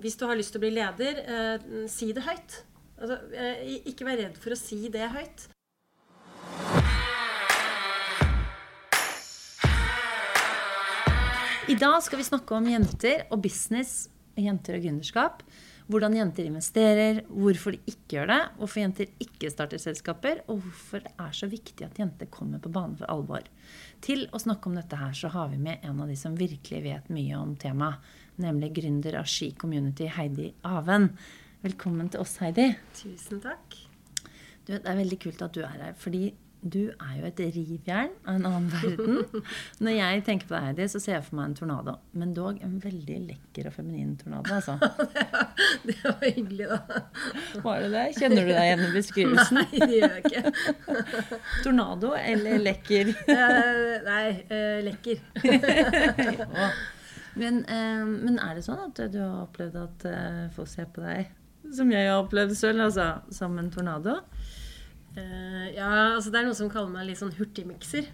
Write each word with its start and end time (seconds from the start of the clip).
hvis 0.00 0.16
du 0.16 0.26
har 0.28 0.38
lyst 0.38 0.54
til 0.54 0.60
å 0.60 0.64
bli 0.64 0.74
leder, 0.74 1.22
eh, 1.24 1.86
si 1.88 2.12
det 2.16 2.24
høyt. 2.24 2.62
Altså, 3.00 3.16
eh, 3.32 3.80
ikke 3.88 4.04
vær 4.08 4.20
redd 4.20 4.36
for 4.36 4.52
å 4.52 4.58
si 4.58 4.88
det 4.88 5.08
høyt. 5.12 5.48
I 11.70 11.76
dag 11.78 12.00
skal 12.02 12.18
vi 12.18 12.26
snakke 12.26 12.56
om 12.56 12.66
jenter 12.66 13.26
og 13.30 13.42
business, 13.44 14.08
jenter 14.34 14.74
og 14.74 14.82
gründerskap. 14.82 15.44
Hvordan 15.90 16.14
jenter 16.14 16.46
investerer, 16.46 17.20
hvorfor 17.26 17.74
de 17.74 17.80
ikke 17.90 18.16
gjør 18.16 18.28
det, 18.30 18.40
hvorfor 18.58 18.80
jenter 18.80 19.08
ikke 19.22 19.50
starter 19.50 19.78
selskaper, 19.82 20.42
og 20.46 20.60
hvorfor 20.62 21.02
det 21.02 21.12
er 21.18 21.32
så 21.34 21.48
viktig 21.50 21.86
at 21.86 21.98
jenter 21.98 22.30
kommer 22.30 22.62
på 22.62 22.70
banen 22.70 22.96
for 22.98 23.10
alvor. 23.10 23.46
Til 24.02 24.28
å 24.30 24.38
snakke 24.38 24.70
om 24.70 24.78
dette 24.78 24.98
her 24.98 25.14
så 25.14 25.30
har 25.34 25.50
vi 25.50 25.58
med 25.62 25.82
en 25.86 26.02
av 26.02 26.10
de 26.10 26.18
som 26.18 26.38
virkelig 26.38 26.82
vet 26.84 27.10
mye 27.10 27.38
om 27.38 27.56
temaet, 27.58 27.98
nemlig 28.40 28.74
gründer 28.80 29.20
av 29.20 29.28
Ski 29.30 29.52
Community, 29.58 30.08
Heidi 30.16 30.50
Aven. 30.66 31.10
Velkommen 31.64 32.08
til 32.12 32.22
oss, 32.24 32.38
Heidi. 32.40 32.70
Tusen 32.96 33.42
takk. 33.44 33.76
Du, 34.66 34.76
det 34.76 34.84
er 34.84 35.00
veldig 35.00 35.18
kult 35.20 35.42
at 35.44 35.56
du 35.56 35.60
er 35.64 35.76
her, 35.76 35.98
fordi 35.98 36.30
du 36.60 36.90
er 36.92 37.12
jo 37.16 37.24
et 37.24 37.38
rivjern 37.54 38.10
av 38.28 38.34
en 38.34 38.46
annen 38.48 38.66
verden. 38.68 39.44
Når 39.84 39.94
jeg 39.96 40.24
tenker 40.26 40.48
på 40.48 40.54
deg, 40.54 40.66
Heidi, 40.68 40.88
så 40.92 41.00
ser 41.00 41.14
jeg 41.16 41.24
for 41.24 41.38
meg 41.38 41.48
en 41.48 41.56
tornado. 41.56 41.94
Men 42.12 42.34
dog 42.36 42.60
en 42.64 42.74
veldig 42.82 43.16
lekker 43.30 43.70
og 43.70 43.76
feminin 43.78 44.12
tornado, 44.20 44.58
altså. 44.58 44.76
det 45.88 45.96
var 46.04 46.20
hyggelig, 46.26 46.68
da. 46.68 47.02
Var 47.64 47.82
det 47.84 47.90
det? 47.94 48.04
Kjenner 48.18 48.44
du 48.44 48.52
deg 48.52 48.68
igjen 48.68 48.84
i 48.84 48.92
beskrivelsen? 48.98 49.56
Nei, 49.60 49.84
det 49.84 49.90
gjør 49.96 50.16
jeg 50.18 50.22
ikke. 50.28 50.42
Tornado 51.64 52.14
eller 52.20 52.64
lekker? 52.68 53.12
Eh, 53.24 53.92
nei, 54.04 54.24
eh, 54.52 54.80
lekker. 54.90 55.16
Men, 57.38 57.64
eh, 57.70 58.06
men, 58.06 58.38
er 58.42 58.56
det 58.56 58.64
sånn 58.66 58.80
at 58.88 58.98
du 59.12 59.20
har 59.22 59.44
opplevd 59.44 59.76
at 59.78 60.06
eh, 60.10 60.46
folk 60.54 60.70
ser 60.70 60.88
på 60.90 61.04
deg 61.04 61.30
som 61.74 61.90
jeg 61.92 62.08
har 62.08 62.22
opplevd 62.22 62.56
selv, 62.58 62.86
altså 62.88 63.06
som 63.34 63.58
en 63.60 63.70
tornado? 63.70 64.16
Eh, 65.18 65.66
ja, 65.76 65.90
altså 66.16 66.30
det 66.32 66.40
er 66.40 66.48
noen 66.48 66.58
som 66.58 66.70
kaller 66.72 66.92
meg 66.94 67.08
litt 67.08 67.20
sånn 67.20 67.34
hurtigmikser. 67.36 68.08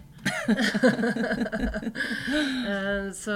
uh, 2.67 3.07
så 3.23 3.35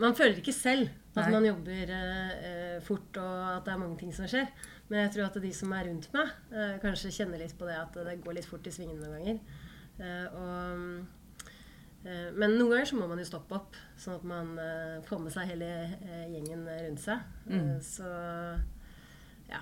man 0.00 0.16
føler 0.16 0.38
ikke 0.40 0.54
selv 0.56 0.88
at 1.12 1.26
Nei. 1.26 1.32
man 1.34 1.48
jobber 1.50 1.90
uh, 1.92 2.78
fort, 2.86 3.18
og 3.20 3.40
at 3.58 3.66
det 3.66 3.74
er 3.74 3.82
mange 3.82 3.98
ting 4.00 4.14
som 4.16 4.30
skjer. 4.30 4.48
Men 4.88 5.04
jeg 5.04 5.14
tror 5.16 5.28
at 5.28 5.40
de 5.42 5.52
som 5.56 5.72
er 5.76 5.86
rundt 5.88 6.08
meg, 6.12 6.32
kanskje 6.82 7.14
kjenner 7.14 7.40
litt 7.40 7.54
på 7.56 7.64
det 7.68 7.78
at 7.78 7.94
det 7.96 8.18
går 8.24 8.34
litt 8.36 8.48
fort 8.48 8.66
i 8.68 8.72
svingene 8.74 9.00
noen 9.00 9.14
ganger. 9.16 9.38
Og, 10.36 11.21
men 12.02 12.56
noen 12.58 12.72
ganger 12.72 12.88
så 12.90 12.96
må 12.98 13.06
man 13.10 13.20
jo 13.22 13.28
stoppe 13.28 13.54
opp, 13.54 13.76
sånn 14.00 14.16
at 14.18 14.24
man 14.26 14.48
får 15.06 15.20
med 15.22 15.34
seg 15.34 15.52
hele 15.52 15.68
gjengen 16.32 16.64
rundt 16.66 17.02
seg. 17.04 17.22
Mm. 17.46 17.76
Så 17.86 18.08
ja. 19.52 19.60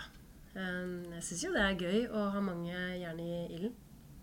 Jeg 0.54 1.22
syns 1.22 1.44
jo 1.44 1.52
det 1.54 1.62
er 1.62 1.76
gøy 1.78 2.06
å 2.10 2.24
ha 2.34 2.40
mange 2.42 2.72
jern 2.72 3.20
i 3.22 3.32
ilden. 3.54 3.74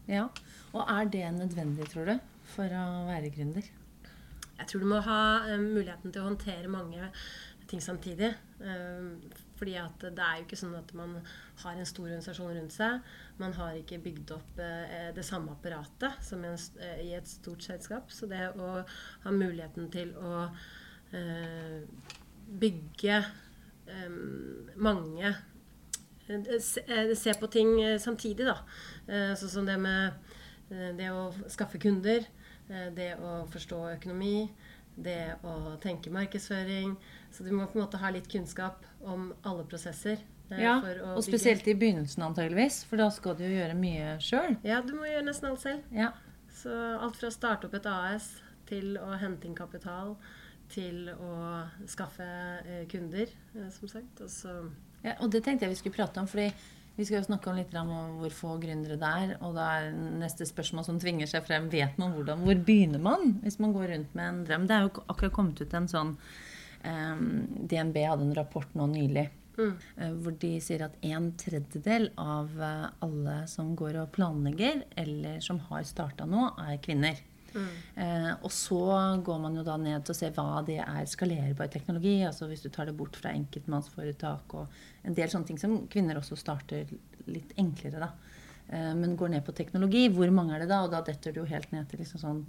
Ja, 0.08 0.26
Og 0.74 0.82
er 0.88 1.10
det 1.12 1.26
nødvendig, 1.36 1.88
tror 1.92 2.08
du, 2.10 2.16
for 2.56 2.72
å 2.72 2.86
være 3.08 3.32
gründer? 3.36 3.66
Jeg 4.58 4.70
tror 4.70 4.82
du 4.84 4.90
må 4.90 5.00
ha 5.06 5.20
muligheten 5.62 6.12
til 6.12 6.24
å 6.24 6.30
håndtere 6.30 6.72
mange 6.72 7.12
ting 7.70 7.84
samtidig. 7.84 8.34
Fordi 9.58 9.74
det 10.02 10.12
er 10.14 10.38
jo 10.38 10.46
ikke 10.46 10.60
sånn 10.60 10.76
at 10.78 10.94
man 10.98 11.18
har 11.64 11.74
en 11.78 11.90
stor 11.90 12.06
organisasjon 12.06 12.54
rundt 12.54 12.76
seg. 12.76 13.12
Man 13.42 13.56
har 13.58 13.80
ikke 13.80 14.02
bygd 14.04 14.36
opp 14.38 14.62
eh, 14.62 15.10
det 15.18 15.26
samme 15.26 15.56
apparatet 15.58 16.22
som 16.26 16.46
en, 16.46 16.56
uh, 16.56 17.02
i 17.02 17.12
et 17.18 17.28
stort 17.30 17.66
selskap. 17.66 18.14
Så 18.14 18.30
det 18.30 18.52
å 18.54 18.72
ha 19.26 19.34
muligheten 19.34 19.92
til 19.94 20.14
å 20.22 20.48
eh, 21.18 21.84
bygge 22.62 23.22
eh, 23.22 24.18
mange 24.78 25.36
Eh, 26.30 27.16
se 27.16 27.34
på 27.34 27.48
ting 27.48 27.82
eh, 27.82 28.00
samtidig, 28.00 28.46
da. 28.46 28.58
Eh, 29.08 29.34
sånn 29.40 29.52
som 29.52 29.68
det 29.68 29.78
med 29.80 30.26
det 30.68 31.08
å 31.16 31.30
skaffe 31.48 31.80
kunder, 31.80 32.26
det 32.68 33.14
å 33.24 33.46
forstå 33.48 33.78
økonomi, 33.94 34.50
det 35.00 35.38
å 35.48 35.78
tenke 35.80 36.12
markedsføring. 36.12 36.98
Så 37.38 37.46
du 37.46 37.52
må 37.54 37.68
på 37.70 37.78
en 37.78 37.84
måte 37.84 38.00
ha 38.02 38.10
litt 38.10 38.26
kunnskap 38.32 38.82
om 39.06 39.30
alle 39.46 39.66
prosesser. 39.70 40.24
Ja, 40.58 40.78
og 41.12 41.20
spesielt 41.26 41.68
i 41.68 41.76
begynnelsen 41.78 42.24
antageligvis, 42.24 42.80
for 42.88 42.98
da 42.98 43.12
skal 43.14 43.36
du 43.38 43.44
jo 43.44 43.52
gjøre 43.52 43.76
mye 43.78 44.16
sjøl. 44.24 44.56
Ja, 44.66 44.80
du 44.82 44.96
må 44.96 45.06
gjøre 45.06 45.28
nesten 45.28 45.52
alt 45.52 45.62
selv. 45.62 45.84
Ja. 45.94 46.14
Så 46.58 46.74
alt 46.74 47.20
fra 47.20 47.30
å 47.30 47.36
starte 47.36 47.68
opp 47.68 47.76
et 47.78 47.90
AS 47.92 48.32
til 48.66 48.96
å 48.98 49.12
hente 49.20 49.46
inn 49.46 49.58
kapital, 49.60 50.16
til 50.72 51.12
å 51.14 51.36
skaffe 51.86 52.26
kunder, 52.90 53.30
som 53.76 53.92
sagt. 53.92 54.24
Og 54.24 54.32
så 54.34 54.56
ja, 55.06 55.14
og 55.22 55.30
det 55.36 55.44
tenkte 55.46 55.68
jeg 55.68 55.76
vi 55.76 55.80
skulle 55.84 56.00
prate 56.00 56.24
om. 56.24 56.32
fordi 56.32 56.50
vi 56.98 57.06
skal 57.06 57.20
jo 57.20 57.28
snakke 57.28 57.52
om 57.52 57.58
litt 57.60 57.76
om 57.78 57.92
hvor 58.18 58.34
få 58.34 58.56
gründere 58.58 58.98
det 58.98 59.10
er. 59.22 59.36
Og 59.46 59.54
da 59.54 59.68
er 59.78 59.92
neste 59.94 60.48
spørsmål 60.50 60.88
som 60.88 60.98
tvinger 61.00 61.30
seg 61.30 61.46
frem, 61.46 61.70
vet 61.70 62.00
man 62.02 62.16
hvordan, 62.16 62.42
hvor 62.42 62.62
begynner 62.66 63.04
man 63.04 63.36
hvis 63.44 63.60
man 63.62 63.76
går 63.76 63.92
rundt 63.94 64.16
med 64.18 64.32
en 64.32 64.40
drøm? 64.48 64.66
Det 64.66 64.76
er 64.76 64.88
jo 64.88 65.06
akkurat 65.06 65.36
kommet 65.36 65.62
ut 65.62 65.76
en 65.78 65.92
sånn 65.92 66.16
DNB 66.88 67.98
hadde 68.06 68.28
en 68.30 68.38
rapport 68.38 68.78
nå 68.78 68.88
nylig. 68.94 69.28
Mm. 69.58 69.72
Uh, 69.98 70.12
hvor 70.22 70.36
de 70.38 70.52
sier 70.62 70.84
at 70.86 71.00
en 71.08 71.32
tredjedel 71.40 72.12
av 72.22 72.52
uh, 72.62 72.92
alle 73.02 73.40
som 73.50 73.72
går 73.78 73.98
og 74.04 74.12
planlegger, 74.14 74.84
eller 75.02 75.42
som 75.44 75.60
har 75.72 75.88
starta 75.90 76.28
nå, 76.30 76.52
er 76.68 76.78
kvinner. 76.84 77.24
Mm. 77.58 77.68
Eh, 77.96 78.32
og 78.46 78.52
så 78.54 78.80
går 79.26 79.40
man 79.42 79.56
jo 79.58 79.66
da 79.66 79.78
ned 79.82 80.06
til 80.06 80.14
å 80.14 80.18
se 80.20 80.30
hva 80.36 80.62
det 80.68 80.80
er 80.84 81.10
skalerbar 81.10 81.72
teknologi. 81.74 82.20
altså 82.28 82.50
Hvis 82.50 82.64
du 82.66 82.70
tar 82.74 82.90
det 82.90 82.98
bort 82.98 83.18
fra 83.18 83.34
enkeltmannsforetak 83.34 84.58
og 84.60 84.80
en 85.08 85.18
del 85.18 85.32
sånne 85.32 85.52
ting 85.52 85.62
som 85.62 85.80
kvinner 85.92 86.20
også 86.20 86.38
starter 86.40 86.90
litt 87.28 87.56
enklere, 87.60 88.08
da. 88.08 88.12
Eh, 88.68 88.94
men 89.00 89.18
går 89.20 89.34
ned 89.36 89.46
på 89.48 89.56
teknologi. 89.58 90.08
Hvor 90.14 90.32
mange 90.34 90.56
er 90.56 90.66
det 90.66 90.72
da? 90.74 90.84
Og 90.86 90.94
da 90.94 91.04
detter 91.06 91.34
du 91.34 91.44
jo 91.44 91.50
helt 91.50 91.72
ned 91.74 91.90
til 91.90 92.04
liksom 92.04 92.24
sånn 92.24 92.44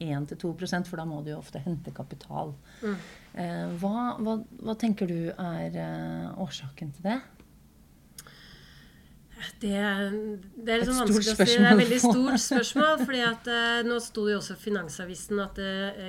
1-2% 0.00 0.88
for 0.88 1.00
da 1.00 1.06
må 1.08 1.20
du 1.24 1.34
jo 1.34 1.40
ofte 1.40 1.60
hente 1.64 1.92
kapital. 1.94 2.54
Mm. 2.80 2.96
Eh, 3.34 3.66
hva, 3.82 4.14
hva, 4.20 4.38
hva, 4.62 4.78
tenker 4.80 5.10
du 5.10 5.28
er 5.34 5.76
uh, 5.76 6.40
årsaken 6.40 6.96
til 6.96 7.06
det? 7.10 7.20
Det, 9.60 9.70
det 9.72 10.72
er 10.72 10.82
litt 10.82 10.88
sånn 10.90 10.98
vanskelig 11.00 11.32
å 11.32 11.36
si. 11.38 11.44
Det 11.48 11.54
er 11.56 11.70
et 11.70 11.78
veldig 11.80 12.00
stort 12.02 12.42
spørsmål. 12.42 13.04
fordi 13.06 13.22
at 13.24 13.46
uh, 13.48 13.78
Nå 13.88 13.96
sto 14.04 14.26
det 14.26 14.34
jo 14.34 14.40
også 14.42 14.56
i 14.56 14.60
Finansavisen 14.66 15.40
at 15.40 15.60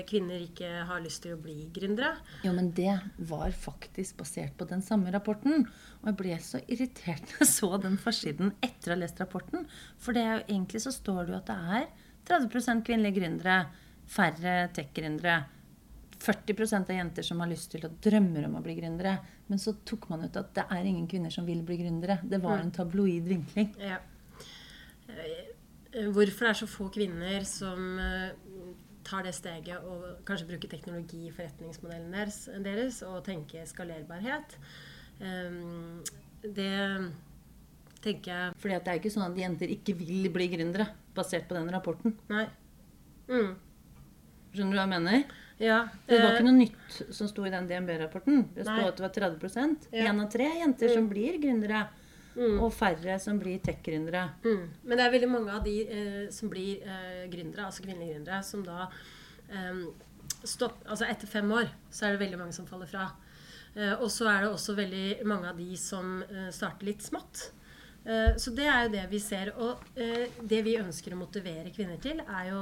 kvinner 0.10 0.44
ikke 0.44 0.72
har 0.90 1.04
lyst 1.04 1.24
til 1.24 1.38
å 1.38 1.40
bli 1.40 1.70
gründere. 1.72 2.12
Jo, 2.44 2.52
men 2.58 2.74
det 2.76 2.98
var 3.32 3.56
faktisk 3.56 4.20
basert 4.20 4.58
på 4.60 4.68
den 4.68 4.84
samme 4.84 5.14
rapporten. 5.16 5.68
Og 6.02 6.12
jeg 6.12 6.20
ble 6.20 6.38
så 6.44 6.64
irritert 6.68 7.24
når 7.30 7.44
jeg 7.46 7.52
så 7.54 7.72
den 7.88 8.00
forsiden 8.02 8.56
etter 8.60 8.92
å 8.92 8.98
ha 8.98 9.04
lest 9.04 9.24
rapporten. 9.24 9.68
For 10.02 10.18
det 10.18 10.26
er 10.26 10.34
jo 10.34 10.48
egentlig 10.58 10.84
så 10.84 10.96
står 10.96 11.24
det 11.24 11.36
jo 11.36 11.42
at 11.42 11.52
det 11.52 11.60
er 11.80 11.92
30% 12.28 12.84
kvinnelige 12.86 13.20
gründere, 13.20 13.64
færre 14.12 14.56
tech-gründere. 14.76 15.40
40% 16.22 16.92
av 16.92 16.98
jenter 17.00 17.26
som 17.26 17.40
har 17.42 17.50
lyst 17.50 17.72
til 17.74 17.88
og 17.88 17.96
drømmer 18.04 18.46
om 18.46 18.60
å 18.60 18.64
bli 18.66 18.76
gründere. 18.78 19.16
Men 19.50 19.62
så 19.62 19.74
tok 19.88 20.08
man 20.12 20.28
ut 20.28 20.38
at 20.38 20.52
det 20.58 20.68
er 20.70 20.86
ingen 20.86 21.08
kvinner 21.10 21.34
som 21.34 21.48
vil 21.48 21.64
bli 21.66 21.80
gründere. 21.82 22.20
Det 22.22 22.42
var 22.44 22.60
mm. 22.60 22.66
en 22.68 22.76
tabloid 22.76 23.30
vinkling. 23.32 23.72
Ja. 23.82 23.98
Eh, 25.10 26.06
hvorfor 26.14 26.46
det 26.46 26.52
er 26.52 26.60
så 26.62 26.70
få 26.70 26.92
kvinner 26.94 27.48
som 27.48 27.98
eh, 28.00 28.30
tar 29.08 29.26
det 29.26 29.34
steget 29.36 29.82
og 29.88 30.22
kanskje 30.28 30.52
bruker 30.52 30.72
teknologi 30.72 31.26
i 31.28 31.34
forretningsmodellen 31.34 32.14
deres, 32.14 32.44
deres 32.64 33.02
og 33.08 33.24
tenker 33.26 33.66
skalerbarhet, 33.68 34.56
ehm, 35.20 36.00
det 36.42 36.72
tenker 38.02 38.32
jeg 38.32 38.54
Fordi 38.58 38.78
det 38.78 38.94
er 38.94 39.02
ikke 39.02 39.14
sånn 39.14 39.28
at 39.28 39.38
jenter 39.38 39.74
ikke 39.74 39.94
vil 39.98 40.30
bli 40.34 40.48
gründere, 40.54 40.88
basert 41.14 41.46
på 41.50 41.58
den 41.58 41.70
rapporten. 41.74 42.16
Nei. 42.32 42.48
Mm. 43.30 43.52
Skjønner 44.52 44.76
du 44.76 44.80
hva 44.80 44.86
jeg 44.86 44.94
mener? 44.96 45.40
Ja, 45.62 45.82
det 46.08 46.18
var 46.18 46.32
ikke 46.34 46.42
eh, 46.42 46.48
noe 46.48 46.58
nytt 46.58 47.02
som 47.14 47.30
sto 47.30 47.44
i 47.46 47.52
den 47.54 47.68
DNB-rapporten. 47.70 48.48
Det 48.56 48.66
sto 48.66 48.78
at 48.88 48.98
det 48.98 49.04
var 49.06 49.12
30 49.38 49.92
ja. 49.94 50.08
Én 50.10 50.22
av 50.24 50.30
tre 50.34 50.48
jenter 50.58 50.90
mm. 50.90 50.96
som 50.98 51.10
blir 51.12 51.38
gründere. 51.42 51.84
Mm. 52.32 52.62
Og 52.64 52.72
færre 52.74 53.18
som 53.20 53.40
blir 53.40 53.60
tech-gründere. 53.64 54.24
Mm. 54.46 54.64
Men 54.88 54.98
det 54.98 55.04
er 55.04 55.14
veldig 55.14 55.30
mange 55.30 55.52
av 55.54 55.66
de 55.66 55.76
eh, 55.84 56.22
som 56.34 56.50
blir 56.50 56.80
eh, 56.88 57.26
gründere, 57.32 57.68
altså 57.68 57.84
kvinnelige 57.84 58.16
gründere, 58.16 58.40
som 58.48 58.64
da 58.66 58.88
eh, 59.52 59.82
stopp, 60.48 60.80
Altså 60.88 61.10
etter 61.12 61.30
fem 61.30 61.52
år 61.52 61.68
så 61.92 62.08
er 62.08 62.16
det 62.16 62.24
veldig 62.24 62.40
mange 62.40 62.56
som 62.56 62.70
faller 62.70 62.90
fra. 62.90 63.10
Eh, 63.76 63.94
og 63.98 64.08
så 64.14 64.30
er 64.32 64.46
det 64.46 64.54
også 64.54 64.78
veldig 64.80 65.28
mange 65.28 65.52
av 65.52 65.60
de 65.60 65.76
som 65.80 66.22
eh, 66.24 66.48
starter 66.56 66.90
litt 66.90 67.04
smått. 67.06 67.52
så 68.02 68.50
det 68.58 68.66
er 68.66 68.88
jo 68.88 68.94
det 68.96 69.02
vi 69.12 69.20
ser. 69.22 69.52
Og 69.62 69.78
det 70.50 70.64
vi 70.66 70.72
ønsker 70.80 71.14
å 71.14 71.20
motivere 71.20 71.70
kvinner 71.70 72.00
til, 72.02 72.18
er 72.26 72.48
jo 72.48 72.62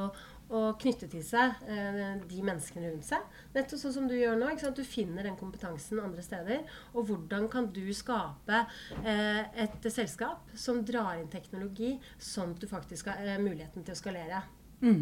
og 0.49 0.79
knytte 0.81 1.07
til 1.11 1.21
seg 1.23 1.59
eh, 1.69 2.15
de 2.29 2.41
menneskene 2.41 2.89
rundt 2.91 3.05
seg. 3.05 3.21
Nettopp 3.53 3.79
sånn 3.83 3.93
som 3.93 4.07
du 4.09 4.15
gjør 4.17 4.37
nå. 4.41 4.49
Du 4.75 4.83
finner 4.83 5.23
den 5.29 5.37
kompetansen 5.37 5.99
andre 6.01 6.23
steder. 6.25 6.63
Og 6.93 7.05
hvordan 7.11 7.47
kan 7.53 7.67
du 7.73 7.83
skape 7.93 8.63
eh, 9.03 9.43
et 9.65 9.89
selskap 9.93 10.49
som 10.57 10.81
drar 10.85 11.19
inn 11.21 11.29
teknologi, 11.29 11.99
sånn 12.17 12.55
at 12.55 12.63
du 12.63 12.67
faktisk 12.71 13.11
har 13.11 13.21
eh, 13.25 13.37
muligheten 13.41 13.83
til 13.85 13.93
å 13.93 14.01
skalere. 14.01 14.41
Mm. 14.79 15.01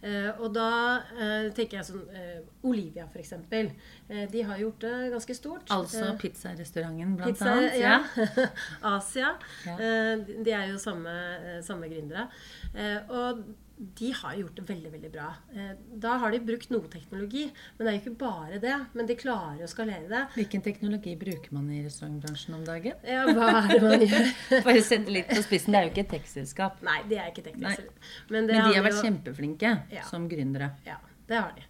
Eh, 0.00 0.30
og 0.40 0.54
da 0.56 0.66
eh, 1.12 1.50
tenker 1.52 1.76
jeg 1.76 1.86
sånn 1.90 2.06
eh, 2.16 2.38
Olivia, 2.64 3.04
eksempel. 3.20 3.68
Eh, 4.08 4.22
de 4.32 4.42
har 4.48 4.56
gjort 4.62 4.80
det 4.86 4.94
ganske 5.12 5.34
stort. 5.36 5.68
Altså 5.76 6.06
Eh, 6.08 6.14
pizzarestauranten, 6.22 7.16
blant 7.20 7.36
Pizza, 7.36 7.52
annet. 7.52 7.76
ja. 7.78 7.98
Asia. 8.96 9.34
Ja. 9.66 9.74
Eh, 9.76 10.24
de- 10.44 10.54
er 10.56 10.70
jo 10.72 10.78
samme, 10.80 11.14
samme 11.62 11.90
gründere. 11.92 12.30
Eh, 12.74 12.96
Og 13.10 13.44
de 13.80 14.10
har 14.12 14.34
gjort 14.36 14.56
det 14.58 14.64
veldig 14.68 14.90
veldig 14.92 15.10
bra. 15.14 15.28
Eh, 15.56 15.70
Da 16.02 16.18
har 16.20 16.30
de 16.34 16.38
brukt 16.44 16.68
noe 16.70 16.88
teknologi, 16.92 17.46
men 17.78 17.86
det 17.86 17.88
er 17.88 17.96
jo 17.96 18.02
ikke 18.02 18.18
bare 18.20 18.58
det. 18.60 18.74
Men 18.94 19.06
de 19.08 19.16
klarer 19.16 19.62
å 19.64 19.68
skalere 19.72 20.08
det. 20.10 20.20
Hvilken 20.34 20.62
teknologi 20.66 21.14
bruker 21.16 21.52
man 21.56 21.70
i 21.72 21.80
restaurantbransjen 21.86 22.54
om 22.58 22.64
dagen? 22.68 22.92
Ja, 23.08 23.24
hva 23.32 23.48
er 23.62 23.72
det 23.72 23.80
man 23.86 24.04
gjør? 24.04 24.28
Bare 24.68 24.82
sette 24.84 25.10
litt 25.16 25.28
på 25.32 25.40
spissen. 25.46 25.72
Det 25.72 25.80
er 25.80 25.88
jo 25.88 25.94
ikke 25.94 26.04
et 26.04 26.12
tekstselskap. 26.18 26.82
Nei, 26.84 26.98
de 27.08 27.16
er 27.22 27.32
ikke 27.32 27.46
tekstselskap. 27.48 28.04
Men, 28.28 28.46
Men 28.46 28.54
de 28.54 28.60
har 28.76 28.84
vært 28.84 28.98
jo- 29.00 29.06
kjempeflinke 29.08 29.72
Ja. 29.96 30.02
som 30.10 30.28
gründere. 30.28 30.74
Ja, 30.86 30.98
det 31.30 31.40
har 31.40 31.52
de. 31.56 31.64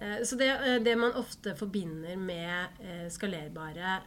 Eh, 0.00 0.22
Så 0.24 0.36
det, 0.36 0.48
eh, 0.48 0.78
det 0.82 0.96
man 0.96 1.12
ofte 1.12 1.54
forbinder 1.56 2.16
med 2.16 2.80
eh, 2.80 3.08
skalerbare 3.12 3.98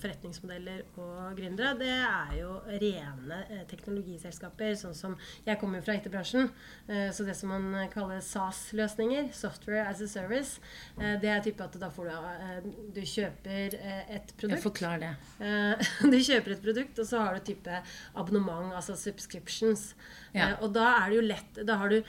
forretningsmodeller 0.00 0.82
og 1.00 1.36
gründere, 1.38 1.72
det 1.78 1.88
er 1.88 2.34
jo 2.40 2.50
rene 2.82 3.38
teknologiselskaper. 3.70 4.74
Sånn 4.76 4.94
som 4.96 5.16
Jeg 5.46 5.58
kommer 5.60 5.80
jo 5.80 5.86
fra 5.86 5.94
IT-bransjen, 5.96 6.50
så 6.86 7.24
det 7.26 7.36
som 7.36 7.48
man 7.50 7.88
kaller 7.92 8.20
SAS-løsninger, 8.20 9.30
Software 9.34 9.86
as 9.88 10.02
a 10.04 10.08
Service, 10.10 10.60
det 10.96 11.30
er 11.30 11.40
type 11.44 11.64
at 11.64 11.78
da 11.80 11.88
får 11.90 12.10
du 12.10 12.70
Du 12.96 13.00
kjøper 13.00 13.74
et 13.74 13.74
et 13.76 14.32
Jeg 14.32 14.36
produkt. 14.36 14.62
forklar 14.62 14.98
det. 15.00 15.14
Du 16.12 16.18
kjøper 16.18 16.52
et 16.56 16.62
produkt, 16.62 16.98
og 16.98 17.06
så 17.06 17.18
har 17.24 17.34
du 17.34 17.40
type 17.44 17.82
abonnement, 18.14 18.74
altså 18.74 18.96
subscriptions. 18.96 19.94
Ja. 20.34 20.48
Eh, 20.50 20.62
Og 20.62 20.72
da 20.74 20.86
er 21.02 21.10
det 21.10 21.16
jo 21.16 21.22
lett 21.26 21.60
Da 21.66 21.76
har 21.76 21.88
du 21.88 22.02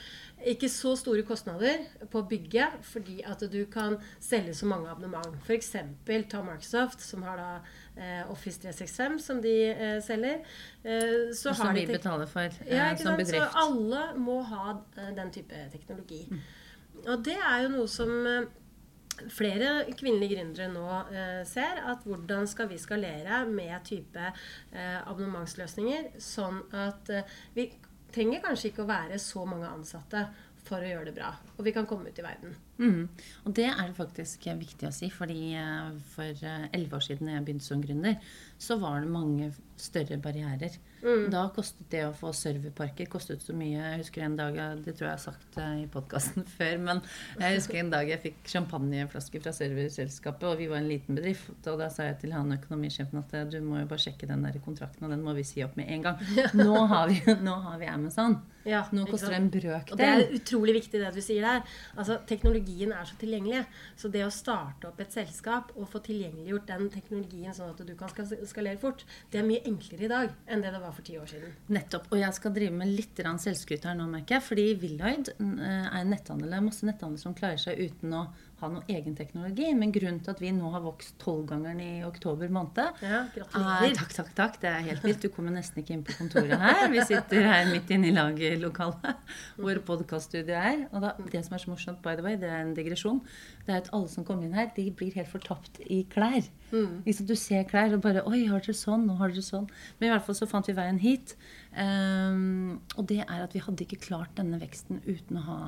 ikke 0.46 0.68
så 0.70 0.92
store 0.96 1.22
kostnader 1.26 1.80
på 2.12 2.22
bygget, 2.30 2.76
fordi 2.86 3.22
at 3.26 3.40
du 3.50 3.64
kan 3.66 3.96
selge 4.22 4.54
så 4.54 4.66
mange 4.70 4.88
abonnement. 4.90 5.34
F.eks. 5.42 5.72
ta 6.30 6.42
Microsoft, 6.46 7.00
som 7.02 7.22
har 7.26 7.36
da 7.36 7.48
eh, 7.96 8.30
Office 8.30 8.60
365, 8.62 9.18
som 9.24 9.42
de 9.42 9.56
eh, 9.72 9.96
selger. 10.02 10.44
Eh, 10.84 11.32
så 11.34 11.54
som 11.54 11.66
har 11.66 11.74
de 11.74 11.86
vi 11.86 11.96
betaler 11.98 12.26
for 12.30 12.40
eh, 12.46 12.70
ja, 12.76 12.92
som 12.96 13.04
sant? 13.16 13.18
bedrift. 13.24 13.50
Så 13.50 13.64
alle 13.66 14.04
må 14.16 14.38
ha 14.46 14.76
eh, 14.96 15.10
den 15.18 15.30
type 15.34 15.64
teknologi. 15.72 16.22
Og 17.08 17.24
det 17.26 17.34
er 17.38 17.64
jo 17.66 17.74
noe 17.74 17.88
som 17.90 18.14
eh, 18.26 18.46
flere 19.34 19.72
kvinnelige 19.98 20.36
gründere 20.36 20.70
nå 20.70 20.86
eh, 21.10 21.42
ser. 21.50 21.82
At 21.90 22.06
hvordan 22.06 22.46
skal 22.46 22.70
vi 22.70 22.78
skalere 22.78 23.42
med 23.50 23.74
type 23.90 24.22
eh, 24.30 25.00
abonnementsløsninger, 25.02 26.12
sånn 26.22 26.62
at 26.78 27.10
eh, 27.10 27.36
vi 27.58 27.68
trenger 28.14 28.44
kanskje 28.44 28.72
ikke 28.72 28.84
å 28.84 28.90
være 28.90 29.18
så 29.22 29.44
mange 29.48 29.68
ansatte 29.68 30.26
for 30.68 30.84
å 30.84 30.88
gjøre 30.88 31.08
det 31.08 31.16
bra. 31.16 31.30
Og 31.56 31.64
vi 31.66 31.72
kan 31.74 31.86
komme 31.88 32.10
ut 32.10 32.18
i 32.20 32.24
verden. 32.24 32.54
Mm. 32.78 33.08
Og 33.46 33.54
det 33.56 33.68
er 33.70 33.80
det 33.86 33.96
faktisk 33.96 34.48
viktig 34.58 34.88
å 34.88 34.94
si, 34.94 35.08
fordi 35.12 35.54
eh, 35.56 35.94
for 36.12 36.28
eh, 36.28 36.68
elleve 36.76 36.98
år 36.98 37.06
siden 37.06 37.30
da 37.30 37.38
jeg 37.38 37.46
begynte 37.46 37.68
som 37.68 37.82
gründer, 37.84 38.18
så 38.60 38.78
var 38.82 39.02
det 39.02 39.12
mange 39.12 39.50
større 39.80 40.20
barrierer. 40.22 40.76
Mm. 41.02 41.28
Da 41.32 41.44
kostet 41.54 41.86
det 41.92 42.02
å 42.06 42.14
få 42.16 42.32
serverparker 42.34 43.08
kostet 43.10 43.44
så 43.44 43.54
mye. 43.56 43.76
Jeg 43.76 44.00
husker 44.02 44.24
en 44.26 44.36
dag, 44.38 44.58
det 44.84 44.94
tror 44.96 45.06
jeg 45.06 45.12
jeg 45.12 45.14
har 45.14 45.22
sagt 45.22 45.58
eh, 45.62 45.82
i 45.84 45.86
podkasten 45.92 46.46
før, 46.58 46.76
men 46.88 47.02
jeg 47.38 47.58
husker 47.58 47.80
en 47.82 47.92
dag 47.94 48.12
jeg 48.12 48.22
fikk 48.24 48.52
champagneflaske 48.54 49.42
fra 49.44 49.54
serverselskapet, 49.56 50.48
og 50.50 50.62
vi 50.62 50.68
var 50.70 50.82
en 50.82 50.90
liten 50.90 51.18
bedrift. 51.18 51.54
Og 51.66 51.80
da 51.80 51.90
sa 51.92 52.08
jeg 52.10 52.20
til 52.24 52.36
han 52.36 52.54
økonomisjefen 52.58 53.22
at 53.22 53.34
eh, 53.38 53.48
du 53.54 53.60
må 53.64 53.82
jo 53.82 53.90
bare 53.90 54.06
sjekke 54.08 54.30
den 54.30 54.46
der 54.46 54.60
kontrakten, 54.64 55.06
og 55.06 55.14
den 55.14 55.24
må 55.24 55.36
vi 55.38 55.46
si 55.46 55.64
opp 55.66 55.78
med 55.78 55.90
en 55.94 56.08
gang. 56.10 56.22
Nå 56.58 56.86
har 56.90 57.10
vi, 57.10 57.20
nå 57.44 57.54
har 57.64 57.78
vi 57.80 57.90
Amazon. 57.90 58.40
Ja, 58.68 58.82
Nå 58.92 59.06
koster 59.08 59.32
det 59.32 59.40
en 59.40 59.50
brøkdel. 59.52 59.94
Og 59.94 60.00
det 60.00 60.08
er 60.08 60.34
utrolig 60.36 60.74
viktig 60.78 61.00
det 61.00 61.12
du 61.14 61.20
sier 61.24 61.46
der. 61.46 61.76
Altså, 61.96 62.18
Teknologien 62.28 62.92
er 62.92 63.08
så 63.08 63.16
tilgjengelig. 63.20 63.64
Så 63.98 64.10
det 64.12 64.24
å 64.26 64.32
starte 64.34 64.90
opp 64.90 65.00
et 65.02 65.14
selskap 65.14 65.72
og 65.76 65.88
få 65.92 66.02
tilgjengeliggjort 66.04 66.68
den 66.68 66.88
teknologien 66.92 67.56
sånn 67.56 67.72
at 67.72 67.82
du 67.86 67.94
kan 67.98 68.12
skalere 68.12 68.78
fort, 68.80 69.04
det 69.32 69.40
er 69.40 69.48
mye 69.48 69.64
enklere 69.68 70.06
i 70.06 70.12
dag 70.12 70.34
enn 70.46 70.64
det 70.64 70.74
det 70.74 70.82
var 70.82 70.94
for 70.96 71.06
ti 71.06 71.16
år 71.20 71.30
siden. 71.30 71.54
Nettopp. 71.74 72.10
Og 72.12 72.20
jeg 72.20 72.38
skal 72.38 72.54
drive 72.56 72.76
med 72.82 72.92
litt 72.92 73.18
selvskryt 73.18 73.88
her 73.88 73.96
nå, 73.98 74.08
merker 74.10 74.38
jeg. 74.38 74.46
Fordi 74.48 74.66
Willoid 74.82 75.32
eh, 75.34 75.86
er 75.88 76.02
en 76.02 76.12
netthandel. 76.12 76.52
Det 76.52 76.60
er 76.60 76.68
masse 76.68 76.88
nettandel 76.88 77.22
som 77.22 77.36
klarer 77.38 77.60
seg 77.62 77.80
uten 77.88 78.14
å 78.16 78.26
ha 78.60 78.68
noen 78.72 78.84
egen 78.90 79.14
teknologi. 79.18 79.68
Men 79.78 79.92
grunnen 79.94 80.20
til 80.24 80.32
at 80.34 80.40
vi 80.42 80.50
nå 80.54 80.70
har 80.72 80.82
vokst 80.84 81.14
tolvgangeren 81.22 81.80
i 81.84 81.90
oktober 82.06 82.50
måned 82.52 82.80
Ja, 83.04 83.20
gratulerer. 83.34 83.94
takk, 83.98 84.14
takk, 84.16 84.32
takk. 84.38 84.58
Det 84.62 84.70
er 84.72 84.86
helt 84.88 85.04
vilt. 85.06 85.20
Du 85.22 85.28
kommer 85.34 85.54
nesten 85.54 85.82
ikke 85.82 85.94
inn 85.94 86.04
på 86.06 86.16
kontoret 86.18 86.58
her. 86.58 86.88
Vi 86.92 87.04
sitter 87.06 87.46
her 87.46 87.70
midt 87.70 87.90
inne 87.94 88.10
i 88.10 88.14
lagerlokalet 88.16 89.16
hvor 89.62 89.80
podkaststudioet 89.92 90.56
er. 90.58 90.82
Og 90.92 91.04
da, 91.04 91.12
det 91.32 91.44
som 91.46 91.54
er 91.58 91.62
så 91.64 91.70
morsomt, 91.72 92.02
by 92.02 92.16
the 92.18 92.26
way, 92.26 92.36
det 92.40 92.50
er 92.50 92.64
en 92.64 92.74
digresjon, 92.76 93.20
det 93.66 93.74
er 93.74 93.82
at 93.84 93.92
alle 93.94 94.08
som 94.12 94.24
kommer 94.26 94.48
inn 94.48 94.56
her, 94.58 94.70
de 94.76 94.88
blir 94.90 95.14
helt 95.18 95.30
fortapt 95.30 95.80
i 95.86 96.02
klær. 96.10 96.42
Mm. 96.72 97.02
Liksom, 97.06 97.26
Du 97.28 97.34
ser 97.38 97.64
klær 97.68 97.94
og 97.96 98.02
bare 98.04 98.26
Oi, 98.28 98.42
har 98.50 98.60
dere 98.64 98.74
sånn? 98.76 99.06
Nå 99.08 99.16
har 99.20 99.30
dere 99.32 99.44
sånn. 99.46 99.68
Men 99.98 100.08
i 100.08 100.12
hvert 100.12 100.26
fall 100.26 100.36
så 100.36 100.48
fant 100.50 100.66
vi 100.68 100.74
veien 100.76 100.98
hit. 101.00 101.36
Ehm, 101.76 102.78
og 102.96 103.06
det 103.10 103.20
er 103.22 103.42
at 103.44 103.52
vi 103.54 103.60
hadde 103.62 103.84
ikke 103.84 104.00
klart 104.06 104.32
denne 104.38 104.58
veksten 104.60 105.02
uten 105.04 105.38
å 105.40 105.44
ha, 105.44 105.58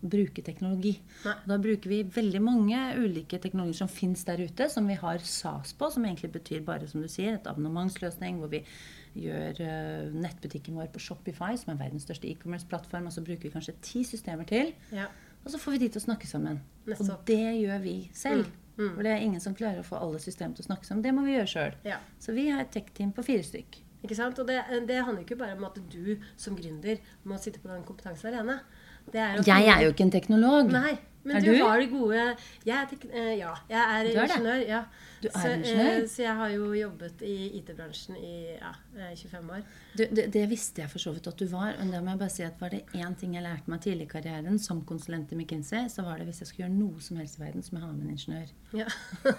bruke 0.00 0.42
teknologi. 0.44 0.94
Nei. 1.26 1.34
Da 1.50 1.58
bruker 1.60 1.92
vi 1.92 2.00
veldig 2.16 2.40
mange 2.44 2.80
ulike 2.98 3.40
teknologier 3.42 3.82
som 3.82 3.90
fins 3.92 4.24
der 4.28 4.40
ute, 4.40 4.70
som 4.72 4.88
vi 4.88 4.96
har 5.00 5.20
SAS 5.24 5.74
på, 5.76 5.90
som 5.92 6.06
egentlig 6.06 6.32
betyr 6.38 6.64
bare, 6.66 6.88
som 6.90 7.04
du 7.04 7.10
sier, 7.10 7.36
et 7.36 7.50
abonnementsløsning 7.50 8.40
hvor 8.40 8.52
vi 8.52 8.62
gjør 9.18 9.58
uh, 9.58 10.12
nettbutikken 10.22 10.76
vår 10.78 10.92
på 10.94 11.02
Shopify, 11.02 11.56
som 11.58 11.72
er 11.72 11.80
verdens 11.80 12.06
største 12.06 12.28
e-commerce-plattform, 12.30 13.08
og 13.10 13.14
så 13.16 13.24
bruker 13.26 13.48
vi 13.48 13.54
kanskje 13.56 13.74
ti 13.82 14.04
systemer 14.06 14.46
til. 14.48 14.70
Ja. 14.94 15.08
Og 15.42 15.50
så 15.50 15.58
får 15.58 15.76
vi 15.76 15.84
de 15.84 15.90
til 15.90 16.02
å 16.02 16.04
snakke 16.04 16.30
sammen. 16.30 16.60
Nettopp. 16.86 17.10
Og 17.10 17.28
det 17.28 17.42
gjør 17.58 17.82
vi 17.82 17.96
selv. 18.14 18.50
Mm, 18.76 18.84
mm. 18.84 18.90
For 18.94 19.06
det 19.06 19.12
er 19.12 19.24
ingen 19.26 19.42
som 19.42 19.56
klarer 19.58 19.82
å 19.82 19.86
få 19.86 19.98
alle 19.98 20.20
systemer 20.22 20.54
til 20.56 20.66
å 20.66 20.70
snakke 20.70 20.86
sammen. 20.88 21.02
Det 21.04 21.14
må 21.16 21.24
vi 21.26 21.34
gjøre 21.34 21.52
sjøl. 21.52 21.78
Ja. 21.88 21.98
Så 22.22 22.36
vi 22.36 22.46
har 22.52 22.62
et 22.62 22.70
tech-team 22.74 23.10
på 23.16 23.24
fire 23.26 23.46
stykk. 23.46 23.80
Ikke 24.02 24.16
sant? 24.16 24.38
Og 24.40 24.48
det, 24.48 24.60
det 24.88 25.02
handler 25.04 25.24
ikke 25.24 25.36
bare 25.40 25.56
om 25.58 25.66
at 25.68 25.76
du 25.92 26.16
som 26.40 26.56
gründer 26.56 27.00
må 27.28 27.36
sitte 27.40 27.60
på 27.60 27.68
den 27.68 27.84
kompetansen 27.84 28.32
alene. 28.32 28.60
Det 29.10 29.20
er 29.20 29.40
Jeg 29.46 29.68
er 29.68 29.84
jo 29.84 29.92
ikke 29.92 30.06
en 30.06 30.14
teknolog. 30.14 30.72
Nei, 30.72 30.96
men 31.22 31.36
Er 31.36 31.40
du, 31.40 31.52
du? 31.52 31.62
har 31.64 31.80
de 31.80 31.86
gode 31.90 32.18
jeg 32.66 32.76
er 32.76 32.92
eh, 33.12 33.34
Ja, 33.38 33.54
jeg 33.68 33.80
er 33.80 34.10
er 34.10 34.24
ingeniør. 34.24 34.66
Ja. 34.68 34.82
Du 35.20 35.28
er 35.28 35.40
så, 35.40 35.48
ingeniør? 35.52 36.02
Uh, 36.02 36.08
så 36.08 36.22
jeg 36.22 36.34
har 36.36 36.52
jo 36.54 36.68
jobbet 36.72 37.22
i 37.28 37.34
IT-bransjen 37.58 38.16
i 38.16 38.34
ja, 38.54 38.70
eh, 38.96 39.10
25 39.16 39.50
år. 39.52 39.66
Du, 39.92 40.04
det, 40.16 40.24
det 40.32 40.44
visste 40.48 40.80
jeg 40.80 40.90
for 40.92 41.02
så 41.02 41.12
vidt 41.12 41.28
at 41.28 41.36
du 41.36 41.44
var. 41.50 41.74
Og 41.76 41.92
det 41.92 42.00
må 42.00 42.14
jeg 42.14 42.20
bare 42.22 42.32
si 42.32 42.44
at 42.46 42.62
var 42.62 42.72
det 42.72 42.80
én 42.96 43.16
ting 43.20 43.34
jeg 43.36 43.44
lærte 43.44 43.68
meg 43.72 43.82
tidlig 43.84 44.06
i 44.08 44.12
karrieren 44.14 44.56
som 44.62 44.80
konsulent 44.88 45.32
i 45.34 45.36
McKinsey, 45.36 45.90
så 45.92 46.06
var 46.06 46.20
det 46.20 46.28
hvis 46.30 46.40
jeg 46.40 46.50
skulle 46.50 46.68
gjøre 46.68 46.78
noe 46.78 47.04
som 47.04 47.20
helst 47.20 47.36
i 47.36 47.42
verden, 47.42 47.66
så 47.66 47.74
må 47.74 47.82
jeg 47.82 47.86
ha 47.86 47.92
med 47.92 48.06
en 48.06 48.14
ingeniør. 48.16 48.54
Ja. 48.80 48.86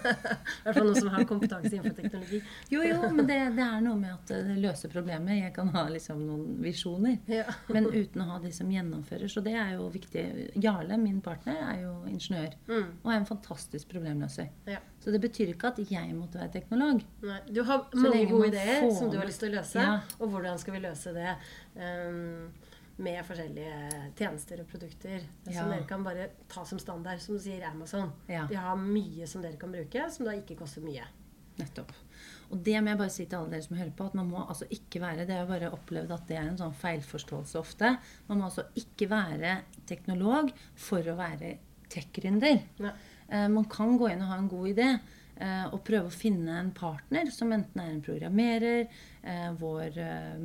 I 0.62 0.66
hvert 0.66 0.78
fall 0.78 0.86
noen 0.86 1.00
som 1.00 1.10
har 1.16 1.26
kompetanse 1.32 1.72
innenfor 1.72 1.98
teknologi. 1.98 2.42
Jo, 2.70 2.84
jo, 2.86 3.00
men 3.16 3.26
det, 3.26 3.40
det 3.58 3.66
er 3.66 3.82
noe 3.82 3.98
med 3.98 4.14
at 4.14 4.34
det 4.46 4.58
løser 4.62 4.92
problemer. 4.92 5.34
Jeg 5.40 5.54
kan 5.56 5.72
ha 5.74 5.86
liksom 5.90 6.22
noen 6.28 6.62
visjoner. 6.62 7.18
Ja. 7.32 7.48
Men 7.72 7.90
uten 7.90 8.22
å 8.22 8.28
ha 8.30 8.38
de 8.44 8.52
som 8.54 8.70
gjennomfører. 8.70 9.26
Så 9.32 9.42
det 9.42 9.56
er 9.58 9.74
jo 9.80 9.90
viktig. 9.92 10.26
Jarle, 10.62 11.00
min 11.00 11.18
partner, 11.24 11.71
er 11.72 11.80
jo 11.84 11.92
ingeniør. 12.10 12.56
Mm. 12.68 12.90
Og 13.02 13.12
er 13.12 13.16
en 13.20 13.26
fantastisk 13.28 13.88
problemløser. 13.92 14.50
Ja. 14.68 14.78
Så 15.02 15.10
det 15.14 15.20
betyr 15.22 15.52
ikke 15.54 15.72
at 15.72 15.80
jeg 15.90 16.12
måtte 16.16 16.38
være 16.40 16.52
teknolog. 16.58 17.02
Nei, 17.22 17.38
du 17.50 17.62
har 17.68 17.88
mange 17.94 18.26
gode 18.30 18.50
ideer 18.52 18.84
får 18.84 18.94
som 18.98 19.10
du 19.12 19.18
har 19.18 19.26
lyst 19.28 19.42
til 19.42 19.50
å 19.52 19.56
løse. 19.58 19.80
Ja. 19.82 19.96
Og 20.20 20.28
hvordan 20.34 20.60
skal 20.62 20.76
vi 20.76 20.82
løse 20.84 21.14
det 21.16 21.34
um, 21.76 22.52
med 23.02 23.24
forskjellige 23.26 24.12
tjenester 24.18 24.60
og 24.62 24.68
produkter 24.70 25.18
Ja. 25.48 25.56
som 25.56 25.72
dere 25.72 25.86
kan 25.88 26.04
bare 26.04 26.28
ta 26.48 26.64
som 26.68 26.78
standard. 26.78 27.20
Som 27.24 27.38
du 27.38 27.42
sier 27.42 27.64
Amazon. 27.70 28.12
De 28.28 28.54
har 28.54 28.76
mye 28.78 29.26
som 29.26 29.42
dere 29.42 29.56
kan 29.58 29.72
bruke, 29.72 30.06
som 30.12 30.28
da 30.28 30.36
ikke 30.38 30.58
koster 30.60 30.84
mye. 30.84 31.08
Nettopp. 31.58 31.90
Og 32.52 32.60
det 32.66 32.76
må 32.84 32.92
jeg 32.92 32.98
bare 33.00 33.12
si 33.14 33.24
til 33.24 33.38
alle 33.38 33.54
dere 33.54 33.64
som 33.64 33.78
hører 33.78 33.94
på, 33.96 34.06
at 34.10 34.14
man 34.18 34.28
må 34.28 34.42
altså 34.44 34.66
ikke 34.68 35.00
være 35.00 35.24
Det 35.24 35.32
har 35.32 35.42
jeg 35.46 35.50
bare 35.54 35.72
opplevd 35.72 36.10
at 36.12 36.26
det 36.28 36.36
er 36.36 36.50
en 36.50 36.58
sånn 36.60 36.74
feilforståelse 36.76 37.58
ofte. 37.60 37.94
Man 38.28 38.42
må 38.42 38.50
altså 38.50 38.66
ikke 38.76 39.08
være 39.08 39.54
teknolog 39.88 40.52
for 40.76 41.08
å 41.08 41.16
være 41.16 41.54
tech-gründer. 41.92 42.60
Nei. 42.84 42.92
Eh, 43.32 43.48
Man 43.48 43.64
kan 43.72 43.96
gå 44.00 44.10
inn 44.12 44.20
og 44.24 44.28
ha 44.32 44.36
en 44.42 44.50
god 44.52 44.68
idé 44.68 44.86
eh, 44.92 45.64
og 45.72 45.80
prøve 45.88 46.10
å 46.10 46.14
finne 46.14 46.58
en 46.60 46.70
partner 46.76 47.32
som 47.32 47.52
enten 47.56 47.80
er 47.80 47.90
en 47.94 48.04
programmerer. 48.04 48.84
eh, 49.22 49.48
Vår 49.60 49.96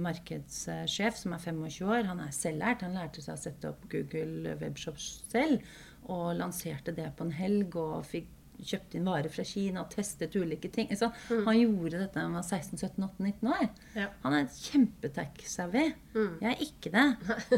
markedssjef, 0.08 1.18
som 1.20 1.36
er 1.36 1.44
25 1.44 1.88
år, 1.88 2.08
han 2.08 2.24
er 2.24 2.32
selvlært. 2.36 2.88
Han 2.88 2.96
lærte 2.98 3.24
seg 3.24 3.36
å 3.36 3.42
sette 3.42 3.72
opp 3.74 3.84
Google 3.92 4.56
Webshop 4.62 5.00
selv 5.04 5.60
og 6.08 6.38
lanserte 6.40 6.94
det 6.96 7.10
på 7.18 7.26
en 7.28 7.36
helg 7.36 7.76
og 7.76 8.06
fikk 8.08 8.30
kjøpt 8.58 8.96
inn 8.98 9.08
varer 9.08 9.32
fra 9.34 9.46
Kina 9.48 9.84
og 9.84 9.92
testet 9.94 10.36
ulike 10.38 10.70
ting. 10.74 10.90
Så 10.98 11.10
Han 11.30 11.60
gjorde 11.60 12.02
dette 12.02 12.18
da 12.18 12.26
han 12.26 12.38
var 12.38 12.46
16-17-18-19 12.46 13.52
år. 13.54 13.68
Ja. 13.98 14.08
Han 14.24 14.38
er 14.38 14.48
kjempetech-savvy. 14.54 15.86
Mm. 16.16 16.32
Jeg 16.42 16.54
er 16.54 16.64
ikke 16.66 16.94
det. 16.94 17.08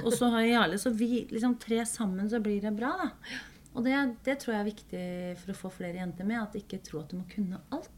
Og 0.04 0.12
så 0.16 0.32
har 0.34 0.48
Jarle 0.48 0.82
Så 0.82 0.92
vi 0.96 1.26
liksom 1.30 1.58
tre 1.62 1.84
sammen, 1.90 2.30
så 2.30 2.42
blir 2.44 2.62
det 2.64 2.76
bra, 2.78 2.96
da. 3.04 3.12
Og 3.78 3.86
det, 3.86 3.96
det 4.26 4.40
tror 4.42 4.56
jeg 4.56 4.64
er 4.64 4.72
viktig 4.72 5.06
for 5.44 5.54
å 5.54 5.60
få 5.64 5.72
flere 5.80 6.02
jenter 6.02 6.28
med. 6.28 6.42
At 6.42 6.56
de 6.56 6.64
ikke 6.64 6.82
tro 6.84 7.04
at 7.04 7.14
du 7.14 7.20
må 7.20 7.28
kunne 7.32 7.62
alt. 7.76 7.92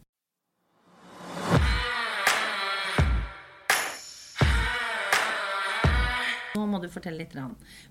Du 6.81 6.89
fortelle 6.91 7.21
litt. 7.21 7.35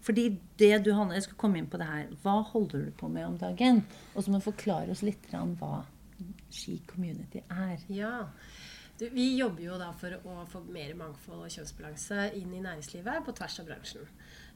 Fordi 0.05 0.27
det 0.61 0.85
du 0.85 0.91
Jeg 0.91 1.23
skal 1.23 1.37
komme 1.37 1.59
inn 1.59 1.71
på 1.71 1.79
det 1.79 1.87
her. 1.87 2.09
Hva 2.23 2.41
holder 2.43 2.87
du 2.87 2.91
på 2.93 3.09
med 3.09 3.27
om 3.27 3.39
dagen? 3.39 3.85
Og 4.15 4.25
så 4.25 4.31
må 4.31 4.39
du 4.39 4.49
forklare 4.51 4.91
oss 4.91 5.03
litt 5.03 5.31
hva 5.31 5.85
Ski 6.51 6.81
Community 6.87 7.43
er. 7.49 7.79
Ja. 7.89 8.29
Vi 9.01 9.37
jobber 9.39 9.65
jo 9.65 9.79
da 9.81 9.93
for 9.97 10.13
å 10.29 10.43
få 10.51 10.61
mer 10.69 10.93
mangfold 10.99 11.47
og 11.47 11.53
kjønnsbalanse 11.55 12.35
inn 12.37 12.53
i 12.53 12.61
næringslivet 12.61 13.25
på 13.25 13.33
tvers 13.39 13.61
av 13.63 13.71
bransjen. 13.71 14.09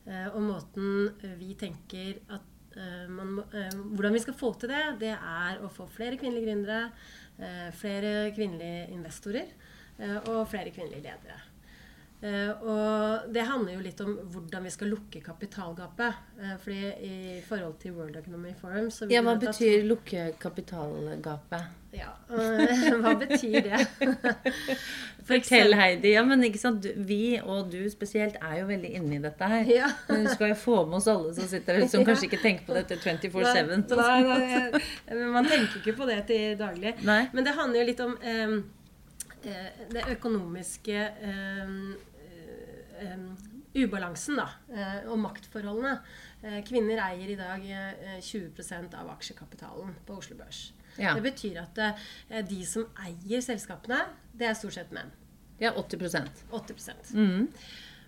Eh, 0.04 0.26
og 0.34 0.42
måten 0.44 1.38
vi 1.40 1.54
tenker 1.56 2.18
at 2.28 2.76
eh, 2.76 3.06
man, 3.08 3.38
eh, 3.56 3.72
hvordan 3.72 4.12
vi 4.12 4.20
skal 4.20 4.36
få 4.36 4.52
til 4.60 4.74
det, 4.74 4.82
det 5.00 5.14
er 5.14 5.62
å 5.64 5.72
få 5.72 5.88
flere 5.88 6.18
kvinnelige 6.20 6.50
gründere, 6.50 6.92
eh, 7.38 7.70
flere 7.72 8.12
kvinnelige 8.36 8.90
investorer 8.92 9.48
eh, 9.48 10.18
og 10.28 10.44
flere 10.52 10.74
kvinnelige 10.74 11.06
ledere. 11.08 11.40
Eh, 12.24 12.50
og 12.64 13.32
det 13.34 13.42
handler 13.44 13.74
jo 13.74 13.82
litt 13.84 13.98
om 14.00 14.14
hvordan 14.32 14.64
vi 14.64 14.70
skal 14.72 14.88
lukke 14.94 15.20
kapitalgapet. 15.20 16.20
Eh, 16.40 16.52
fordi 16.62 16.92
i 17.04 17.16
forhold 17.44 17.74
til 17.82 17.92
World 17.98 18.16
Economy 18.16 18.54
Forum 18.56 18.86
så 18.90 19.08
Ja, 19.12 19.20
Hva 19.26 19.34
betyr 19.40 19.84
lukke 19.84 20.30
kapitalgapet? 20.40 21.66
Ja, 21.94 22.14
hva 23.02 23.12
betyr 23.20 23.60
det? 23.66 23.82
Fortell, 25.28 25.76
Heidi. 25.76 26.14
Ja, 26.14 26.22
men 26.24 26.46
ikke 26.48 26.62
sant, 26.62 26.88
Vi, 26.96 27.36
og 27.42 27.68
du 27.72 27.84
spesielt, 27.92 28.38
er 28.40 28.62
jo 28.62 28.70
veldig 28.72 28.94
inne 28.96 29.18
i 29.18 29.20
dette 29.22 29.50
her. 29.52 29.68
Ja. 29.68 29.90
Men 30.08 30.24
du 30.24 30.32
skal 30.32 30.54
jo 30.54 30.56
få 30.62 30.78
med 30.88 31.02
oss 31.02 31.10
alle 31.12 31.34
som 31.36 31.50
sitter 31.50 31.82
her, 31.82 31.86
som 31.92 32.04
kanskje 32.08 32.30
ikke 32.30 32.40
tenker 32.40 32.70
på 32.70 32.78
dette 32.78 32.98
24-7. 33.04 33.92
Nei, 34.00 34.16
nei, 34.24 34.80
nei, 35.12 35.28
man 35.36 35.52
tenker 35.52 35.82
ikke 35.82 35.96
på 36.00 36.08
det 36.08 36.22
til 36.32 36.56
daglig. 36.60 36.96
Nei. 37.04 37.20
Men 37.36 37.44
det 37.44 37.54
handler 37.60 37.82
jo 37.82 37.86
litt 37.92 38.02
om 38.04 38.16
eh, 38.24 38.58
det 39.92 40.08
økonomiske 40.16 41.06
eh, 41.28 41.78
ubalansen, 43.74 44.38
da. 44.38 44.48
eh, 44.70 45.08
og 45.10 45.18
maktforholdene. 45.22 45.96
Eh, 46.42 46.60
kvinner 46.66 47.02
eier 47.08 47.34
i 47.34 47.38
dag 47.38 47.64
eh, 47.66 48.18
20% 48.22 48.94
av 48.98 49.10
aksjekapitalen 49.16 49.94
på 50.06 50.18
Oslo 50.20 50.38
Børs. 50.38 50.68
Ja. 50.96 51.14
Det 51.16 51.24
betyr 51.24 51.58
at 51.64 51.80
eh, 51.82 52.44
de 52.46 52.60
som 52.68 52.86
eier 53.02 53.42
selskapene, 53.42 54.04
det 54.34 54.50
er 54.50 54.58
stort 54.58 54.76
sett 54.78 54.94
menn. 54.94 55.10
Ja, 55.62 55.72
80% 55.78 56.46
80 56.50 57.14
mm. 57.14 57.42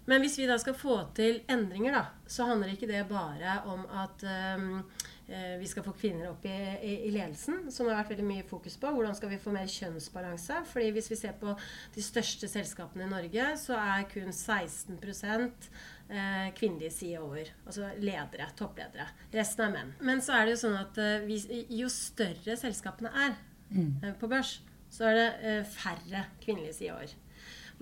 Men 0.06 0.22
hvis 0.22 0.36
vi 0.38 0.46
da 0.46 0.56
skal 0.58 0.74
få 0.78 1.00
til 1.14 1.40
endringer, 1.50 1.94
da, 1.94 2.04
så 2.30 2.46
handler 2.46 2.74
ikke 2.74 2.88
det 2.90 3.02
bare 3.10 3.60
om 3.70 3.86
at 3.90 4.22
eh, 4.22 5.02
vi 5.26 5.66
skal 5.66 5.82
få 5.82 5.90
kvinner 5.98 6.28
opp 6.30 6.44
i, 6.46 6.54
i, 6.86 6.92
i 7.08 7.10
ledelsen, 7.10 7.64
som 7.74 7.88
har 7.88 7.96
vært 7.98 8.12
veldig 8.12 8.26
mye 8.28 8.44
fokus 8.46 8.76
på. 8.78 8.92
Hvordan 8.94 9.16
skal 9.18 9.32
vi 9.32 9.40
få 9.42 9.50
mer 9.54 9.66
kjønnsbalanse? 9.70 10.60
Fordi 10.70 10.92
hvis 10.94 11.10
vi 11.10 11.18
ser 11.18 11.34
på 11.40 11.54
de 11.96 12.04
største 12.04 12.46
selskapene 12.50 13.08
i 13.08 13.10
Norge, 13.10 13.48
så 13.58 13.74
er 13.80 14.06
kun 14.12 14.30
16 14.30 15.00
eh, 15.00 16.54
kvinnelige 16.54 16.94
CEO-er. 16.94 17.50
Altså 17.66 17.90
ledere, 17.98 18.48
toppledere. 18.58 19.08
Resten 19.34 19.66
er 19.66 19.74
menn. 19.74 19.92
Men 20.00 20.22
så 20.22 20.38
er 20.38 20.46
det 20.46 20.56
jo 20.56 20.62
sånn 20.62 20.78
at 20.78 21.02
eh, 21.02 21.26
vi, 21.26 21.40
jo 21.80 21.90
større 21.90 22.56
selskapene 22.60 23.10
er 23.26 23.36
mm. 23.70 24.14
på 24.20 24.30
børs, 24.30 24.60
så 24.92 25.10
er 25.10 25.18
det 25.18 25.28
eh, 25.42 25.62
færre 25.74 26.26
kvinnelige 26.44 26.78
CEO-er. 26.80 27.16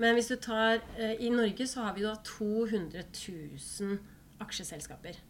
Men 0.00 0.16
hvis 0.16 0.32
du 0.32 0.36
tar 0.42 0.80
eh, 0.98 1.20
I 1.22 1.30
Norge 1.30 1.68
så 1.70 1.86
har 1.86 1.94
vi 1.94 2.06
da 2.06 2.16
200 2.26 3.04
000 3.12 3.98
aksjeselskaper. 4.42 5.20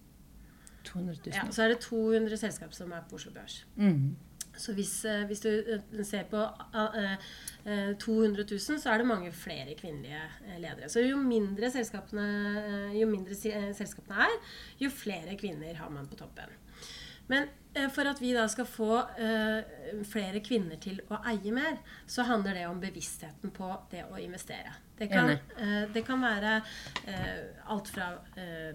200 0.84 1.16
000. 1.26 1.34
Ja, 1.34 1.50
så 1.50 1.62
er 1.62 1.74
det 1.74 1.78
200 1.84 2.36
selskap 2.36 2.74
som 2.76 2.92
er 2.92 3.04
på 3.08 3.18
Oslo 3.18 3.32
Børs. 3.34 3.66
Mm. 3.76 4.16
Så 4.56 4.72
hvis, 4.72 5.04
eh, 5.04 5.24
hvis 5.26 5.40
du 5.40 5.48
eh, 5.50 6.04
ser 6.06 6.28
på 6.30 6.38
eh, 6.38 7.16
eh, 7.66 7.94
200 7.98 8.44
000, 8.50 8.60
så 8.80 8.90
er 8.90 8.98
det 8.98 9.06
mange 9.06 9.32
flere 9.32 9.74
kvinnelige 9.78 10.22
ledere. 10.58 10.88
Så 10.88 11.02
jo 11.02 11.16
mindre 11.16 11.70
selskapene, 11.70 12.26
jo 12.94 13.08
mindre 13.10 13.34
selskapene 13.74 14.26
er, 14.28 14.36
jo 14.80 14.90
flere 14.90 15.36
kvinner 15.40 15.74
har 15.74 15.90
man 15.90 16.06
på 16.06 16.16
toppen. 16.20 16.54
Men 17.26 17.48
eh, 17.74 17.88
for 17.92 18.08
at 18.08 18.20
vi 18.20 18.32
da 18.36 18.44
skal 18.52 18.66
få 18.68 18.96
eh, 19.20 20.00
flere 20.08 20.42
kvinner 20.44 20.80
til 20.82 21.00
å 21.08 21.20
eie 21.30 21.52
mer, 21.54 21.78
så 22.06 22.26
handler 22.28 22.58
det 22.58 22.64
om 22.68 22.80
bevisstheten 22.82 23.52
på 23.54 23.70
det 23.92 24.04
å 24.08 24.18
investere. 24.20 24.74
Det 24.98 25.08
kan, 25.10 25.32
eh, 25.32 25.86
det 25.90 26.04
kan 26.06 26.20
være 26.22 26.58
alt 27.66 27.88
fra 27.90 28.12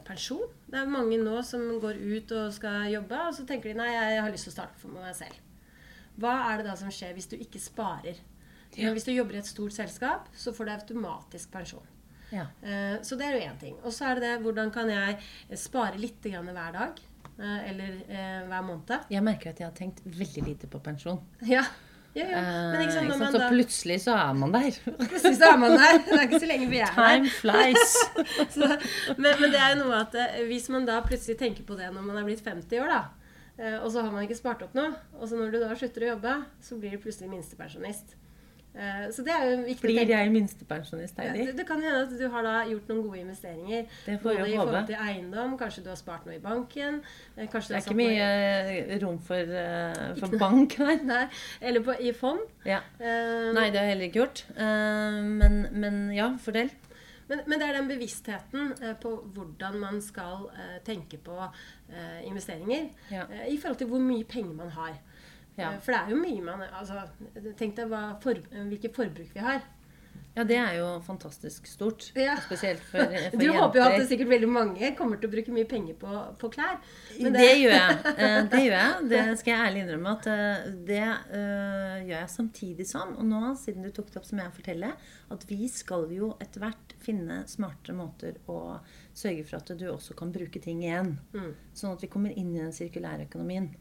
pensjon. 0.08 0.50
Det 0.68 0.82
er 0.82 0.89
mange 0.91 1.20
nå 1.22 1.38
som 1.48 1.63
går 1.79 2.01
ut 2.01 2.34
og 2.36 2.50
skal 2.53 2.89
jobbe, 2.91 3.22
og 3.29 3.38
så 3.38 3.46
tenker 3.48 3.72
de 3.72 3.79
nei, 3.79 3.94
jeg 3.94 4.25
har 4.25 4.34
lyst 4.34 4.50
til 4.50 4.53
å 4.53 4.58
starte 4.58 4.82
for 4.82 4.98
meg 4.98 5.15
selv. 5.15 5.38
Hva 6.20 6.34
er 6.50 6.60
det 6.60 6.68
da 6.68 6.75
som 6.75 6.91
skjer 6.91 7.15
hvis 7.15 7.29
du 7.32 7.38
ikke 7.39 7.62
sparer? 7.63 8.20
Ja. 8.75 8.91
Hvis 8.94 9.08
du 9.08 9.13
jobber 9.13 9.38
i 9.38 9.39
et 9.39 9.48
stort 9.48 9.74
selskap, 9.74 10.27
så 10.36 10.51
får 10.53 10.68
du 10.68 10.74
automatisk 10.74 11.53
pensjon. 11.53 11.88
Ja. 12.29 12.44
Så 13.01 13.15
det 13.18 13.25
er 13.25 13.38
jo 13.38 13.48
én 13.48 13.58
ting. 13.58 13.79
Og 13.79 13.96
så 13.96 14.12
er 14.12 14.20
det 14.20 14.27
det 14.27 14.44
hvordan 14.44 14.70
kan 14.75 14.91
jeg 14.91 15.15
spare 15.58 15.98
litt 15.98 16.27
hver 16.27 16.75
dag? 16.75 17.00
Eh, 17.39 17.69
Eller 17.69 18.00
eh, 18.08 18.41
hver 18.50 18.65
måned? 18.67 19.05
Jeg 19.10 19.24
merker 19.25 19.50
at 19.53 19.60
jeg 19.62 19.67
har 19.69 19.75
tenkt 19.77 20.01
veldig 20.05 20.43
lite 20.48 20.67
på 20.72 20.81
pensjon. 20.84 21.19
Ja. 21.48 21.63
ja, 22.15 22.25
ja. 22.25 22.43
Sant, 22.43 22.79
Eh, 22.79 22.79
når 22.84 22.91
sant? 22.91 23.10
man 23.24 23.31
Så 23.31 23.41
da 23.41 23.50
plutselig 23.53 23.98
så 24.05 24.15
er 24.17 24.34
man 24.41 24.51
der. 24.55 24.69
Plutselig 25.10 25.38
så 25.39 25.51
er 25.53 25.58
man 25.62 25.75
der. 25.77 26.00
Det 26.05 26.17
er 26.17 26.25
ikke 26.27 26.41
så 26.46 26.50
lenge 26.51 26.69
vi 26.72 26.79
er 26.84 26.93
der. 26.96 27.15
Time 27.15 27.29
flies. 27.39 27.96
Så, 28.55 28.69
men, 29.17 29.31
men 29.41 29.53
det 29.53 29.60
er 29.62 29.75
jo 29.75 29.84
noe 29.86 30.00
at 30.03 30.15
eh, 30.19 30.39
hvis 30.50 30.69
man 30.74 30.86
da 30.89 31.00
plutselig 31.05 31.38
tenker 31.39 31.63
på 31.67 31.77
det 31.79 31.91
når 31.93 32.05
man 32.10 32.17
er 32.22 32.27
blitt 32.27 32.43
50 32.46 32.81
år, 32.84 32.89
da, 32.96 33.01
og 33.84 33.89
så 33.91 34.05
har 34.05 34.12
man 34.13 34.24
ikke 34.24 34.38
spart 34.39 34.62
opp 34.63 34.75
noe, 34.77 34.93
og 35.19 35.27
så 35.27 35.36
når 35.36 35.50
du 35.51 35.58
da 35.60 35.74
slutter 35.75 36.05
å 36.05 36.12
jobbe, 36.13 36.34
så 36.63 36.77
blir 36.79 36.93
du 36.96 37.01
plutselig 37.03 37.27
minstepensjonist. 37.34 38.13
Eh, 38.76 39.08
Så 39.12 39.24
det 39.26 39.34
er 39.34 39.46
jo 39.50 39.64
viktig 39.66 39.82
Blir 39.90 40.08
jeg 40.08 40.32
minstepensjonist, 40.32 41.18
Heidi? 41.18 41.46
det, 41.48 41.56
det 41.58 41.66
kan 41.68 41.82
hende 41.82 42.04
at 42.06 42.12
du 42.20 42.26
har 42.30 42.44
da 42.46 42.52
gjort 42.70 42.88
noen 42.92 43.02
gode 43.08 43.20
investeringer. 43.24 43.88
Det 44.06 44.20
får 44.22 44.38
jeg 44.38 44.52
i 44.54 44.58
forhold 44.58 44.86
til 44.92 44.96
eiendom, 45.08 45.56
kanskje 45.58 45.84
du 45.84 45.90
har 45.90 45.98
spart 46.00 46.26
noe 46.30 46.36
i 46.36 46.40
banken. 46.44 47.00
eh, 47.36 47.48
Det 47.50 47.72
er 47.72 47.82
ikke 47.82 47.96
mye 47.98 48.14
noe 48.14 48.84
eh, 48.94 49.00
rom 49.02 49.18
for, 49.20 49.56
for 50.22 50.38
bank 50.46 50.78
her. 50.78 51.02
nei, 51.04 51.24
eller 51.62 51.82
på, 51.82 51.98
i 52.00 52.14
fond. 52.14 52.46
Ja. 52.66 52.80
Um, 53.02 53.56
Nei, 53.58 53.66
det 53.74 53.82
har 53.82 53.88
jeg 53.90 53.96
heller 53.96 54.06
ikke 54.12 54.22
gjort. 54.22 54.46
Uh, 54.54 55.20
Men, 55.42 55.68
men 55.74 56.00
ja, 56.14 56.30
fordel. 56.38 56.70
Men, 57.30 57.42
men 57.46 57.60
det 57.62 57.68
er 57.68 57.76
den 57.78 57.88
bevisstheten 57.90 58.72
på 59.02 59.10
hvordan 59.36 59.76
man 59.80 60.00
skal 60.02 60.48
tenke 60.86 61.18
på 61.22 61.36
investeringer 62.26 62.88
Ja. 63.12 63.24
i 63.48 63.58
forhold 63.58 63.78
til 63.78 63.88
hvor 63.92 64.00
mye 64.02 64.24
penger 64.26 64.54
man 64.54 64.70
har. 64.74 64.96
Ja. 65.60 65.74
Eh, 65.74 65.82
for 65.84 65.96
det 65.96 66.00
er 66.00 66.13
jo 66.16 66.22
mye 66.22 66.46
man 66.46 66.63
altså, 66.70 67.04
Tenk 67.60 67.75
deg 67.80 67.94
for, 68.24 68.39
hvilket 68.72 68.96
forbruk 68.96 69.36
vi 69.36 69.44
har. 69.44 69.62
Ja, 70.38 70.44
det 70.48 70.56
er 70.56 70.75
jo 70.78 70.88
fantastisk 71.04 71.66
stort. 71.68 72.12
Ja. 72.16 72.36
Spesielt 72.46 72.84
for, 72.92 73.01
for 73.32 73.42
Du 73.42 73.50
håper 73.51 73.80
jo 73.80 73.86
at 73.86 73.96
det 73.98 74.06
sikkert 74.12 74.30
veldig 74.32 74.50
mange 74.51 74.92
kommer 74.98 75.20
til 75.20 75.28
å 75.28 75.34
bruke 75.34 75.54
mye 75.56 75.68
penger 75.68 75.98
på, 76.00 76.20
på 76.39 76.51
klær. 76.54 76.78
Men 77.18 77.36
Det, 77.36 77.48
gjør 77.60 77.75
jeg. 77.75 77.98
Eh, 78.13 78.38
Det 78.51 78.62
gjør 78.63 78.75
jeg. 78.78 79.10
Det 79.12 79.24
skal 79.42 79.54
jeg 79.54 79.66
ærlig 79.66 79.82
innrømme 79.84 80.13
at 80.16 80.30
eh, 80.32 80.70
det 80.88 81.01
uh, 81.01 81.98
gjør 82.06 82.16
jeg 82.16 82.32
samtidig 82.36 82.88
som. 82.88 83.16
Og 83.20 83.28
nå, 83.28 83.42
siden 83.60 83.84
du 83.84 83.92
tok 83.96 84.13
det 84.13 84.22
opp, 84.22 84.30
så 84.30 84.38
må 84.38 84.46
jeg 84.46 84.56
fortelle 84.62 84.94
at 85.36 85.46
vi 85.50 85.70
skal 85.74 86.08
jo 86.13 86.32
etter 86.39 86.63
hvert 86.63 86.96
finne 87.04 87.42
smartere 87.50 87.98
måter 87.98 88.39
å 88.51 88.78
sørge 89.18 89.44
for 89.50 89.60
at 89.60 89.75
du 89.75 89.86
også 89.92 90.16
kan 90.20 90.32
bruke 90.36 90.62
ting 90.63 90.86
igjen. 90.86 91.18
Mm. 91.36 91.51
Sånn 91.75 91.98
at 91.98 92.06
vi 92.06 92.12
kommer 92.12 92.32
inn 92.32 92.54
i 92.56 92.62
den 92.62 92.75
sirkulære 92.75 93.28
økonomien. 93.28 93.72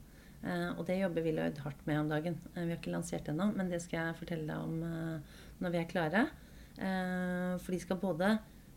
Eh, 0.43 0.69
og 0.77 0.85
det 0.87 1.01
jobber 1.01 1.25
vi 1.25 1.33
Lloyd 1.35 1.59
hardt 1.65 1.81
med 1.89 2.01
om 2.01 2.13
dagen. 2.13 2.37
Eh, 2.55 2.63
vi 2.63 2.71
har 2.73 2.79
ikke 2.79 2.95
lansert 2.95 3.31
ennå, 3.31 3.51
men 3.57 3.71
det 3.73 3.81
skal 3.85 3.99
jeg 4.01 4.19
fortelle 4.21 4.47
deg 4.47 4.69
om 4.69 4.85
eh, 4.87 5.41
når 5.63 5.75
vi 5.75 5.81
er 5.83 5.91
klare. 5.91 6.29
For 6.79 7.75
de 7.75 7.79
skal 7.83 7.99
både 7.99 8.27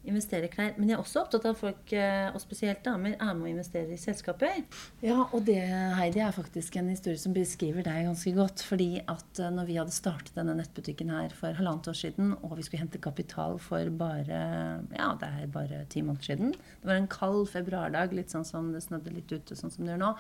investere 0.08 0.48
i 0.48 0.52
klær, 0.52 0.74
men 0.78 0.90
jeg 0.90 0.98
er 0.98 1.04
også 1.04 1.22
opptatt 1.22 1.46
av 1.46 1.54
at 1.54 1.60
folk, 1.60 1.94
eh, 1.94 2.30
og 2.34 2.42
spesielt 2.42 2.82
damer, 2.86 3.14
er 3.14 3.36
med 3.38 3.46
å 3.46 3.52
investere 3.52 3.94
i 3.94 4.00
selskaper. 4.02 4.64
Ja, 5.04 5.28
og 5.28 5.46
det, 5.46 5.60
Heidi, 5.98 6.24
er 6.24 6.34
faktisk 6.36 6.78
en 6.80 6.90
historie 6.90 7.22
som 7.22 7.36
beskriver 7.36 7.86
deg 7.86 8.08
ganske 8.10 8.34
godt. 8.36 8.64
Fordi 8.66 8.90
at 9.02 9.42
eh, 9.42 9.52
når 9.54 9.70
vi 9.70 9.78
hadde 9.78 9.96
startet 9.96 10.34
denne 10.38 10.56
nettbutikken 10.58 11.14
her 11.14 11.36
for 11.38 11.58
halvannet 11.58 11.92
år 11.92 12.00
siden, 12.02 12.34
og 12.42 12.58
vi 12.58 12.66
skulle 12.66 12.86
hente 12.86 13.02
kapital 13.02 13.60
for 13.62 13.92
bare 14.02 14.42
ja, 14.96 15.12
det 15.20 15.30
er 15.30 15.52
bare 15.52 15.84
ti 15.92 16.02
måneder 16.06 16.32
siden 16.32 16.56
Det 16.56 16.88
var 16.88 16.98
en 16.98 17.12
kald 17.12 17.46
februardag, 17.52 18.16
litt 18.16 18.34
sånn 18.34 18.48
som 18.48 18.72
det 18.74 18.84
snødde 18.86 19.14
litt 19.14 19.32
ute, 19.32 19.58
sånn 19.58 19.74
som 19.74 19.86
det 19.86 19.94
gjør 19.94 20.04
nå. 20.06 20.12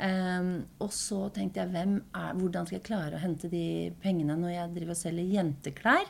Um, 0.00 0.50
og 0.80 0.92
så 0.96 1.26
tenkte 1.34 1.60
jeg, 1.60 1.72
er, 1.76 2.36
hvordan 2.38 2.66
skal 2.66 2.78
jeg 2.78 2.86
klare 2.86 3.18
å 3.18 3.22
hente 3.22 3.50
de 3.52 3.90
pengene 4.00 4.38
når 4.38 4.54
jeg 4.54 4.76
driver 4.78 4.94
og 4.94 5.00
selger 5.02 5.34
jenteklær 5.34 6.06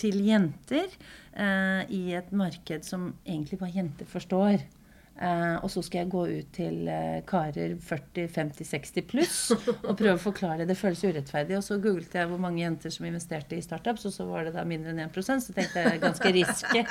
til 0.00 0.20
jenter 0.26 0.88
eh, 0.88 1.82
i 1.94 2.02
et 2.18 2.32
marked 2.34 2.86
som 2.86 3.12
egentlig 3.26 3.60
bare 3.60 3.76
jenter 3.76 4.08
forstår? 4.10 4.64
Eh, 5.14 5.56
og 5.62 5.70
så 5.70 5.78
skal 5.86 6.00
jeg 6.02 6.10
gå 6.10 6.22
ut 6.26 6.48
til 6.56 6.88
eh, 6.90 7.20
karer 7.28 7.76
40-50-60 7.78 9.04
pluss 9.06 9.36
og 9.86 9.92
prøve 9.94 10.16
å 10.16 10.22
forklare. 10.22 10.66
Det 10.66 10.74
føles 10.78 11.04
urettferdig. 11.06 11.54
Og 11.60 11.62
så 11.66 11.78
googlet 11.82 12.16
jeg 12.18 12.30
hvor 12.30 12.42
mange 12.42 12.64
jenter 12.64 12.90
som 12.90 13.06
investerte 13.06 13.54
i 13.54 13.62
startups, 13.62 14.08
og 14.10 14.16
så 14.16 14.26
var 14.26 14.48
det 14.48 14.56
da 14.56 14.66
mindre 14.66 14.90
enn 14.90 15.04
1% 15.06 15.46
Så 15.46 15.54
tenkte 15.54 15.86
jeg 15.86 16.02
ganske 16.02 16.34
risky. 16.34 16.82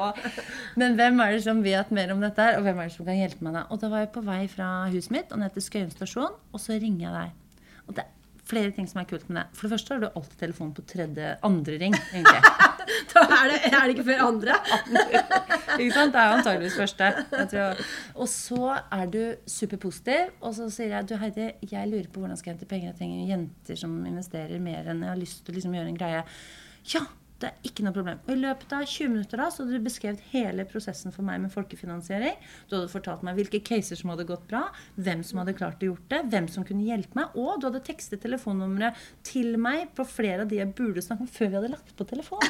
Men 0.80 0.96
hvem 0.96 1.20
er 1.20 1.36
det 1.36 1.44
som 1.44 1.60
vet 1.64 1.92
mer 1.92 2.16
om 2.16 2.24
dette 2.24 2.48
her, 2.48 2.56
og 2.58 2.64
hvem 2.64 2.80
er 2.80 2.88
det 2.88 2.96
som 2.96 3.08
kan 3.08 3.20
hjelpe 3.20 3.44
meg 3.44 3.60
da? 3.60 3.66
Og 3.68 3.82
da 3.82 3.92
var 3.92 4.06
jeg 4.06 4.14
på 4.16 4.24
vei 4.24 4.42
fra 4.48 4.72
huset 4.94 5.12
mitt 5.12 5.36
og 5.36 5.44
ned 5.44 5.52
til 5.52 5.68
Skøyen 5.68 5.92
stasjon, 5.92 6.40
og 6.48 6.62
så 6.62 6.80
ringer 6.80 7.10
jeg 7.10 7.16
deg. 7.18 7.72
Og 7.84 7.98
det 7.98 8.08
flere 8.48 8.72
ting 8.76 8.88
som 8.88 9.00
er 9.00 9.08
kult 9.08 9.26
med 9.28 9.40
det. 9.40 9.44
For 9.56 9.66
det 9.66 9.74
første 9.74 9.94
har 9.94 10.02
du 10.02 10.08
alltid 10.10 10.36
telefonen 10.40 10.74
på 10.76 10.84
tredje, 10.90 11.30
andre 11.46 11.78
ring, 11.80 11.96
egentlig. 12.12 12.42
da 13.14 13.24
er 13.38 13.50
det, 13.52 13.58
er 13.70 13.78
det 13.80 13.94
ikke 13.94 14.06
før 14.10 14.22
andre. 14.26 14.58
ikke 15.80 15.94
sant? 15.96 16.14
Det 16.14 16.20
er 16.20 16.28
jo 16.28 16.36
antageligvis 16.38 16.78
første. 16.78 17.10
Jeg 17.32 17.50
tror. 17.54 17.82
Og 18.14 18.30
så 18.32 18.62
er 18.98 19.10
du 19.16 19.20
superpositiv, 19.56 20.34
og 20.40 20.56
så 20.58 20.68
sier 20.76 20.96
jeg 20.98 21.10
du 21.10 21.16
Heidi, 21.20 21.50
jeg 21.70 21.90
lurer 21.90 22.10
på 22.12 22.22
hvordan 22.22 22.40
skal 22.40 22.52
jeg 22.52 22.58
hente 22.58 22.70
penger. 22.70 22.92
Jeg 22.92 23.00
trenger 23.00 23.34
jenter 23.34 23.80
som 23.80 23.98
investerer 24.08 24.62
mer 24.62 24.92
enn 24.92 25.04
jeg 25.06 25.14
har 25.14 25.20
lyst 25.20 25.44
til 25.44 25.54
å 25.54 25.58
liksom 25.58 25.76
gjøre 25.78 25.92
en 25.94 26.00
greie. 26.00 26.24
Ja, 26.92 27.06
det 27.42 27.48
er 27.50 27.66
ikke 27.66 27.84
noe 27.84 27.94
problem. 27.94 28.20
Og 28.24 28.30
I 28.32 28.40
løpet 28.40 28.72
av 28.72 28.84
20 28.86 29.10
minutter 29.10 29.40
da, 29.40 29.48
så 29.50 29.64
hadde 29.64 29.76
du 29.76 29.84
beskrevet 29.84 30.22
hele 30.30 30.64
prosessen 30.70 31.12
for 31.12 31.26
meg 31.26 31.40
med 31.42 31.52
folkefinansiering. 31.52 32.36
Du 32.70 32.76
hadde 32.76 32.92
fortalt 32.92 33.24
meg 33.26 33.36
hvilke 33.38 33.60
caser 33.66 33.98
som 33.98 34.12
hadde 34.12 34.26
gått 34.28 34.46
bra, 34.50 34.62
hvem 34.94 35.24
som 35.26 35.42
hadde 35.42 35.56
klart 35.58 35.82
å 35.82 35.90
gjort 35.90 36.06
det, 36.12 36.20
hvem 36.32 36.46
som 36.52 36.66
kunne 36.66 36.86
hjelpe 36.86 37.18
meg, 37.18 37.34
og 37.34 37.58
du 37.60 37.68
hadde 37.68 37.82
tekstet 37.84 38.22
telefonnummeret 38.24 39.00
til 39.26 39.58
meg 39.60 39.90
på 39.98 40.06
flere 40.08 40.46
av 40.46 40.52
de 40.52 40.60
jeg 40.62 40.72
burde 40.78 41.04
snakke 41.04 41.26
med 41.26 41.34
før 41.34 41.50
vi 41.50 41.58
hadde 41.58 41.72
lagt 41.74 41.94
på 41.98 42.08
telefon. 42.14 42.46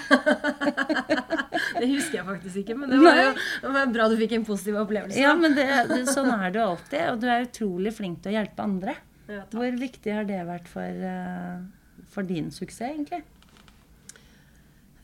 det 1.81 1.91
husker 1.91 2.21
jeg 2.21 2.29
faktisk 2.29 2.63
ikke, 2.63 2.79
men 2.79 2.93
det 2.93 3.01
var 3.03 3.23
jo 3.23 3.33
det 3.35 3.75
var 3.79 3.93
bra 3.97 4.09
du 4.13 4.19
fikk 4.21 4.37
en 4.37 4.47
positiv 4.47 4.79
opplevelse. 4.85 5.21
Ja, 5.21 5.33
men 5.39 5.57
det, 5.57 5.67
det, 5.91 6.03
sånn 6.13 6.31
er 6.35 6.53
det 6.55 6.63
alltid. 6.63 7.01
Og 7.15 7.23
du 7.25 7.29
er 7.31 7.49
utrolig 7.49 7.95
flink 7.97 8.23
til 8.23 8.35
å 8.35 8.39
hjelpe 8.39 8.69
andre. 8.69 8.99
Ja. 9.31 9.47
Hvor 9.53 9.81
viktig 9.81 10.13
har 10.13 10.29
det 10.29 10.43
vært 10.45 10.69
for, 10.69 11.07
eh, 11.09 12.05
for 12.13 12.29
din 12.29 12.51
suksess, 12.53 12.93
egentlig? 12.93 13.25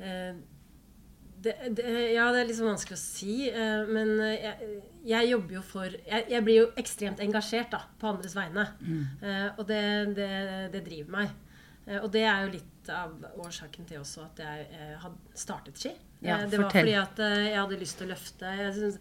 Eh, 0.00 0.34
det, 1.40 1.54
det, 1.72 1.84
ja, 2.12 2.26
det 2.34 2.42
er 2.42 2.50
sånn 2.52 2.68
vanskelig 2.74 2.98
å 2.98 3.00
si. 3.00 3.34
eh, 3.48 3.86
Men 3.88 4.10
eh, 4.20 4.42
jeg, 4.44 4.72
jeg 5.08 5.30
jobber 5.30 5.54
jo 5.56 5.62
for 5.64 5.86
jeg, 5.94 6.26
jeg 6.28 6.44
blir 6.44 6.58
jo 6.58 6.66
ekstremt 6.82 7.22
engasjert 7.24 7.70
da, 7.72 7.80
på 8.00 8.10
andres 8.10 8.34
vegne. 8.36 8.66
Eh, 9.22 9.46
Og 9.56 9.64
det, 9.70 9.80
det, 10.18 10.28
det 10.74 10.82
driver 10.84 11.14
meg. 11.16 11.32
Eh, 11.86 11.98
Og 12.02 12.10
det 12.12 12.26
er 12.28 12.44
jo 12.44 12.52
litt 12.58 12.90
av 12.92 13.14
årsaken 13.40 13.86
til 13.88 14.00
også 14.02 14.24
at 14.26 14.40
jeg 14.42 14.66
hadde 15.00 15.36
startet 15.38 15.78
Ski. 15.80 15.92
Ja, 16.20 16.42
det 16.44 16.58
var 16.58 16.66
fortell. 16.68 16.84
fordi 16.84 16.96
at 17.00 17.20
jeg 17.24 17.56
hadde 17.56 17.78
lyst 17.80 17.96
til 18.00 18.08
å 18.08 18.12
løfte. 18.12 18.50
Jeg 18.60 18.72
synes, 18.76 18.98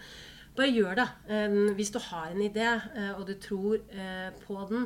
bare 0.56 0.72
gjør 0.75 0.96
det. 1.00 1.08
Hvis 1.75 1.91
du 1.96 2.00
har 2.03 2.29
en 2.32 2.41
idé, 2.44 2.68
og 3.18 3.25
du 3.27 3.34
tror 3.39 3.82
på 4.46 4.60
den, 4.70 4.86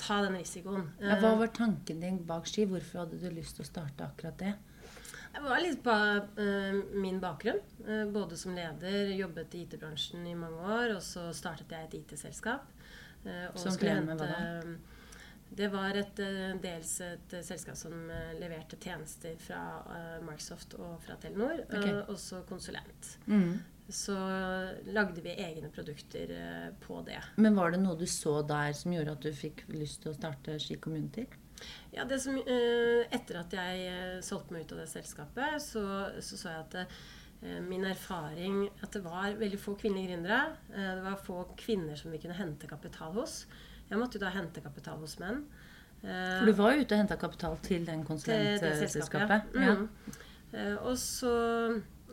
ta 0.00 0.18
den 0.24 0.36
risikoen. 0.38 0.86
Ja, 1.00 1.16
hva 1.20 1.34
var 1.40 1.52
tanken 1.56 2.00
din 2.04 2.18
bak 2.28 2.48
ski? 2.48 2.64
Hvorfor 2.68 3.02
hadde 3.04 3.20
du 3.20 3.28
lyst 3.32 3.56
til 3.58 3.64
å 3.64 3.68
starte 3.68 4.04
akkurat 4.08 4.36
det? 4.40 4.54
Det 5.36 5.44
var 5.44 5.60
litt 5.60 5.82
på 5.84 5.92
uh, 5.92 6.76
min 6.96 7.20
bakgrunn. 7.20 7.60
Uh, 7.88 8.06
både 8.12 8.36
som 8.40 8.54
leder, 8.56 9.12
jobbet 9.14 9.54
i 9.54 9.64
IT-bransjen 9.66 10.24
i 10.26 10.34
mange 10.38 10.62
år, 10.64 10.96
og 10.96 11.02
så 11.04 11.28
startet 11.36 11.72
jeg 11.76 11.88
et 11.88 11.96
IT-selskap. 12.00 12.70
Uh, 13.26 13.52
Som 13.60 13.76
drev 13.80 14.00
med 14.06 14.22
hva 14.22 14.30
da? 14.30 14.44
Det 15.56 15.68
var 15.70 15.94
et, 15.94 16.18
dels 16.60 16.90
et 17.06 17.34
selskap 17.46 17.76
som 17.78 17.92
leverte 18.36 18.76
tjenester 18.82 19.36
fra 19.40 19.60
Microsoft 20.26 20.74
og 20.74 20.98
fra 21.04 21.14
Telenor, 21.22 21.62
okay. 21.70 22.00
og 22.10 22.18
så 22.20 22.40
konsulent. 22.48 23.12
Så 23.88 24.16
lagde 24.90 25.22
vi 25.22 25.36
egne 25.38 25.70
produkter 25.72 26.34
på 26.82 26.98
det. 27.06 27.22
Men 27.38 27.56
var 27.56 27.72
det 27.72 27.80
noe 27.84 27.94
du 27.96 28.04
så 28.10 28.40
der 28.44 28.74
som 28.76 28.98
gjorde 28.98 29.14
at 29.14 29.22
du 29.22 29.30
fikk 29.38 29.62
lyst 29.70 30.02
til 30.02 30.12
å 30.12 30.18
starte 30.18 30.58
Ski 30.60 30.80
Community? 30.82 31.28
Ja, 31.94 32.04
det 32.04 32.18
som, 32.22 32.36
eh, 32.36 33.06
etter 33.14 33.40
at 33.40 33.54
jeg 33.56 33.84
eh, 33.90 34.16
solgte 34.24 34.56
meg 34.56 34.66
ut 34.66 34.74
av 34.76 34.82
det 34.82 34.90
selskapet, 34.92 35.62
så 35.62 35.84
så, 36.20 36.36
så 36.36 36.52
jeg 36.52 36.64
at 36.64 36.76
det, 36.76 36.88
min 37.66 37.84
erfaring 37.84 38.66
at 38.82 38.92
det 38.92 39.02
var 39.04 39.34
veldig 39.38 39.58
få 39.60 39.76
kvinnelige 39.78 40.14
gründere. 40.14 40.56
Eh, 40.72 40.92
det 40.98 41.02
var 41.04 41.16
få 41.22 41.42
kvinner 41.56 41.96
som 41.96 42.12
vi 42.12 42.20
kunne 42.22 42.36
hente 42.38 42.68
kapital 42.70 43.16
hos. 43.16 43.44
Jeg 43.90 44.00
måtte 44.00 44.18
jo 44.18 44.24
da 44.24 44.32
hente 44.34 44.62
kapital 44.64 44.98
hos 45.02 45.18
menn. 45.22 45.44
Eh, 46.02 46.38
For 46.38 46.48
du 46.48 46.56
var 46.58 46.74
jo 46.74 46.84
ute 46.84 46.96
og 46.96 47.04
henta 47.04 47.18
kapital 47.20 47.58
til 47.64 47.84
den 47.86 48.06
konsulentselskapet. 48.06 49.52
Ja. 49.54 49.76
Mm. 49.76 49.88
ja. 50.52 50.70
og 50.80 50.96
så 50.98 51.34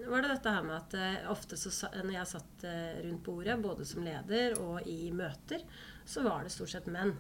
var 0.04 0.24
det 0.24 0.34
dette 0.34 0.52
her 0.52 0.66
med 0.66 0.76
at 0.76 0.96
eh, 1.00 1.20
ofte 1.32 1.58
så, 1.60 1.72
når 1.96 2.16
jeg 2.18 2.32
satt 2.34 2.66
eh, 2.68 3.04
rundt 3.06 3.24
bordet, 3.26 3.60
både 3.62 3.86
som 3.88 4.04
leder 4.06 4.58
og 4.62 4.88
i 4.90 5.12
møter, 5.16 5.64
så 6.06 6.26
var 6.26 6.44
det 6.44 6.52
stort 6.54 6.74
sett 6.74 6.90
menn. 6.92 7.14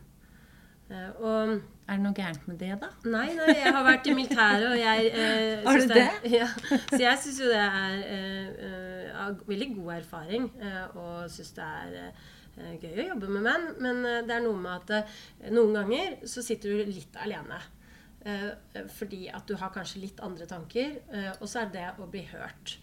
Eh, 0.93 1.09
og 1.25 1.53
Er 1.83 1.97
det 1.97 2.03
noe 2.05 2.15
gærent 2.15 2.45
med 2.47 2.59
det, 2.61 2.69
da? 2.79 2.87
Nei, 3.11 3.25
nei, 3.35 3.49
jeg 3.57 3.73
har 3.75 3.83
vært 3.83 4.05
i 4.07 4.13
militæret, 4.15 4.69
og 4.69 4.77
jeg 4.79 5.09
eh, 5.11 5.63
Har 5.65 5.81
du 5.81 5.89
det? 5.91 6.05
Ja, 6.39 6.47
så 6.87 7.01
jeg 7.01 7.19
syns 7.25 7.41
jo 7.43 7.49
det 7.51 7.59
er 7.59 7.97
eh, 8.13 8.69
eh, 8.69 9.43
veldig 9.49 9.69
god 9.81 9.91
erfaring, 9.97 10.47
eh, 10.63 10.95
og 10.95 11.27
syns 11.33 11.51
det 11.57 11.67
er 11.67 11.97
eh, 12.05 12.73
gøy 12.79 13.03
å 13.03 13.07
jobbe 13.09 13.33
med 13.35 13.47
menn. 13.49 13.69
Men 13.83 14.03
eh, 14.07 14.21
det 14.29 14.37
er 14.37 14.45
noe 14.45 14.63
med 14.63 14.93
at 14.93 15.51
noen 15.51 15.75
ganger 15.81 16.19
så 16.29 16.45
sitter 16.45 16.71
du 16.77 16.93
litt 16.93 17.19
alene. 17.25 17.59
Eh, 18.23 18.49
fordi 18.95 19.25
at 19.35 19.43
du 19.49 19.57
har 19.59 19.73
kanskje 19.75 20.05
litt 20.05 20.23
andre 20.23 20.47
tanker, 20.47 20.95
eh, 21.11 21.31
og 21.41 21.49
så 21.51 21.65
er 21.65 21.73
det 21.73 21.87
å 21.99 22.07
bli 22.07 22.23
hørt. 22.31 22.77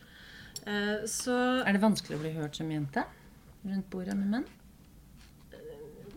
Eh, 0.66 1.06
så 1.08 1.36
Er 1.64 1.72
det 1.72 1.80
vanskelig 1.80 2.18
å 2.18 2.24
bli 2.26 2.34
hørt 2.36 2.58
som 2.60 2.68
jente 2.70 3.06
rundt 3.64 3.88
bordet 3.92 4.16
med 4.18 4.34
menn? 4.34 4.48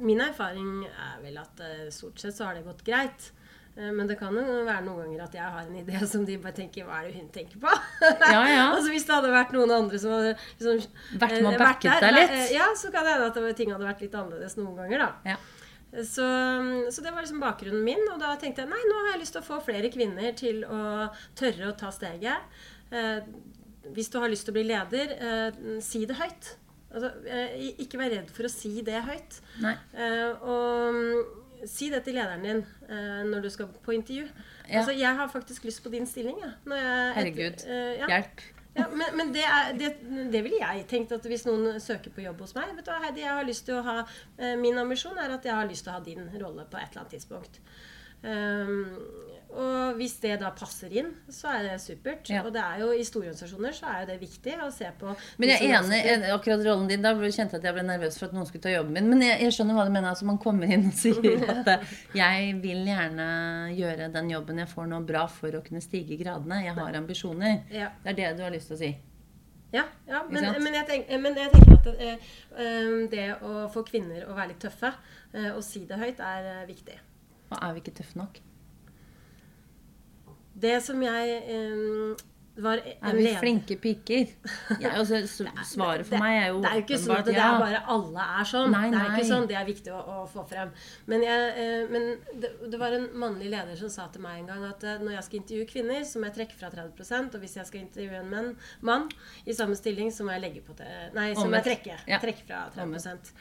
Min 0.03 0.21
erfaring 0.21 0.83
er 0.89 1.21
vel 1.23 1.39
at 1.41 1.63
eh, 1.63 1.87
stort 1.93 2.19
sett 2.21 2.35
så 2.37 2.49
har 2.49 2.59
det 2.59 2.65
gått 2.67 2.83
greit. 2.87 3.31
Eh, 3.75 3.89
Men 3.95 4.05
det 4.09 4.19
kan 4.19 4.35
jo 4.37 4.43
være 4.67 4.83
noen 4.85 4.99
ganger 5.07 5.23
at 5.25 5.33
jeg 5.39 5.53
har 5.55 5.63
en 5.65 5.79
idé 5.79 6.01
som 6.13 6.25
de 6.27 6.35
bare 6.43 6.53
tenker 6.59 6.85
Hva 6.85 6.99
er 7.01 7.07
det 7.09 7.15
hun 7.17 7.31
tenker 7.33 7.57
på? 7.63 7.71
Ja, 8.35 8.43
ja. 8.45 8.67
altså 8.75 8.91
Hvis 8.93 9.07
det 9.09 9.15
hadde 9.15 9.31
vært 9.33 9.55
noen 9.55 9.71
andre 9.79 9.97
som 10.03 10.13
hadde 10.13 10.35
liksom, 10.59 10.83
Vært 11.23 11.39
med 11.39 11.47
og 11.49 11.55
eh, 11.57 11.63
backet 11.63 12.03
deg 12.05 12.13
litt. 12.19 12.35
eh, 12.37 12.53
Ja, 12.59 12.67
så 12.77 12.91
kan 12.93 13.07
det 13.07 13.15
hende 13.17 13.31
at 13.49 13.57
ting 13.57 13.73
hadde 13.73 13.87
vært 13.89 14.03
litt 14.05 14.13
annerledes 14.19 14.59
noen 14.61 14.77
ganger, 14.83 15.07
da. 15.07 15.33
Ja. 15.33 15.39
Så, 15.93 16.25
så 16.89 17.01
det 17.05 17.11
var 17.13 17.21
liksom 17.25 17.41
bakgrunnen 17.41 17.83
min. 17.85 18.01
Og 18.13 18.21
da 18.21 18.31
tenkte 18.41 18.63
jeg 18.63 18.69
nei, 18.71 18.79
nå 18.89 18.95
har 19.03 19.11
jeg 19.13 19.19
lyst 19.25 19.35
til 19.35 19.43
å 19.43 19.45
få 19.45 19.59
flere 19.65 19.91
kvinner 19.93 20.31
til 20.37 20.63
å 20.65 20.79
tørre 21.37 21.67
å 21.69 21.75
ta 21.77 21.91
steget. 21.93 22.55
Eh, 22.93 23.19
hvis 23.93 24.09
du 24.09 24.17
har 24.21 24.31
lyst 24.31 24.47
til 24.47 24.53
å 24.53 24.57
bli 24.57 24.63
leder, 24.71 25.13
eh, 25.17 25.59
si 25.85 26.01
det 26.09 26.17
høyt. 26.17 26.53
Altså, 26.93 27.09
eh, 27.25 27.71
ikke 27.81 27.97
vær 27.97 28.11
redd 28.13 28.29
for 28.33 28.45
å 28.47 28.51
si 28.53 28.75
det 28.85 28.99
høyt. 29.07 29.39
Nei. 29.63 29.73
Eh, 29.97 30.45
og 30.45 30.93
mm, 30.93 31.67
si 31.69 31.89
det 31.89 32.03
til 32.05 32.17
lederen 32.19 32.43
din 32.45 32.63
eh, 32.89 33.21
når 33.29 33.45
du 33.45 33.49
skal 33.53 33.71
på 33.85 33.95
intervju. 33.97 34.27
Ja. 34.67 34.81
Altså, 34.81 34.93
jeg 34.95 35.19
har 35.19 35.31
faktisk 35.31 35.65
lyst 35.67 35.83
på 35.83 35.91
din 35.93 36.05
stilling. 36.09 36.37
Ja, 36.43 36.51
når 36.69 36.83
jeg, 36.83 37.13
Herregud. 37.19 37.65
eh, 37.67 37.95
ja. 38.01 38.11
Hjelp. 38.15 38.43
Ja, 38.73 38.87
men, 38.89 39.17
men 39.17 39.33
det, 39.33 39.43
er, 39.45 39.73
det, 39.77 39.89
det 40.33 40.39
ville 40.41 40.57
jeg 40.57 40.85
tenkt 40.89 41.11
at 41.13 41.25
hvis 41.29 41.43
noen 41.45 41.77
søker 41.81 42.09
på 42.13 42.23
jobb 42.23 42.39
hos 42.41 42.55
meg 42.57 42.71
vet 42.73 42.87
du 42.87 42.93
Heidi, 43.03 43.21
jeg 43.21 43.29
har 43.37 43.45
lyst 43.45 43.67
til 43.67 43.77
å 43.77 43.83
ha, 43.85 43.99
eh, 44.39 44.55
Min 44.57 44.79
ambisjon 44.81 45.19
er 45.21 45.35
at 45.35 45.45
jeg 45.45 45.53
har 45.53 45.69
lyst 45.69 45.85
til 45.85 45.93
å 45.93 45.99
ha 45.99 46.01
din 46.05 46.25
rolle 46.41 46.65
på 46.65 46.79
et 46.79 46.87
eller 46.89 47.03
annet 47.03 47.13
tidspunkt. 47.13 47.59
Um, 48.23 48.95
og 49.53 49.97
hvis 49.99 50.15
det 50.23 50.37
da 50.41 50.49
passer 50.55 50.93
inn, 50.97 51.09
så 51.29 51.51
er 51.53 51.67
det 51.67 51.75
supert. 51.83 52.29
Ja. 52.31 52.41
Og 52.45 52.53
det 52.55 52.61
er 52.63 52.79
jo 52.81 52.89
i 52.95 53.03
store 53.05 53.29
organisasjoner 53.29 53.75
så 53.77 53.89
er 53.91 53.99
jo 54.01 54.07
det 54.09 54.15
viktig 54.23 54.55
å 54.65 54.69
se 54.73 54.89
på 54.97 55.13
Men 55.41 55.51
jeg 55.51 55.67
er 55.67 55.75
enig 55.77 55.99
i 56.01 56.31
akkurat 56.33 56.63
rollen 56.65 56.89
din. 56.89 57.03
Da 57.05 57.13
kjente 57.13 57.57
jeg 57.57 57.61
at 57.61 57.67
jeg 57.69 57.75
ble 57.75 57.83
nervøs 57.85 58.17
for 58.17 58.29
at 58.29 58.35
noen 58.37 58.47
skulle 58.49 58.65
ta 58.65 58.73
jobben 58.73 58.97
min. 58.97 59.11
Men 59.11 59.21
jeg, 59.27 59.39
jeg 59.45 59.55
skjønner 59.57 59.77
hva 59.77 59.85
du 59.85 59.93
mener. 59.93 60.09
Altså, 60.09 60.25
man 60.29 60.39
kommer 60.41 60.73
inn 60.73 60.87
og 60.89 60.97
sier 60.97 61.45
at 61.53 61.69
eh, 61.75 61.95
jeg 62.17 62.53
vil 62.63 62.81
gjerne 62.89 63.27
gjøre 63.77 64.09
den 64.13 64.31
jobben 64.33 64.61
jeg 64.63 64.71
får 64.71 64.87
nå, 64.89 65.01
bra 65.13 65.25
for 65.31 65.59
å 65.59 65.61
kunne 65.65 65.83
stige 65.85 66.15
i 66.15 66.21
gradene. 66.23 66.63
Jeg 66.65 66.77
har 66.79 66.97
ambisjoner. 67.01 67.59
Ja. 67.73 67.91
Det 68.01 68.15
er 68.15 68.21
det 68.21 68.31
du 68.39 68.45
har 68.47 68.55
lyst 68.55 68.71
til 68.71 68.79
å 68.79 68.81
si. 68.81 68.93
Ja, 69.73 69.83
ja 70.09 70.21
men, 70.29 70.45
men, 70.61 70.75
jeg 70.77 70.85
tenker, 70.89 71.21
men 71.21 71.37
jeg 71.37 71.53
tenker 71.53 71.77
at 71.77 71.91
eh, 71.93 72.33
eh, 72.57 72.95
det 73.13 73.27
å 73.45 73.67
få 73.73 73.85
kvinner 73.85 74.25
å 74.25 74.37
være 74.37 74.53
litt 74.53 74.65
tøffe 74.65 74.93
og 75.33 75.63
si 75.65 75.81
det 75.89 75.97
høyt, 75.97 76.19
er 76.21 76.65
viktig. 76.69 76.97
Og 77.49 77.55
er 77.57 77.71
vi 77.73 77.81
ikke 77.81 77.95
tøffe 77.97 78.19
nok? 78.21 78.37
Det 80.63 80.77
som 80.85 81.01
jeg 81.03 81.41
um, 81.49 82.15
var 82.55 82.77
Er 82.85 83.15
vi 83.17 83.31
flinke 83.39 83.75
piker? 83.81 84.27
Jeg, 84.79 84.91
altså, 84.91 85.21
svaret 85.73 86.05
for 86.05 86.13
det, 86.13 86.19
meg 86.21 86.35
er 86.37 86.47
jo 86.51 86.59
Det 86.61 86.69
er 86.69 86.75
jo 86.77 86.83
ikke 86.83 86.99
sånn 87.01 87.15
at 87.15 87.25
det 87.25 87.37
er 87.41 87.55
bare 87.63 87.79
alle 87.95 88.25
er 88.37 88.49
sånn. 88.49 88.75
Nei, 88.75 88.83
Det 88.93 88.99
er 88.99 89.07
ikke 89.07 89.23
nei. 89.23 89.29
sånn, 89.31 89.47
det 89.49 89.57
er 89.57 89.65
viktig 89.69 89.93
å, 89.95 90.01
å 90.13 90.17
få 90.29 90.43
frem. 90.49 90.73
Men, 91.09 91.25
jeg, 91.25 91.47
eh, 91.63 91.87
men 91.89 92.05
det, 92.43 92.51
det 92.69 92.81
var 92.81 92.93
en 92.93 93.07
mannlig 93.23 93.49
leder 93.55 93.79
som 93.79 93.89
sa 93.89 94.05
til 94.13 94.21
meg 94.25 94.43
en 94.43 94.51
gang 94.53 94.67
at 94.69 94.85
eh, 94.85 95.01
når 95.01 95.17
jeg 95.17 95.27
skal 95.29 95.41
intervjue 95.41 95.69
kvinner, 95.73 96.05
så 96.05 96.21
må 96.21 96.29
jeg 96.29 96.37
trekke 96.37 96.59
fra 96.61 96.69
30% 96.75 97.39
og 97.39 97.45
hvis 97.47 97.57
jeg 97.57 97.71
skal 97.71 97.85
intervjue 97.87 98.21
en 98.21 98.31
menn, 98.35 98.51
mann 98.85 99.09
i 99.49 99.57
samme 99.57 99.79
stilling, 99.79 100.13
så 100.13 100.27
må 100.27 100.37
jeg 100.37 100.61
det 100.77 100.91
Nei, 101.17 101.31
så 101.33 101.47
må 101.47 101.57
jeg 101.57 101.69
trekke, 101.71 101.99
Ja. 102.05 102.21
trekke 102.21 102.45
fra 102.45 102.67
30 102.77 103.33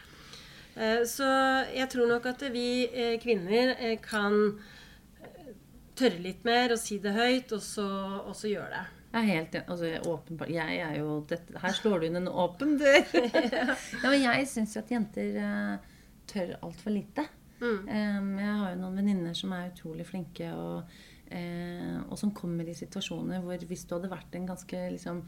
Eh, 0.73 1.03
Så 1.05 1.27
jeg 1.69 1.85
tror 1.93 2.09
nok 2.09 2.25
at 2.31 2.41
vi 2.49 2.89
kvinner 3.21 3.75
kan 4.01 4.55
tørre 5.99 6.21
litt 6.25 6.45
mer 6.49 6.75
og 6.75 6.81
si 6.81 6.99
det 7.03 7.15
høyt, 7.17 7.55
og 7.57 7.63
så, 7.65 7.87
og 8.23 8.35
så 8.39 8.51
gjøre 8.51 8.73
det. 8.75 8.83
Jeg 9.13 9.21
er 9.21 9.29
helt 9.29 9.57
altså, 9.61 9.89
er 9.91 10.53
jeg 10.55 10.77
er 10.81 10.95
jo 10.97 11.19
dette, 11.29 11.59
Her 11.61 11.75
slår 11.77 12.01
du 12.01 12.07
inn 12.07 12.17
en 12.23 12.31
åpen 12.33 12.79
dør. 12.81 13.03
ja, 13.13 14.07
men 14.07 14.23
jeg 14.23 14.49
syns 14.49 14.77
at 14.81 14.93
jenter 14.93 15.37
uh, 15.37 15.91
tør 16.31 16.55
altfor 16.63 16.95
lite. 16.95 17.27
Mm. 17.61 17.83
Um, 17.89 18.31
jeg 18.41 18.55
har 18.59 18.73
jo 18.73 18.81
noen 18.81 18.97
venninner 19.03 19.37
som 19.37 19.53
er 19.55 19.69
utrolig 19.69 20.07
flinke, 20.09 20.49
og, 20.57 20.97
uh, 21.29 21.99
og 22.09 22.17
som 22.19 22.33
kommer 22.35 22.67
i 22.69 22.79
situasjoner 22.79 23.45
hvor 23.45 23.69
hvis 23.69 23.85
du 23.85 23.99
hadde 23.99 24.11
vært 24.11 24.39
en 24.39 24.49
ganske 24.49 24.81
liksom, 24.97 25.21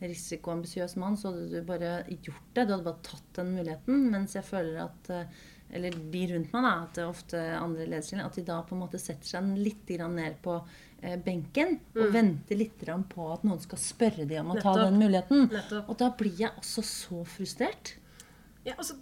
risikoambisiøs 0.00 0.96
mann, 1.00 1.16
så 1.16 1.32
hadde 1.32 1.48
du 1.48 1.66
bare 1.66 1.94
gjort 2.08 2.52
det. 2.54 2.66
Du 2.66 2.74
hadde 2.74 2.84
bare 2.86 3.06
tatt 3.08 3.32
den 3.40 3.54
muligheten. 3.56 4.06
Mens 4.12 4.36
jeg 4.36 4.46
føler 4.46 4.84
at 4.86 5.10
eh, 5.12 5.40
eller 5.72 5.90
de 6.12 6.22
rundt 6.34 6.52
meg, 6.52 6.62
da, 6.66 6.72
at 6.82 6.94
det 6.94 7.02
er 7.04 7.08
ofte 7.10 7.40
andre 7.60 7.86
lederstillinger, 7.86 8.26
at 8.26 8.34
de 8.40 8.42
da 8.48 8.60
på 8.62 8.74
en 8.74 8.80
måte 8.82 8.98
setter 8.98 9.26
seg 9.26 9.50
litt 9.58 9.88
ned 10.10 10.40
på 10.42 10.56
eh, 11.02 11.16
benken 11.16 11.78
og 11.96 12.12
venter 12.12 12.56
litt 12.58 12.78
på 13.14 13.32
at 13.32 13.44
noen 13.44 13.60
skal 13.60 13.78
spørre 13.78 14.26
dem 14.28 14.50
om 14.50 14.56
å 14.56 14.60
ta 14.60 14.72
Mm. 14.74 14.84
Den 14.90 14.98
muligheten. 14.98 15.48
Nettopp. 15.52 15.88
Og 15.88 15.96
da 15.98 16.10
blir 16.10 16.36
jeg 16.38 16.50
også 16.58 16.82
så 16.82 17.24
frustrert. 17.24 17.94
Ja, 18.64 18.74
altså, 18.76 18.94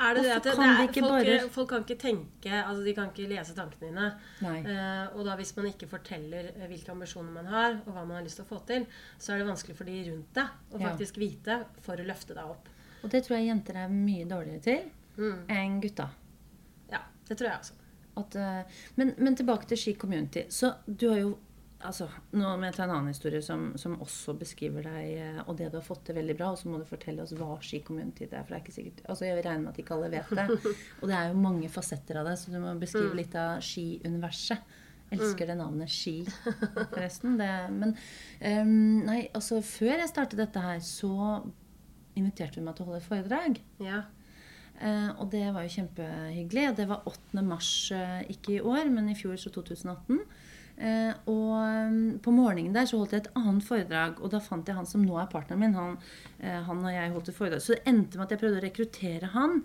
er 0.00 0.14
det 0.14 0.22
det 0.24 0.30
at 0.34 0.42
det, 0.42 0.52
kan 0.56 0.62
det 0.64 0.98
er, 0.98 1.02
folk, 1.02 1.10
bare- 1.12 1.50
folk 1.54 1.68
kan 1.70 1.84
ikke 1.84 1.98
tenke 2.02 2.50
altså 2.64 2.82
De 2.84 2.94
kan 2.94 3.10
ikke 3.12 3.28
lese 3.30 3.54
tankene 3.54 3.86
dine. 3.92 4.06
Eh, 4.42 5.14
og 5.14 5.24
da 5.24 5.36
hvis 5.36 5.54
man 5.56 5.66
ikke 5.70 5.86
forteller 5.86 6.48
eh, 6.56 6.66
hvilke 6.66 6.90
ambisjoner 6.90 7.30
man 7.30 7.46
har, 7.46 7.76
og 7.86 7.92
hva 7.94 8.02
man 8.06 8.16
har 8.16 8.24
lyst 8.24 8.40
til 8.40 8.44
å 8.44 8.48
få 8.48 8.58
til, 8.66 8.86
så 9.18 9.32
er 9.34 9.38
det 9.38 9.46
vanskelig 9.52 9.76
for 9.76 9.84
de 9.84 10.00
rundt 10.10 10.32
deg 10.34 10.48
å 10.72 10.80
Ja. 10.80 10.88
faktisk 10.88 11.16
vite 11.22 11.60
for 11.80 11.94
å 11.96 12.04
løfte 12.08 12.34
deg 12.34 12.44
opp. 12.44 12.68
Og 13.04 13.10
det 13.10 13.22
tror 13.24 13.36
jeg 13.38 13.46
jenter 13.52 13.76
er 13.84 13.88
mye 13.88 14.24
dårligere 14.26 14.62
til 14.62 14.90
Mm. 15.16 15.40
enn 15.48 15.80
gutta. 15.82 16.08
Ja, 16.90 17.04
det 17.28 17.38
tror 17.38 17.50
jeg 17.50 17.58
også. 17.60 17.80
At, 18.20 18.36
eh, 18.38 18.78
men, 18.94 19.14
men 19.18 19.36
tilbake 19.36 19.66
til 19.70 19.80
Ski 19.80 19.94
Community. 19.98 20.46
Så 20.48 20.72
du 20.86 21.08
har 21.10 21.18
jo 21.18 21.34
altså, 21.84 22.06
Nå 22.36 22.52
må 22.56 22.68
jeg 22.68 22.76
ta 22.76 22.84
en 22.86 22.94
annen 22.94 23.12
historie 23.12 23.42
som, 23.44 23.72
som 23.80 23.96
også 24.02 24.36
beskriver 24.38 24.86
deg 24.86 25.10
eh, 25.20 25.40
og 25.44 25.56
det 25.58 25.70
du 25.72 25.78
har 25.80 25.86
fått 25.86 26.04
til 26.08 26.18
veldig 26.18 26.36
bra. 26.38 26.52
Og 26.54 26.60
så 26.60 26.70
må 26.70 26.80
du 26.80 26.86
fortelle 26.88 27.24
oss 27.24 27.34
hva 27.38 27.56
Ski 27.64 27.82
Community 27.86 28.28
er. 28.28 28.44
For 28.44 28.54
det 28.54 28.60
er 28.60 28.64
ikke 28.64 28.76
sikkert, 28.78 29.02
altså 29.08 29.28
Jeg 29.28 29.42
regner 29.42 29.66
med 29.66 29.74
at 29.74 29.82
ikke 29.82 29.98
alle 29.98 30.12
vet 30.14 30.32
det. 30.38 30.74
Og 31.00 31.10
det 31.10 31.18
er 31.18 31.28
jo 31.30 31.42
mange 31.44 31.72
fasetter 31.72 32.20
av 32.20 32.30
det, 32.30 32.38
så 32.40 32.54
du 32.54 32.60
må 32.62 32.74
beskrive 32.80 33.18
litt 33.18 33.36
av 33.38 33.58
skiuniverset. 33.64 34.80
Elsker 35.14 35.46
det 35.46 35.54
navnet 35.58 35.92
Ski, 35.92 36.24
forresten. 36.90 37.36
Det, 37.38 37.50
men 37.70 37.92
um, 37.94 39.04
nei, 39.06 39.18
altså 39.36 39.60
før 39.62 40.00
jeg 40.00 40.10
startet 40.10 40.40
dette 40.40 40.62
her, 40.64 40.80
så 40.82 41.12
inviterte 42.18 42.58
hun 42.58 42.66
meg 42.66 42.74
til 42.74 42.86
å 42.86 42.88
holde 42.88 43.02
et 43.02 43.06
foredrag. 43.06 43.60
Ja. 43.84 44.00
Eh, 44.80 45.10
og 45.20 45.30
det 45.30 45.46
var 45.54 45.66
jo 45.66 45.74
kjempehyggelig. 45.76 46.70
Og 46.70 46.80
det 46.80 46.88
var 46.90 47.06
8. 47.10 47.44
mars, 47.46 47.70
eh, 47.94 48.24
ikke 48.34 48.56
i 48.56 48.64
år, 48.64 48.90
men 48.90 49.08
i 49.08 49.16
fjor, 49.18 49.36
så 49.38 49.52
2018. 49.54 50.20
Eh, 50.74 51.12
og 51.30 51.52
eh, 51.62 52.18
på 52.18 52.34
morgenen 52.34 52.74
der 52.74 52.88
så 52.90 52.98
holdt 52.98 53.14
jeg 53.14 53.22
et 53.22 53.32
annet 53.38 53.62
foredrag, 53.62 54.18
og 54.18 54.32
da 54.32 54.42
fant 54.42 54.66
jeg 54.66 54.74
han 54.74 54.88
som 54.90 55.04
nå 55.06 55.20
er 55.22 55.30
partneren 55.30 55.62
min. 55.62 55.78
Han, 55.78 55.96
han 56.42 56.82
og 56.82 56.92
jeg 56.92 57.14
holdt 57.14 57.30
et 57.30 57.38
foredrag. 57.38 57.62
Så 57.62 57.76
det 57.76 57.84
endte 57.86 58.18
med 58.18 58.26
at 58.26 58.34
jeg 58.34 58.42
prøvde 58.42 58.60
å 58.60 58.66
rekruttere 58.66 59.32
han, 59.36 59.60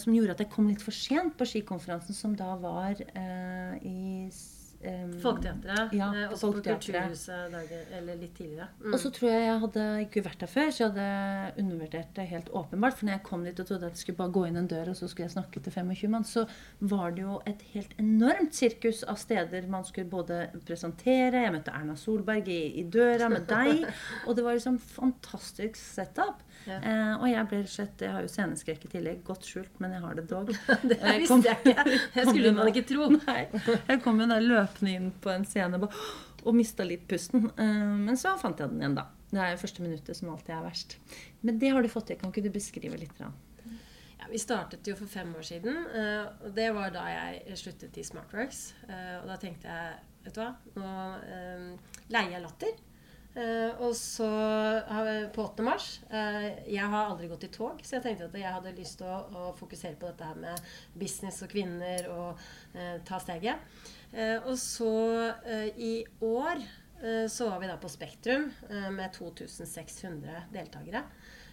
som 0.00 0.16
gjorde 0.16 0.38
at 0.38 0.44
jeg 0.44 0.52
kom 0.54 0.70
litt 0.70 0.84
for 0.84 0.96
sent 0.96 1.36
på 1.36 1.48
skikonferansen, 1.48 2.16
som 2.16 2.36
da 2.38 2.54
var 2.60 3.02
i 3.84 4.30
eh, 4.86 5.02
Folketeatret. 5.22 5.92
Ja, 5.96 6.08
eh, 6.14 6.30
på 6.32 6.52
på 6.52 6.62
Kulturhuset 6.64 7.52
dager, 7.52 7.82
eller 7.98 8.18
litt 8.20 8.34
tidligere. 8.38 8.68
Mm. 8.80 8.94
Og 8.94 9.00
så 9.02 9.10
tror 9.14 9.30
jeg 9.32 9.44
jeg 9.44 9.60
hadde 9.64 9.86
ikke 10.04 10.24
vært 10.26 10.44
der 10.44 10.52
før, 10.52 10.70
så 10.70 10.84
jeg 10.84 10.92
hadde 10.94 11.64
undervurdert 11.64 12.12
det 12.16 12.28
helt 12.30 12.50
åpenbart. 12.62 12.98
For 12.98 13.08
når 13.08 13.16
jeg 13.16 13.24
kom 13.28 13.46
dit 13.46 13.62
og 13.62 13.70
trodde 13.70 13.90
at 13.90 13.96
jeg 13.98 14.04
skulle 14.04 14.20
bare 14.22 14.34
gå 14.38 14.44
inn 14.48 14.60
en 14.62 14.70
dør, 14.70 14.92
og 14.92 14.98
så 15.00 15.10
skulle 15.10 15.26
jeg 15.28 15.36
snakke 15.36 15.62
til 15.64 15.76
25 15.76 16.12
mann, 16.14 16.28
så 16.28 16.46
var 16.80 17.16
det 17.16 17.26
jo 17.26 17.40
et 17.50 17.66
helt 17.74 17.96
enormt 18.02 18.54
sirkus 18.56 19.02
av 19.06 19.20
steder 19.20 19.68
man 19.70 19.84
skulle 19.86 20.10
både 20.10 20.40
presentere 20.66 21.44
Jeg 21.44 21.54
møtte 21.54 21.74
Erna 21.74 21.96
Solberg 21.98 22.48
i, 22.52 22.60
i 22.80 22.86
døra 22.86 23.28
med 23.32 23.48
deg, 23.50 23.84
og 24.26 24.38
det 24.38 24.46
var 24.46 24.58
liksom 24.58 24.78
fantastisk 24.78 25.76
setup. 25.80 26.45
Ja. 26.66 26.76
Eh, 26.82 27.12
og 27.20 27.26
jeg 27.30 27.46
ble 27.50 27.60
slett 27.70 28.00
Jeg 28.02 28.10
har 28.10 28.24
jo 28.24 28.30
sceneskrekk 28.32 28.84
i 28.84 28.88
tillegg. 28.96 29.20
Godt 29.24 29.44
skjult, 29.46 29.76
men 29.82 29.92
jeg 29.94 30.00
har 30.02 30.14
det 30.18 30.24
dog. 30.30 30.50
Det 30.82 30.98
Jeg 31.00 31.20
visste 31.22 31.28
kom- 31.34 31.44
jeg 31.46 31.58
ikke. 31.62 31.84
Det 32.16 32.24
skulle 32.28 32.52
man 32.56 32.70
ikke 32.72 32.84
tro. 32.88 33.08
Nei. 33.20 33.42
Jeg 33.92 34.02
kom 34.02 34.20
jo 34.20 34.26
da 34.30 34.38
løpende 34.42 34.94
inn 34.98 35.10
på 35.22 35.30
en 35.34 35.44
scene 35.46 35.78
og, 35.78 35.94
og 36.44 36.54
mista 36.58 36.84
litt 36.86 37.06
pusten. 37.10 37.48
Eh, 37.56 37.84
Men 38.06 38.16
så 38.18 38.34
fant 38.42 38.58
jeg 38.58 38.72
den 38.74 38.82
igjen, 38.82 38.98
da. 38.98 39.06
Det 39.30 39.40
er 39.42 39.54
jo 39.56 39.62
første 39.62 39.82
minuttet 39.82 40.14
som 40.18 40.28
alltid 40.30 40.54
er 40.54 40.62
verst. 40.66 40.98
Men 41.42 41.58
det 41.58 41.70
har 41.74 41.82
du 41.82 41.88
fått 41.90 42.06
til. 42.10 42.18
Kan 42.20 42.30
ikke 42.34 42.44
du 42.46 42.50
beskrive 42.54 42.98
litt? 42.98 43.14
Da? 43.18 43.30
Ja, 44.20 44.28
vi 44.30 44.38
startet 44.42 44.86
jo 44.86 44.94
for 44.98 45.10
fem 45.10 45.32
år 45.38 45.44
siden, 45.46 45.76
eh, 45.94 46.26
og 46.46 46.54
det 46.56 46.68
var 46.74 46.90
da 46.94 47.02
jeg 47.10 47.58
sluttet 47.60 47.98
i 47.98 48.04
Smartworks. 48.06 48.60
Eh, 48.88 49.16
Og 49.20 49.26
da 49.30 49.36
tenkte 49.42 49.66
jeg, 49.70 49.96
vet 50.24 50.34
du 50.34 50.40
hva, 50.40 50.52
nå 50.78 50.92
eh, 51.26 51.96
leier 52.14 52.36
jeg 52.36 52.42
latter. 52.46 52.78
Eh, 53.36 53.80
og 53.84 53.92
så 53.92 54.26
på 55.36 55.42
8. 55.44 55.64
mars 55.66 55.86
eh, 56.08 56.46
Jeg 56.72 56.88
har 56.88 57.10
aldri 57.10 57.28
gått 57.28 57.44
i 57.44 57.50
tog, 57.52 57.82
så 57.84 57.98
jeg 57.98 58.04
tenkte 58.06 58.30
at 58.30 58.38
jeg 58.40 58.52
hadde 58.54 58.72
lyst 58.78 58.96
til 59.02 59.10
å, 59.12 59.18
å 59.28 59.50
fokusere 59.58 59.98
på 60.00 60.08
dette 60.08 60.30
her 60.30 60.38
med 60.40 60.70
business 60.96 61.42
og 61.44 61.52
kvinner 61.52 62.08
og 62.14 62.40
eh, 62.72 62.96
ta 63.04 63.20
steget. 63.20 63.60
Og 64.46 64.54
så 64.56 64.90
i 65.76 65.98
år 66.24 66.60
så 67.28 67.48
var 67.50 67.58
vi 67.60 67.66
da 67.68 67.74
på 67.76 67.90
Spektrum 67.90 68.46
med 68.94 69.10
2600 69.12 70.46
deltakere. 70.54 71.02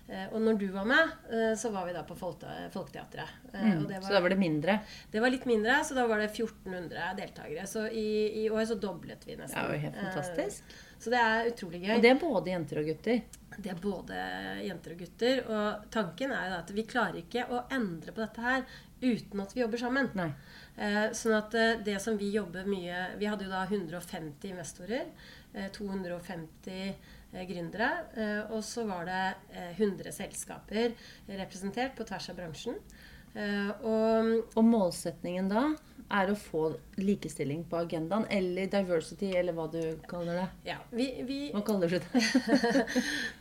Eh, 0.09 0.25
og 0.35 0.41
når 0.43 0.57
du 0.59 0.65
var 0.73 0.83
med, 0.85 1.11
eh, 1.31 1.53
så 1.55 1.69
var 1.71 1.85
vi 1.87 1.93
da 1.95 2.01
på 2.03 2.15
Folketeatret. 2.19 3.29
Mm, 3.53 3.85
og 3.85 4.03
Så 4.03 4.11
da 4.13 4.19
var 4.19 4.29
det 4.33 4.37
mindre. 4.39 4.79
det 5.11 5.21
var 5.23 5.29
litt 5.31 5.45
mindre, 5.47 5.77
så 5.87 5.95
da 5.95 6.07
var 6.07 6.19
det 6.19 6.31
1400 6.35 7.13
deltakere. 7.17 7.63
Så 7.67 7.85
i, 7.91 8.43
i 8.43 8.49
år 8.49 8.65
så 8.65 8.75
doblet 8.79 9.23
vi 9.25 9.35
Det 9.35 9.45
nesten. 9.45 9.59
er 9.63 9.73
jo 9.73 9.79
helt 9.85 9.95
fantastisk. 10.01 10.63
Eh, 10.67 10.89
Så 11.03 11.09
det 11.11 11.19
er 11.19 11.49
utrolig 11.51 11.81
gøy. 11.83 11.95
Og 11.97 12.01
det 12.01 12.09
er 12.11 12.19
både 12.19 12.47
jenter 12.53 12.79
og 12.79 12.85
gutter. 12.87 13.21
Det 13.59 13.71
er 13.71 13.79
både 13.81 14.19
jenter 14.63 14.91
og 14.93 14.97
gutter. 15.03 15.41
Og 15.51 15.89
tanken 15.91 16.31
er 16.31 16.49
jo 16.49 16.55
at 16.61 16.69
vi 16.71 16.83
klarer 16.83 17.17
ikke 17.19 17.43
å 17.51 17.63
endre 17.75 18.11
på 18.15 18.21
dette 18.23 18.41
her 18.41 18.63
uten 19.03 19.41
at 19.43 19.51
vi 19.53 19.61
jobber 19.61 19.77
sammen. 19.81 20.09
Nei. 20.15 20.29
Eh, 20.77 21.09
sånn 21.11 21.35
at 21.37 21.53
eh, 21.59 21.75
det 21.83 21.99
som 22.01 22.15
vi 22.17 22.31
jobber 22.33 22.63
mye 22.65 23.17
Vi 23.19 23.25
hadde 23.29 23.43
jo 23.45 23.51
da 23.51 23.65
150 23.67 24.49
investorer. 24.49 25.05
Eh, 25.53 25.67
250 25.75 26.71
eh, 26.71 26.93
gründere. 27.49 27.89
Eh, 28.15 28.51
og 28.53 28.63
så 28.65 28.85
var 28.89 29.07
det 29.09 29.23
eh, 29.55 29.71
100 29.79 30.13
selskaper 30.15 30.93
representert 31.27 31.97
på 31.97 32.05
tvers 32.07 32.29
av 32.29 32.39
bransjen. 32.39 32.77
Eh, 33.33 33.71
og 33.81 34.57
Og 34.57 34.63
målsetningen 34.65 35.49
da 35.49 35.71
er 36.13 36.29
å 36.29 36.35
få 36.37 36.67
likestilling 37.01 37.63
på 37.65 37.77
agendaen, 37.79 38.27
eller 38.29 38.67
diversity, 38.69 39.31
eller 39.33 39.55
hva 39.57 39.63
du 39.71 39.79
kaller 40.05 40.35
det. 40.37 40.47
ja, 40.67 40.75
vi, 40.91 41.07
vi 41.25 41.37
Hva 41.53 41.63
kaller 41.65 41.89
du 41.89 41.97
det? 41.97 42.23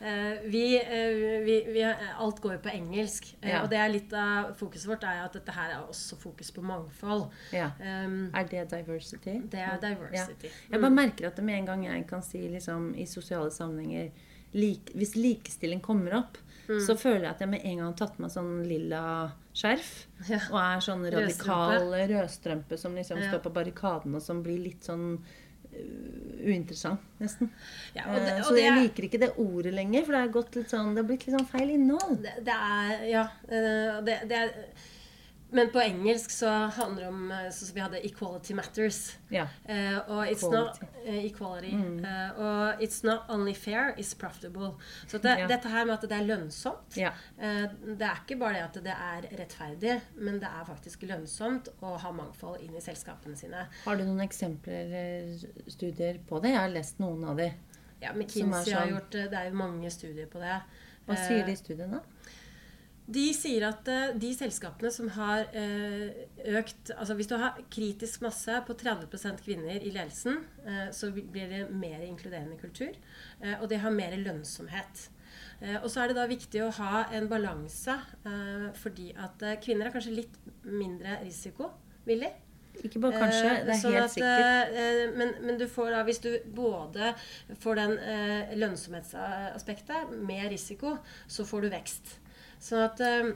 Eh, 0.03 0.39
vi, 0.51 0.63
eh, 0.81 1.43
vi, 1.45 1.57
vi, 1.71 1.83
alt 1.85 2.41
går 2.43 2.57
jo 2.57 2.61
på 2.65 2.73
engelsk. 2.73 3.29
Ja. 3.45 3.61
Og 3.63 3.69
det 3.71 3.79
er 3.79 3.93
litt 3.93 4.15
av 4.17 4.55
fokuset 4.59 4.89
vårt 4.91 5.05
er 5.07 5.21
at 5.23 5.37
dette 5.37 5.53
her 5.55 5.77
er 5.77 5.85
også 5.85 6.17
fokus 6.19 6.51
på 6.55 6.65
mangfold. 6.67 7.29
Ja. 7.55 7.69
Um, 7.79 8.31
Er 8.35 8.49
det 8.51 8.65
diversity? 8.73 9.37
det 9.53 9.61
er 9.63 9.79
diversity. 9.83 10.49
Ja. 10.49 10.73
Jeg 10.73 10.83
bare 10.83 10.97
merker 10.97 11.29
at 11.29 11.37
det 11.39 11.45
med 11.47 11.61
en 11.61 11.69
gang 11.71 11.85
jeg 11.87 12.07
kan 12.11 12.25
si 12.27 12.41
liksom, 12.51 12.95
i 12.99 13.07
sosiale 13.07 13.53
sammenhenger 13.55 14.11
like, 14.53 14.93
Hvis 14.99 15.15
likestilling 15.17 15.81
kommer 15.85 16.19
opp, 16.19 16.39
Mm. 16.69 16.79
så 16.87 16.95
føler 16.97 17.23
jeg 17.27 17.31
at 17.31 17.41
jeg 17.41 17.49
med 17.49 17.65
en 17.65 17.77
gang 17.79 17.87
har 17.89 17.95
tatt 17.99 18.19
meg 18.23 18.31
sånn 18.31 18.63
lilla 18.69 19.33
skjerf. 19.55 20.07
Ja. 20.29 20.39
Og 20.53 20.59
er 20.63 20.85
sånn 20.87 21.03
radikal 21.11 21.89
rødstrømpe 22.13 22.79
som 22.79 22.95
liksom 22.95 23.19
Ja. 23.19 23.31
står 23.33 23.43
på 23.43 23.53
barrikaden, 23.53 24.15
og 24.15 24.23
som 24.23 24.43
blir 24.45 24.59
litt 24.63 24.85
sånn 24.85 25.19
uh, 25.73 26.47
uinteressant, 26.47 27.01
nesten. 27.21 27.49
Ja, 27.97 28.03
og 28.13 28.17
det, 28.21 28.29
Eh, 28.29 28.39
og 28.39 28.45
så 28.45 28.55
det, 28.55 28.63
jeg 28.63 28.73
er- 28.73 28.83
liker 28.83 29.03
ikke 29.09 29.21
det 29.21 29.31
ordet 29.39 29.73
lenger, 29.75 30.05
for 30.05 30.13
det, 30.13 30.21
har, 30.21 30.29
gått 30.29 30.55
litt 30.57 30.69
sånn, 30.71 30.95
det 30.95 31.03
har 31.03 31.09
blitt 31.09 31.27
litt 31.27 31.37
sånn 31.39 31.49
feil 31.49 31.71
innhold. 31.71 32.23
det, 32.23 32.45
det 32.45 32.55
er 32.55 33.07
Ja. 33.09 33.23
eh, 33.49 34.01
det, 34.03 34.29
det 34.29 34.33
er 34.33 34.53
men 35.53 35.71
på 35.73 35.81
engelsk 35.83 36.31
så 36.35 36.51
handler 36.77 37.03
det 37.05 37.09
om 37.09 37.33
sånn 37.53 37.69
som 37.69 37.75
Vi 37.77 37.81
hadde 37.85 38.01
'Equality 38.03 38.55
Matters'. 38.57 39.01
Ja. 39.31 39.47
Eh, 39.65 39.99
og 40.09 40.27
it's 40.27 40.45
not 40.51 40.81
uh, 40.83 41.25
equality. 41.25 41.73
Eh, 41.73 42.41
og 42.41 42.81
'it's 42.81 43.03
not 43.05 43.29
only 43.29 43.55
fair, 43.55 43.93
it's 43.99 44.15
profitable'. 44.17 44.75
Så 45.07 45.19
det, 45.19 45.37
yeah. 45.39 45.49
dette 45.49 45.69
her 45.69 45.85
med 45.85 45.95
at 45.95 46.09
det 46.09 46.13
er 46.19 46.27
lønnsomt 46.27 46.97
yeah. 46.99 47.13
eh, 47.39 47.69
Det 47.85 48.03
er 48.03 48.23
ikke 48.25 48.39
bare 48.41 48.55
det 48.55 48.63
at 48.63 48.85
det 48.85 48.97
er 48.97 49.29
rettferdig, 49.41 50.01
men 50.17 50.41
det 50.41 50.49
er 50.49 50.65
faktisk 50.65 51.03
lønnsomt 51.03 51.69
å 51.83 51.97
ha 51.99 52.13
mangfold 52.13 52.61
inn 52.63 52.75
i 52.77 52.81
selskapene 52.81 53.37
sine. 53.37 53.67
Har 53.85 53.97
du 53.97 54.05
noen 54.05 54.21
eksempler 54.25 55.37
studier 55.69 56.19
på 56.29 56.41
det? 56.43 56.51
Jeg 56.55 56.59
har 56.59 56.69
lest 56.73 56.99
noen 56.99 57.25
av 57.25 57.37
de. 57.37 57.53
Ja, 58.03 58.13
McKinsey 58.13 58.73
sånn. 58.73 58.79
Har 58.81 58.89
gjort 58.91 59.15
eh, 59.15 59.29
Det 59.31 59.39
er 59.39 59.51
jo 59.51 59.59
mange 59.61 59.91
studier 59.91 60.27
på 60.27 60.41
det. 60.43 60.57
Hva 61.07 61.15
Eh, 61.15 61.27
sier 61.29 61.47
de 61.47 61.55
studiene? 61.57 62.01
De 63.11 63.25
sier 63.35 63.65
at 63.67 63.89
eh, 63.91 64.13
de 64.21 64.29
selskapene 64.37 64.91
som 64.95 65.09
har 65.17 65.49
eh, 65.59 66.27
økt 66.55 66.93
altså 66.95 67.17
Hvis 67.19 67.31
du 67.33 67.35
har 67.41 67.59
kritisk 67.73 68.23
masse 68.23 68.61
på 68.67 68.77
30% 68.79 69.43
kvinner 69.43 69.83
i 69.83 69.91
ledelsen, 69.91 70.39
eh, 70.63 70.87
så 70.95 71.11
blir 71.11 71.51
det 71.51 71.65
mer 71.75 72.05
inkluderende 72.07 72.59
kultur. 72.61 72.95
Og 73.61 73.67
det 73.71 73.81
har 73.83 73.91
mer 73.91 74.15
lønnsomhet. 74.17 75.09
Og 75.83 75.89
så 75.91 76.03
er 76.03 76.11
det 76.11 76.17
da 76.19 76.25
viktig 76.31 76.61
å 76.63 76.71
ha 76.77 77.05
en 77.15 77.29
balanse, 77.31 77.95
fordi 78.79 79.13
at 79.19 79.43
kvinner 79.63 79.89
er 79.89 79.95
kanskje 79.95 80.15
litt 80.15 80.35
mindre 80.67 81.21
risikovillig. 81.23 82.31
Ikke 82.83 83.03
bare 83.03 83.21
kanskje, 83.21 83.53
det 83.67 83.75
er 83.75 83.81
sånn 83.81 83.95
helt 83.95 84.09
at, 84.09 84.15
sikkert. 84.15 85.15
men, 85.19 85.35
men 85.47 85.61
du 85.61 85.67
får 85.71 85.93
da, 85.95 86.03
hvis 86.09 86.23
du 86.25 86.31
både 86.57 87.13
får 87.63 87.81
den 87.81 87.97
lønnsomhetsaspektet 88.63 90.15
med 90.19 90.49
risiko, 90.53 90.97
så 91.31 91.47
får 91.47 91.67
du 91.67 91.73
vekst. 91.75 92.17
Sånn 92.63 92.85
at 92.85 93.01
eh, 93.03 93.31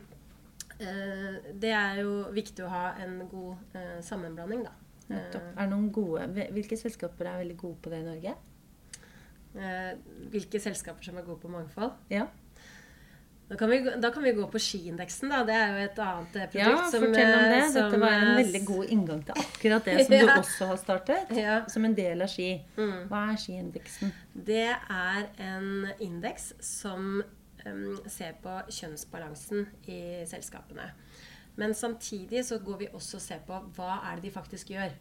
eh, 0.79 1.39
det 1.59 1.73
er 1.75 2.03
jo 2.05 2.17
viktig 2.37 2.65
å 2.67 2.71
ha 2.73 2.85
en 3.03 3.19
god 3.31 3.77
eh, 3.79 3.97
sammenblanding, 4.07 4.67
da. 4.69 4.75
Nettopp. 5.07 5.53
Er 5.55 5.61
det 5.63 5.71
noen 5.71 5.91
gode, 5.95 6.47
hvilke 6.55 6.79
selskaper 6.79 7.29
er 7.31 7.43
veldig 7.45 7.57
gode 7.61 7.79
på 7.83 7.93
det 7.93 8.01
i 8.03 8.07
Norge? 8.07 8.33
Eh, 9.57 9.93
hvilke 10.33 10.61
selskaper 10.61 11.07
som 11.07 11.19
er 11.19 11.27
gode 11.27 11.41
på 11.43 11.51
mangfold. 11.53 11.95
Ja. 12.13 12.27
Da 13.47 13.55
kan, 13.55 13.71
vi, 13.71 13.79
da 14.03 14.11
kan 14.11 14.25
vi 14.27 14.33
gå 14.35 14.43
på 14.51 14.59
skiindeksen, 14.59 15.31
da. 15.31 15.45
Det 15.47 15.55
er 15.55 15.69
jo 15.71 15.83
et 15.85 15.99
annet 16.03 16.35
eh, 16.41 16.49
produkt 16.51 16.65
Ja, 16.67 16.89
som 16.91 17.05
fortell 17.05 17.31
om 17.31 17.45
det. 17.47 17.61
eh, 17.61 17.69
som, 17.71 17.77
Dette 17.79 18.01
var 18.03 18.15
en 18.17 18.31
eh, 18.33 18.39
veldig 18.41 18.63
god 18.67 18.91
inngang 18.97 19.21
til 19.29 19.39
akkurat 19.45 19.87
det 19.87 19.95
som 20.01 20.15
du 20.27 20.33
også 20.35 20.71
har 20.73 20.81
startet. 20.83 21.31
Ja. 21.39 21.55
Som 21.71 21.87
en 21.87 21.95
del 21.95 22.27
av 22.27 22.33
ski. 22.33 22.49
Mm. 22.75 22.97
Hva 23.13 23.23
er 23.31 23.39
skiindeksen? 23.45 24.11
Det 24.51 24.67
er 24.75 25.29
en 25.47 25.69
indeks 26.03 26.49
som 26.59 27.23
ser 28.13 28.37
på 28.43 28.53
kjønnsbalansen 28.73 29.67
i 29.91 30.01
selskapene. 30.29 30.91
Men 31.57 31.75
samtidig 31.75 32.45
så 32.45 32.59
går 32.61 32.77
vi 32.85 32.89
også 32.93 33.17
og 33.19 33.23
ser 33.25 33.41
på 33.47 33.55
hva 33.77 34.01
er 34.11 34.15
det 34.19 34.29
de 34.29 34.35
faktisk 34.35 34.71
gjør. 34.75 34.93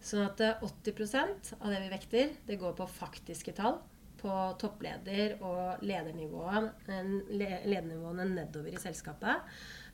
Sånn 0.00 0.24
at 0.24 0.40
eh, 0.44 0.62
80% 0.64 1.54
av 1.58 1.68
det 1.72 1.80
vi 1.82 1.92
vekter, 1.92 2.26
det 2.46 2.60
går 2.60 2.72
på 2.78 2.86
faktiske 2.88 3.52
tall. 3.58 3.76
På 4.20 4.32
toppleder- 4.60 5.38
og 5.40 5.80
ledernivåene 5.84 8.24
nedover 8.28 8.68
i 8.68 8.80
selskapet. 8.80 9.36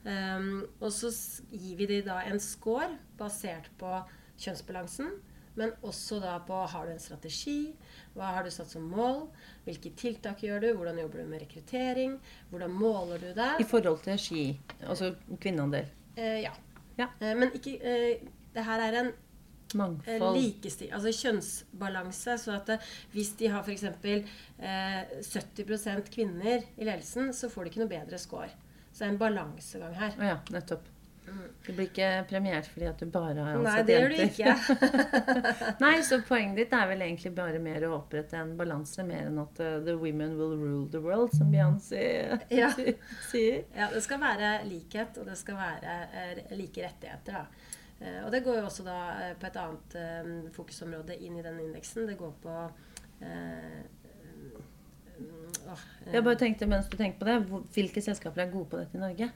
Um, 0.03 0.67
og 0.79 0.91
så 0.91 1.09
gir 1.51 1.75
vi 1.79 1.85
dem 1.89 2.05
da 2.09 2.17
en 2.27 2.39
score 2.43 2.97
basert 3.19 3.69
på 3.79 3.91
kjønnsbalansen. 4.43 5.09
Men 5.57 5.71
også 5.81 6.19
da 6.21 6.35
på 6.45 6.57
har 6.69 6.85
du 6.85 6.93
en 6.93 7.01
strategi, 7.01 7.73
hva 8.13 8.31
har 8.37 8.45
du 8.45 8.51
satt 8.53 8.69
som 8.69 8.83
mål, 8.93 9.23
hvilke 9.65 9.91
tiltak 9.97 10.43
gjør 10.45 10.61
du, 10.63 10.67
hvordan 10.77 10.99
jobber 11.01 11.23
du 11.23 11.31
med 11.31 11.41
rekruttering, 11.43 12.17
hvordan 12.51 12.75
måler 12.77 13.21
du 13.23 13.31
det. 13.37 13.51
I 13.61 13.65
forhold 13.67 14.03
til 14.05 14.19
ski, 14.21 14.43
altså 14.85 15.11
kvinneandel. 15.41 15.89
Eh, 16.17 16.43
ja. 16.45 16.53
Ja. 16.97 17.09
Eh, 17.21 17.33
men 17.37 17.51
ikke 17.53 17.75
eh, 17.81 18.27
Det 18.55 18.63
her 18.65 18.81
er 18.87 18.95
en 19.03 19.09
eh, 19.11 19.77
Mangfold. 19.77 20.37
likestil, 20.37 20.89
altså 20.95 21.11
kjønnsbalanse. 21.13 22.37
Så 22.41 22.53
at 22.55 22.69
det, 22.71 22.77
hvis 23.13 23.33
de 23.37 23.49
har 23.53 23.65
f.eks. 23.65 23.83
Eh, 23.83 25.17
70% 25.21 26.09
kvinner 26.13 26.63
i 26.77 26.85
ledelsen, 26.87 27.33
så 27.33 27.49
får 27.53 27.63
de 27.67 27.73
ikke 27.73 27.83
noe 27.83 27.91
bedre 27.91 28.17
score. 28.21 28.49
Så 28.91 29.03
det 29.03 29.09
er 29.09 29.13
en 29.13 29.19
balansegang 29.21 29.93
her. 29.99 30.15
Ja, 30.25 30.37
nettopp. 30.53 30.87
Du 31.27 31.73
blir 31.73 31.89
ikke 31.89 32.09
premiert 32.29 32.67
fordi 32.71 32.85
at 32.87 33.01
du 33.01 33.09
bare 33.11 33.43
har 33.43 33.57
ansatt 33.57 33.63
jenter. 33.63 33.73
Nei, 33.75 33.83
det 33.87 33.95
gjør 33.97 34.09
du 34.13 34.19
ikke. 34.23 34.51
Nei, 35.83 35.93
så 36.07 36.19
poenget 36.27 36.61
ditt 36.61 36.75
er 36.77 36.87
vel 36.91 37.03
egentlig 37.03 37.31
bare 37.35 37.59
mer 37.63 37.83
å 37.87 37.93
opprette 37.97 38.39
en 38.39 38.53
balanse, 38.59 39.03
mer 39.07 39.27
enn 39.27 39.41
at 39.43 39.59
uh, 39.59 39.73
the 39.83 39.97
women 39.99 40.37
will 40.39 40.55
rule 40.55 40.85
the 40.93 41.01
world, 41.03 41.33
som 41.35 41.51
Beyoncé 41.51 42.03
Ja. 42.61 42.69
sier. 43.27 43.65
Ja, 43.75 43.89
det 43.91 44.03
skal 44.05 44.21
være 44.23 44.53
likhet, 44.69 45.19
og 45.19 45.27
det 45.27 45.35
skal 45.41 45.59
være 45.59 45.97
uh, 46.13 46.55
like 46.55 46.85
rettigheter. 46.87 47.41
Da. 47.41 47.73
Uh, 47.99 48.19
og 48.25 48.31
det 48.31 48.43
går 48.45 48.61
jo 48.61 48.67
også 48.69 48.85
da 48.85 48.97
eh, 49.25 49.35
på 49.41 49.47
et 49.49 49.55
annet 49.57 50.51
fokusområde 50.55 51.17
inn 51.25 51.39
i 51.39 51.43
den 51.45 51.59
indeksen. 51.65 52.05
Det 52.07 52.17
går 52.19 52.35
på 52.43 52.55
mm, 53.19 53.27
eh, 55.67 56.13
Jeg 56.13 56.23
bare 56.23 56.39
tenkte 56.39 56.69
mens 56.69 56.87
du 56.91 56.97
tenkte 56.99 57.23
på 57.23 57.27
det, 57.27 57.63
hvilke 57.75 58.03
selskaper 58.05 58.45
er 58.45 58.53
gode 58.53 58.69
på 58.71 58.79
dette 58.79 58.99
i 58.99 59.01
Norge? 59.01 59.31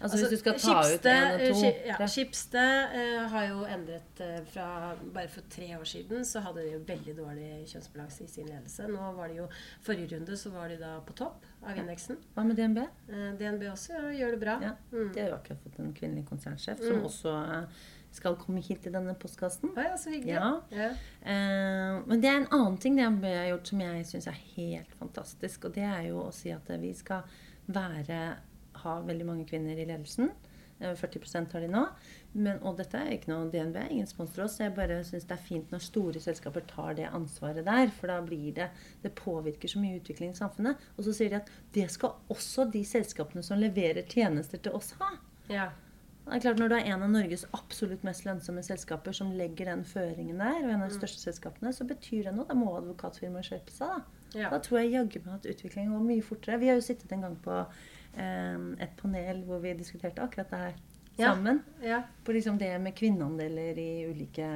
Altså, 0.00 0.16
Altså, 0.16 0.18
hvis 0.18 0.30
du 0.30 0.42
skal 0.42 0.52
ta 0.60 0.74
ut 0.78 0.86
Schibsted, 0.86 1.10
én 1.16 1.34
og 1.34 1.56
to 1.56 1.70
ja, 1.88 1.96
tre. 1.96 2.08
Schibsted 2.12 2.96
eh, 3.00 3.22
har 3.32 3.44
jo 3.48 3.62
endret 3.64 4.20
uh, 4.20 4.38
fra 4.52 4.66
Bare 5.14 5.28
for 5.32 5.40
tre 5.50 5.68
år 5.78 5.84
siden 5.88 6.24
så 6.28 6.40
hadde 6.44 6.60
de 6.66 6.72
jo 6.74 6.80
veldig 6.88 7.14
dårlig 7.16 7.48
kjønnsbalanse 7.70 8.24
i 8.24 8.28
sin 8.28 8.46
ledelse. 8.50 8.86
Nå 8.92 9.12
var 9.16 9.28
de 9.32 9.40
jo 9.40 9.48
Forrige 9.86 10.10
runde 10.16 10.36
så 10.36 10.50
var 10.52 10.68
de 10.68 10.76
da 10.82 10.98
på 11.06 11.16
topp 11.16 11.44
av 11.64 11.76
indeksen. 11.80 12.18
Hva 12.34 12.44
med 12.44 12.56
DNB? 12.60 12.82
Uh, 13.08 13.30
DNB 13.40 13.66
også 13.72 13.96
ja, 13.96 14.06
gjør 14.20 14.36
det 14.36 14.40
bra. 14.44 14.58
Ja, 14.62 14.72
Mm. 14.92 15.12
De 15.14 15.20
har 15.20 15.28
jo 15.30 15.34
akkurat 15.40 15.62
fått 15.64 15.78
en 15.82 15.92
kvinnelig 15.96 16.26
konsernsjef, 16.28 16.78
som 16.80 16.96
Mm. 17.00 17.04
også 17.08 17.32
eh, 17.56 17.80
skal 18.16 18.36
komme 18.40 18.60
hit 18.64 18.86
i 18.86 18.90
denne 18.94 19.14
postkassen. 19.20 19.72
Ah, 19.76 19.82
ja, 19.90 19.96
så 20.00 20.10
hyggelig. 20.10 20.36
Ja. 20.36 20.60
Ja. 20.70 20.90
Eh, 21.20 22.02
men 22.06 22.20
det 22.22 22.30
er 22.30 22.36
en 22.42 22.46
annen 22.52 22.78
ting 22.80 22.96
DNB 22.96 23.24
har 23.28 23.48
gjort 23.50 23.66
som 23.72 23.80
jeg 23.80 24.06
syns 24.08 24.26
er 24.30 24.38
helt 24.54 24.94
fantastisk. 25.00 25.64
Og 25.68 25.74
det 25.74 25.84
er 25.84 26.06
jo 26.10 26.22
å 26.22 26.32
si 26.32 26.52
at 26.54 26.70
eh, 26.70 26.78
vi 26.80 26.92
skal 26.96 27.22
være, 27.66 28.20
ha 28.82 29.00
veldig 29.06 29.26
mange 29.28 29.46
kvinner 29.48 29.78
i 29.78 29.86
ledelsen. 29.88 30.30
Eh, 30.78 30.92
40% 30.92 31.52
har 31.56 31.60
de 31.64 31.68
nå. 31.72 31.86
Men, 32.36 32.58
og 32.68 32.76
dette 32.76 32.98
er 33.00 33.14
ikke 33.14 33.30
noe 33.32 33.48
DNB, 33.52 33.78
ingen 33.94 34.08
sponser 34.10 34.44
oss. 34.44 34.58
Jeg 34.60 34.74
bare 34.76 34.98
syns 35.08 35.24
det 35.24 35.36
er 35.38 35.46
fint 35.46 35.70
når 35.72 35.84
store 35.86 36.20
selskaper 36.20 36.66
tar 36.68 36.98
det 36.98 37.08
ansvaret 37.08 37.64
der. 37.64 37.88
For 37.96 38.12
da 38.12 38.18
blir 38.24 38.52
det 38.58 38.68
Det 39.02 39.14
påvirker 39.16 39.68
så 39.72 39.80
mye 39.80 39.96
utvikling 40.00 40.34
i 40.34 40.36
samfunnet. 40.36 40.76
Og 40.98 41.04
så 41.06 41.14
sier 41.16 41.32
de 41.32 41.40
at 41.40 41.50
det 41.72 41.88
skal 41.90 42.18
også 42.28 42.68
de 42.72 42.84
selskapene 42.84 43.42
som 43.42 43.58
leverer 43.62 44.04
tjenester 44.04 44.58
til 44.60 44.72
oss, 44.76 44.92
ha. 45.00 45.16
ja. 45.48 45.70
Det 46.26 46.34
er 46.34 46.40
klart 46.42 46.58
Når 46.58 46.68
du 46.68 46.74
er 46.74 46.86
en 46.90 47.02
av 47.06 47.10
Norges 47.12 47.44
absolutt 47.54 48.02
mest 48.02 48.24
lønnsomme 48.26 48.62
selskaper 48.66 49.14
som 49.14 49.28
legger 49.38 49.68
den 49.70 49.84
føringen 49.86 50.40
der, 50.42 50.56
og 50.64 50.72
en 50.74 50.82
av 50.82 50.88
de 50.90 50.96
største 50.96 51.20
selskapene, 51.22 51.70
så 51.72 51.86
betyr 51.86 52.24
det 52.26 52.32
noe. 52.34 52.48
Da 52.48 52.56
må 52.58 52.72
advokatfirmaet 52.80 53.46
skjerpe 53.46 53.70
seg. 53.70 54.02
Da 54.32 54.40
Ja. 54.40 54.50
Da 54.50 54.58
tror 54.58 54.80
jeg 54.80 54.90
jaggu 54.90 55.20
meg 55.22 55.34
at 55.36 55.46
utviklingen 55.46 55.92
går 55.94 56.02
mye 56.08 56.24
fortere. 56.26 56.58
Vi 56.58 56.66
har 56.66 56.74
jo 56.74 56.82
sittet 56.82 57.12
en 57.14 57.22
gang 57.22 57.36
på 57.44 57.60
et 58.16 58.94
panel 58.96 59.42
hvor 59.44 59.58
vi 59.60 59.74
diskuterte 59.78 60.22
akkurat 60.24 60.50
det 60.50 60.58
her 60.58 60.76
sammen. 61.16 61.62
ja. 61.82 62.02
På 62.24 62.32
liksom 62.32 62.58
det 62.58 62.78
med 62.80 62.94
kvinneandeler 62.96 63.78
i 63.78 64.06
ulike 64.10 64.46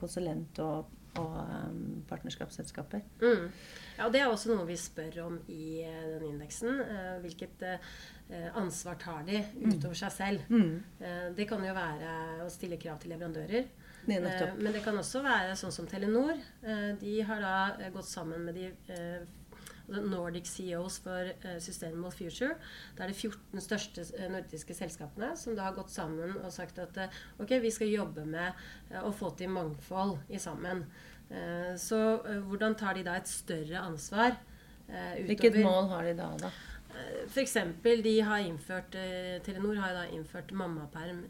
konsulent- 0.00 0.58
og, 0.58 0.90
og 1.18 1.36
um, 1.68 2.02
partnerskapsselskaper. 2.08 3.00
Mm. 3.22 3.50
Ja, 3.98 4.06
og 4.06 4.12
Det 4.12 4.20
er 4.20 4.26
også 4.26 4.50
noe 4.50 4.66
vi 4.66 4.76
spør 4.76 5.20
om 5.26 5.38
i 5.48 5.84
uh, 5.86 6.18
den 6.18 6.32
indeksen. 6.32 6.80
Uh, 6.80 7.20
hvilket 7.22 7.62
uh, 7.62 7.78
ansvar 8.58 8.98
tar 8.98 9.22
de 9.26 9.44
utover 9.62 9.94
seg 9.94 10.12
selv? 10.12 10.40
Mm. 10.48 10.82
Eh, 11.00 11.26
det 11.36 11.44
kan 11.48 11.60
jo 11.64 11.74
være 11.76 12.44
å 12.44 12.48
stille 12.50 12.78
krav 12.80 12.98
til 13.02 13.12
leverandører. 13.12 13.66
Det 14.06 14.16
er 14.16 14.24
Eh, 14.48 14.54
men 14.56 14.72
det 14.72 14.82
kan 14.84 14.96
også 14.98 15.22
være 15.24 15.54
sånn 15.56 15.72
som 15.72 15.86
Telenor. 15.88 16.36
Eh, 16.62 16.90
de 17.00 17.14
har 17.22 17.40
da 17.40 17.54
eh, 17.78 17.92
gått 17.92 18.08
sammen 18.08 18.44
med 18.44 18.54
de 18.54 18.66
eh, 18.92 19.22
Nordic 19.88 20.46
CEOs 20.46 20.98
for 21.04 21.30
eh, 21.30 21.58
Sustainable 21.60 22.10
Future. 22.10 22.56
Da 22.96 23.04
er 23.04 23.12
det 23.12 23.18
14 23.18 23.64
største 23.64 24.04
eh, 24.16 24.30
nordiske 24.32 24.76
selskapene 24.76 25.34
som 25.38 25.56
da 25.56 25.68
har 25.68 25.76
gått 25.76 25.92
sammen 25.92 26.38
og 26.40 26.52
sagt 26.54 26.80
at 26.82 27.00
eh, 27.00 27.18
ok, 27.42 27.58
vi 27.64 27.72
skal 27.74 27.92
jobbe 27.92 28.24
med 28.28 28.64
å 29.04 29.12
få 29.14 29.34
til 29.38 29.52
mangfold 29.52 30.18
i 30.28 30.40
sammen. 30.40 30.84
Så 31.80 31.98
hvordan 32.44 32.74
tar 32.78 32.94
de 32.94 33.02
da 33.06 33.14
et 33.16 33.26
større 33.26 33.80
ansvar 33.80 34.34
utover 34.36 35.22
Hvilket 35.30 35.56
mål 35.64 35.88
har 35.88 36.04
de 36.04 36.12
da? 36.18 36.26
da? 36.42 36.50
F.eks. 37.24 37.56
de 38.04 38.12
har 38.28 38.44
innført 38.44 38.92
Telenor 39.42 39.80
har 39.80 39.96
da 39.96 40.04
innført 40.12 40.52
mammaperm 40.54 41.24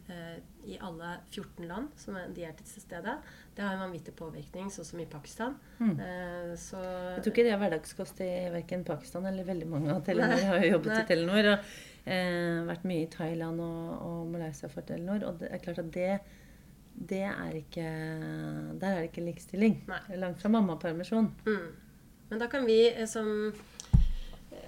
i 0.67 0.77
alle 0.83 1.14
14 1.31 1.71
land 1.71 1.95
som 1.97 2.19
de 2.35 2.45
er 2.45 2.59
til 2.59 2.83
stede. 2.83 3.14
Det 3.55 3.62
har 3.62 3.77
en 3.77 3.85
vanvittig 3.85 4.17
påvirkning, 4.19 4.71
sånn 4.75 4.87
som 4.88 5.01
i 5.03 5.07
Pakistan. 5.07 5.53
Mm. 5.79 5.93
Eh, 6.03 6.55
så 6.59 6.81
Jeg 6.81 7.23
tror 7.23 7.33
ikke 7.33 7.45
det 7.47 7.53
er 7.55 7.61
hverdagskost 7.61 8.23
i 8.25 8.31
verken 8.55 8.83
Pakistan 8.88 9.29
eller 9.31 9.47
veldig 9.47 9.69
mange 9.71 9.93
av 9.95 10.01
Telenor. 10.07 10.40
Jeg 10.43 10.51
har 10.51 10.64
jo 10.64 10.73
jobbet 10.73 10.90
Nei. 10.90 11.03
i 11.03 11.09
Telenor 11.12 11.51
og 11.53 11.69
eh, 12.17 12.64
vært 12.73 12.88
mye 12.90 13.05
i 13.05 13.12
Thailand 13.12 13.62
og, 13.62 13.93
og 14.09 14.33
Malaysia 14.33 14.71
for 14.73 14.87
Telenor. 14.88 15.29
Og 15.29 15.38
det 15.45 15.53
er 15.55 15.62
klart 15.62 15.79
at 15.85 15.93
det, 15.95 16.11
det 17.14 17.23
er 17.31 17.61
ikke 17.61 17.87
Der 18.83 18.90
er 18.90 18.99
det 19.05 19.12
ikke 19.12 19.29
likestilling. 19.29 19.79
Nei. 19.87 20.03
Langt 20.19 20.43
fra 20.43 20.51
mammapermisjon. 20.57 21.31
mm. 21.47 21.73
Men 22.31 22.40
da 22.40 22.51
kan 22.51 22.67
vi 22.67 22.81
eh, 22.90 23.07
som 23.07 23.31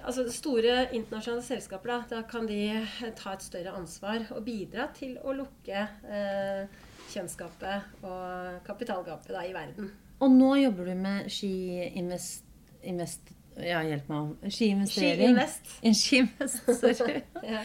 Altså 0.07 0.23
store 0.31 0.89
internasjonale 0.95 1.43
selskaper, 1.43 1.89
da, 1.89 1.97
da 2.11 2.21
kan 2.27 2.47
de 2.47 2.59
eh, 2.71 3.07
ta 3.15 3.33
et 3.35 3.43
større 3.43 3.73
ansvar 3.75 4.23
og 4.35 4.43
bidra 4.45 4.87
til 4.95 5.17
å 5.19 5.33
lukke 5.35 5.83
eh, 6.07 6.85
kjønnsgapet 7.11 8.03
og 8.07 8.59
kapitalgapet 8.67 9.33
da, 9.33 9.45
i 9.47 9.55
verden. 9.55 9.89
Og 10.23 10.33
nå 10.33 10.53
jobber 10.63 10.91
du 10.91 10.93
med 10.99 11.31
skiinvest... 11.31 12.45
Invest, 12.87 13.33
ja, 13.59 13.81
hjelp 13.83 14.07
meg. 14.11 14.51
Skiinvestering. 14.53 15.39
Ski-invest. 15.81 16.69
Sorry. 16.77 17.23
Ja. 17.47 17.63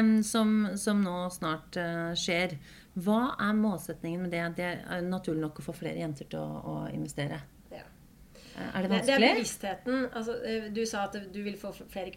um, 0.00 0.22
som, 0.24 0.54
som 0.78 1.02
nå 1.04 1.16
snart 1.34 1.76
uh, 1.80 2.14
skjer. 2.18 2.56
Hva 2.96 3.34
er 3.42 3.58
målsetningen 3.58 4.24
med 4.24 4.32
det? 4.32 4.44
Det 4.56 4.70
er 4.80 5.04
naturlig 5.04 5.44
nok 5.44 5.60
å 5.60 5.66
få 5.66 5.74
flere 5.76 6.00
jenter 6.00 6.30
til 6.30 6.40
å, 6.40 6.62
å 6.72 6.76
investere. 6.94 7.42
Eh, 8.56 8.78
Er 8.78 8.82
det 8.82 8.90
Det, 8.90 9.00
det 9.06 9.14
er 9.14 9.34
bevisstheten. 9.34 10.06
Altså, 10.16 10.34
eh, 10.44 10.68
du 10.72 10.84
sa 10.86 11.04
at 11.04 11.16
du 11.34 11.42
vil 11.42 11.56
få 11.60 11.72
flere, 11.76 12.10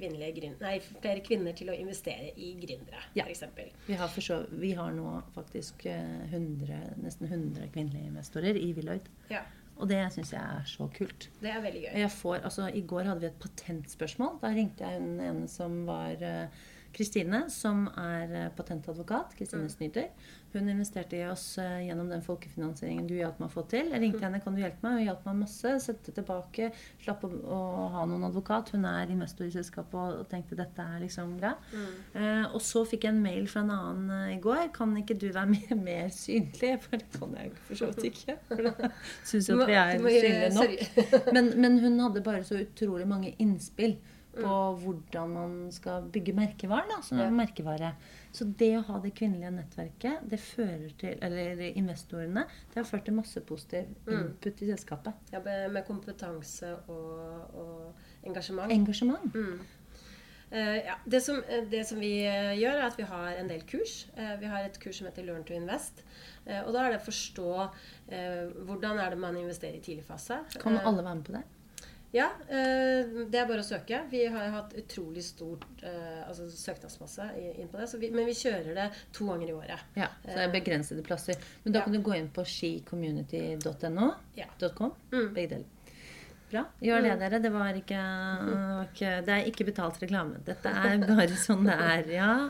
nei, 0.61 0.79
flere 0.79 1.19
kvinner 1.25 1.51
til 1.53 1.69
å 1.69 1.75
investere 1.75 2.31
i 2.37 2.53
gründere, 2.61 3.01
Ja. 3.15 3.25
eksempel. 3.25 3.71
Vi 3.87 3.93
har, 3.93 4.07
så, 4.07 4.45
vi 4.51 4.71
har 4.71 4.91
nå 4.91 5.21
faktisk 5.35 5.85
eh, 5.85 6.25
100, 6.31 6.95
nesten 7.03 7.27
100 7.27 7.67
kvinnelige 7.73 8.07
investorer 8.07 8.55
i 8.55 8.71
Willoid. 8.73 9.09
Ja, 9.29 9.41
Og 9.79 9.87
det 9.87 9.99
syns 10.13 10.31
jeg 10.33 10.41
er 10.41 10.63
så 10.67 10.89
kult. 10.91 11.29
det 11.41 11.49
er 11.51 11.61
veldig 11.61 11.81
gøy. 11.85 12.09
Får, 12.09 12.41
altså, 12.43 12.67
I 12.75 12.81
går 12.81 13.03
hadde 13.03 13.21
vi 13.21 13.27
et 13.27 13.39
patentspørsmål. 13.39 14.39
Da 14.41 14.47
ringte 14.47 14.83
jeg 14.83 14.99
hun 14.99 15.19
ene 15.21 15.47
som 15.47 15.85
var 15.87 16.11
eh, 16.21 16.47
Kristine, 16.93 17.43
som 17.53 17.87
er 17.97 18.31
eh, 18.45 18.49
patentadvokat. 18.57 19.35
Kristine 19.37 19.63
Mm. 19.67 19.69
Snyder. 19.69 20.07
Hun 20.53 20.65
investerte 20.71 21.13
i 21.19 21.25
oss 21.29 21.57
eh, 21.61 21.83
gjennom 21.85 22.07
den 22.09 22.23
folkefinansieringen 22.25 23.05
du 23.07 23.13
hjalp 23.19 23.37
meg 23.39 23.49
å 23.51 23.53
få 23.53 23.63
til. 23.69 23.91
Jeg 23.91 23.99
Mm. 23.99 24.01
ringte 24.01 24.23
henne 24.25 24.39
kan 24.41 24.55
du 24.55 24.61
hjelpe 24.63 24.81
meg, 24.81 24.95
hun 24.97 25.05
hjalp 25.05 25.25
meg 25.27 25.35
masse. 25.43 25.73
Sette 25.83 26.11
tilbake, 26.15 26.71
slapp 27.03 27.23
å, 27.23 27.29
å 27.29 27.59
ha 27.93 28.05
noen 28.09 28.23
advokat. 28.25 28.71
Hun 28.73 28.85
er 28.89 29.11
investor 29.13 29.45
i 29.45 29.51
selskapet 29.53 29.93
og, 29.93 30.23
tenkte 30.31 30.57
dette 30.57 30.79
er 30.81 30.99
liksom 31.03 31.37
bra. 31.37 31.53
Mm. 31.71 31.93
Eh, 32.15 32.45
og 32.55 32.61
så 32.65 32.83
fikk 32.89 33.03
jeg 33.05 33.13
en 33.13 33.21
mail 33.21 33.45
fra 33.47 33.61
en 33.61 33.71
annen 33.75 34.09
eh, 34.31 34.35
i 34.37 34.41
går. 34.41 34.71
Kan 34.73 34.97
ikke 34.97 35.19
du 35.21 35.27
være 35.29 35.51
mer, 35.55 35.75
mer 35.83 36.09
synlig? 36.09 36.73
For 36.81 36.97
det 36.97 37.11
kan 37.19 37.35
jeg 37.37 37.51
jo 37.51 37.55
for 37.67 37.75
så 37.83 37.91
vidt 37.93 38.09
ikke. 38.13 38.37
For 38.49 38.69
da 38.71 38.91
syns 39.23 39.49
jeg 39.53 39.59
at 39.61 39.67
vi 39.69 40.17
er 40.17 40.23
synlige 40.25 40.53
nok. 40.57 40.79
Men, 41.35 41.53
men 41.61 41.79
hun 41.83 41.99
hadde 41.99 42.23
bare 42.25 42.43
så 42.43 42.57
utrolig 42.63 43.05
mange 43.07 43.35
innspill 43.39 43.99
på 44.41 44.57
hvordan 44.83 45.33
man 45.33 45.55
skal 45.75 46.07
bygge 46.13 46.35
merkevare. 46.37 46.87
Da, 46.89 47.01
så, 47.05 47.15
Ja. 47.15 47.29
merkevare. 47.29 47.93
så 48.31 48.45
det 48.45 48.77
å 48.77 48.83
ha 48.85 48.99
det 48.99 49.13
kvinnelige 49.15 49.51
nettverket, 49.51 50.29
det 50.29 50.39
fører 50.39 50.91
til 50.97 51.17
Eller 51.21 51.61
investorene, 51.75 52.45
det 52.73 52.75
har 52.75 52.83
ført 52.83 53.05
til 53.05 53.13
masse 53.13 53.41
positiv 53.41 53.85
input 54.07 54.61
i 54.61 54.69
selskapet. 54.69 55.13
Ja, 55.31 55.39
med 55.41 55.85
kompetanse 55.87 56.75
og, 56.87 57.55
og 57.55 57.93
engasjement. 58.23 58.71
Engasjement. 58.71 59.35
Mm. 59.35 59.59
Uh, 60.49 60.77
ja, 60.85 60.95
det, 61.05 61.21
som, 61.21 61.43
eh, 61.47 61.65
det 61.69 61.83
som 61.85 61.99
vi 62.01 62.23
eh, 62.25 62.55
gjør, 62.57 62.79
er 62.79 62.87
at 62.87 62.95
vi 62.97 63.05
har 63.05 63.37
en 63.37 63.49
del 63.51 63.61
kurs. 63.69 64.07
Uh, 64.17 64.33
vi 64.41 64.49
har 64.49 64.65
et 64.65 64.79
kurs 64.81 64.97
som 64.97 65.05
heter 65.05 65.27
Learn 65.27 65.43
to 65.45 65.53
Invest. 65.53 66.01
Uh, 66.47 66.63
og 66.63 66.73
da 66.73 66.87
er 66.87 66.95
det 66.95 67.03
å 67.03 67.05
forstå 67.05 67.51
hvordan 68.65 68.97
er 68.97 69.13
det 69.13 69.19
man 69.21 69.35
investerer 69.37 69.77
i 69.77 69.83
tidlig 69.85 70.01
fase. 70.07 70.39
Kan 70.57 70.79
alle 70.79 71.03
være 71.05 71.19
med 71.19 71.25
på 71.27 71.35
det? 71.35 71.43
Ja, 72.11 72.31
eh, 72.49 73.05
det 73.29 73.37
er 73.37 73.45
bare 73.45 73.61
å 73.61 73.65
søke. 73.67 73.99
Vi 74.09 74.23
har 74.33 74.47
hatt 74.55 74.71
utrolig 74.79 75.21
stort 75.27 75.83
eh, 75.85 76.23
altså 76.25 76.47
søknadsmasse 76.49 77.27
inn 77.37 77.67
på 77.69 77.77
det. 77.77 77.85
Så 77.91 77.99
vi, 78.01 78.09
men 78.09 78.25
vi 78.25 78.33
kjører 78.37 78.71
det 78.73 78.87
to 79.13 79.27
ganger 79.29 79.51
i 79.51 79.53
året. 79.53 79.83
Ja, 79.99 80.07
så 80.23 80.33
det 80.33 80.45
er 80.47 80.53
begrensede 80.55 81.03
plasser. 81.05 81.37
Men 81.63 81.75
da 81.75 81.79
Ja. 81.79 81.83
kan 81.85 81.93
du 81.93 82.01
gå 82.01 82.15
inn 82.17 82.31
på 82.33 82.45
skicommunity.no. 82.45 84.13
Ja. 84.39 84.47
.com, 84.75 84.95
Mm. 85.11 85.33
Begge 85.35 85.49
deler. 85.49 85.65
Bra. 86.49 86.63
Gjør 86.81 87.03
det, 87.05 87.11
dere. 87.21 87.39
Det 87.43 87.51
var 87.53 87.77
ikke, 87.77 87.99
ikke 88.89 89.09
Det 89.25 89.33
er 89.35 89.45
ikke 89.51 89.65
betalt 89.67 89.99
reklame. 90.01 90.39
Dette 90.45 90.65
er 90.73 90.97
bare 91.05 91.35
sånn 91.37 91.65
det 91.69 91.75
er. 91.77 92.09
Ja. 92.19 92.49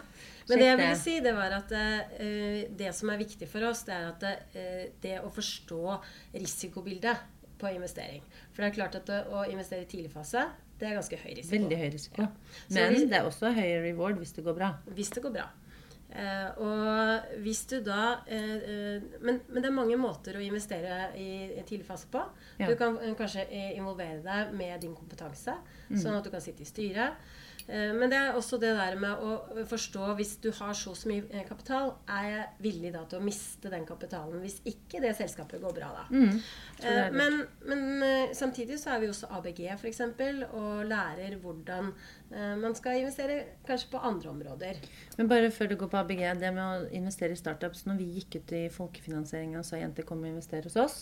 Men 0.50 0.58
det 0.58 0.66
jeg 0.66 0.78
ville 0.80 0.96
si, 0.98 1.20
det 1.22 1.34
var 1.36 1.52
at 1.60 1.72
uh, 1.76 2.62
det 2.80 2.94
som 2.98 3.12
er 3.14 3.20
viktig 3.20 3.46
for 3.52 3.68
oss, 3.68 3.84
det 3.86 3.94
er 3.94 4.08
at 4.08 4.24
uh, 4.24 4.86
det 5.04 5.20
å 5.22 5.28
forstå 5.30 6.00
risikobildet 6.34 7.20
på 7.60 7.72
investering. 7.76 8.26
For 8.54 8.64
det 8.64 8.72
er 8.72 8.76
klart 8.80 8.98
at 9.00 9.14
å 9.30 9.46
investere 9.52 9.86
i 9.86 9.90
tidlig 9.90 10.12
fase, 10.14 10.48
det 10.80 10.88
er 10.88 11.00
ganske 11.00 11.18
høy 11.20 11.32
risiko. 11.36 11.56
Veldig 11.56 11.80
høy 11.80 11.90
risiko. 11.94 12.26
Ja. 12.26 12.30
Men 12.76 12.94
hvis, 12.94 13.08
det 13.12 13.18
er 13.20 13.28
også 13.28 13.52
høy 13.56 13.72
reward 13.84 14.22
hvis 14.22 14.38
det 14.38 14.46
går 14.46 14.56
bra. 14.62 14.70
Hvis 14.96 15.12
det 15.16 15.24
går 15.26 15.36
bra. 15.36 15.50
Eh, 16.10 16.62
og 16.66 17.36
hvis 17.44 17.60
du 17.70 17.76
da 17.86 18.24
eh, 18.26 18.54
eh, 18.58 19.04
men, 19.22 19.44
men 19.46 19.62
det 19.62 19.68
er 19.70 19.76
mange 19.76 19.98
måter 20.02 20.40
å 20.40 20.42
investere 20.42 21.12
i, 21.22 21.28
i 21.54 21.66
tidlig 21.68 21.86
fase 21.86 22.10
på. 22.10 22.24
Ja. 22.58 22.72
Du 22.72 22.74
kan 22.80 22.98
eh, 23.04 23.14
kanskje 23.18 23.46
involvere 23.76 24.24
deg 24.26 24.56
med 24.58 24.82
din 24.82 24.96
kompetanse, 24.98 25.54
sånn 25.92 26.18
at 26.18 26.26
du 26.26 26.32
kan 26.34 26.42
sitte 26.42 26.66
i 26.66 26.70
styret. 26.70 27.20
Eh, 27.70 27.92
men 27.94 28.10
det 28.10 28.18
er 28.18 28.34
også 28.34 28.58
det 28.58 28.72
der 28.74 28.96
med 28.98 29.22
å 29.22 29.64
forstå 29.70 30.14
hvis 30.18 30.32
du 30.42 30.48
har 30.58 30.74
så 30.78 30.96
så 30.98 31.10
mye 31.12 31.28
eh, 31.30 31.46
kapital, 31.46 31.92
er 32.10 32.26
jeg 32.26 32.46
villig 32.66 32.94
da 32.96 33.04
til 33.10 33.20
å 33.20 33.26
miste 33.26 33.70
den 33.70 33.86
kapitalen 33.86 34.42
hvis 34.42 34.58
ikke 34.70 35.02
det 35.04 35.12
selskapet 35.20 35.62
går 35.62 35.76
bra 35.78 35.90
da. 36.00 36.06
Mm. 36.10 36.40
Eh, 36.82 37.12
men 37.14 37.44
men 37.70 38.34
samtidig 38.34 38.80
så 38.82 38.96
er 38.96 39.04
vi 39.04 39.10
også 39.12 39.30
ABG 39.38 39.62
f.eks. 39.76 40.02
og 40.58 40.88
lærer 40.90 41.36
hvordan 41.42 41.92
man 42.62 42.76
skal 42.78 43.00
investere 43.00 43.36
kanskje 43.66 43.90
på 43.92 44.02
andre 44.06 44.30
områder. 44.30 44.80
Men 45.18 45.30
bare 45.30 45.50
før 45.54 45.72
du 45.72 45.76
går 45.82 45.90
på 45.92 45.98
ABG, 46.02 46.22
det 46.42 46.52
med 46.54 46.64
å 46.64 46.90
investere 46.96 47.34
i 47.34 47.40
startups 47.40 47.88
Når 47.88 47.98
vi 47.98 48.10
gikk 48.20 48.38
ut 48.38 48.54
i 48.54 48.62
folkefinansieringa 48.74 49.62
og 49.62 49.66
sa 49.66 49.80
jenter 49.82 50.06
kom 50.06 50.22
og 50.22 50.30
investere 50.30 50.70
hos 50.70 50.78
oss, 50.78 50.98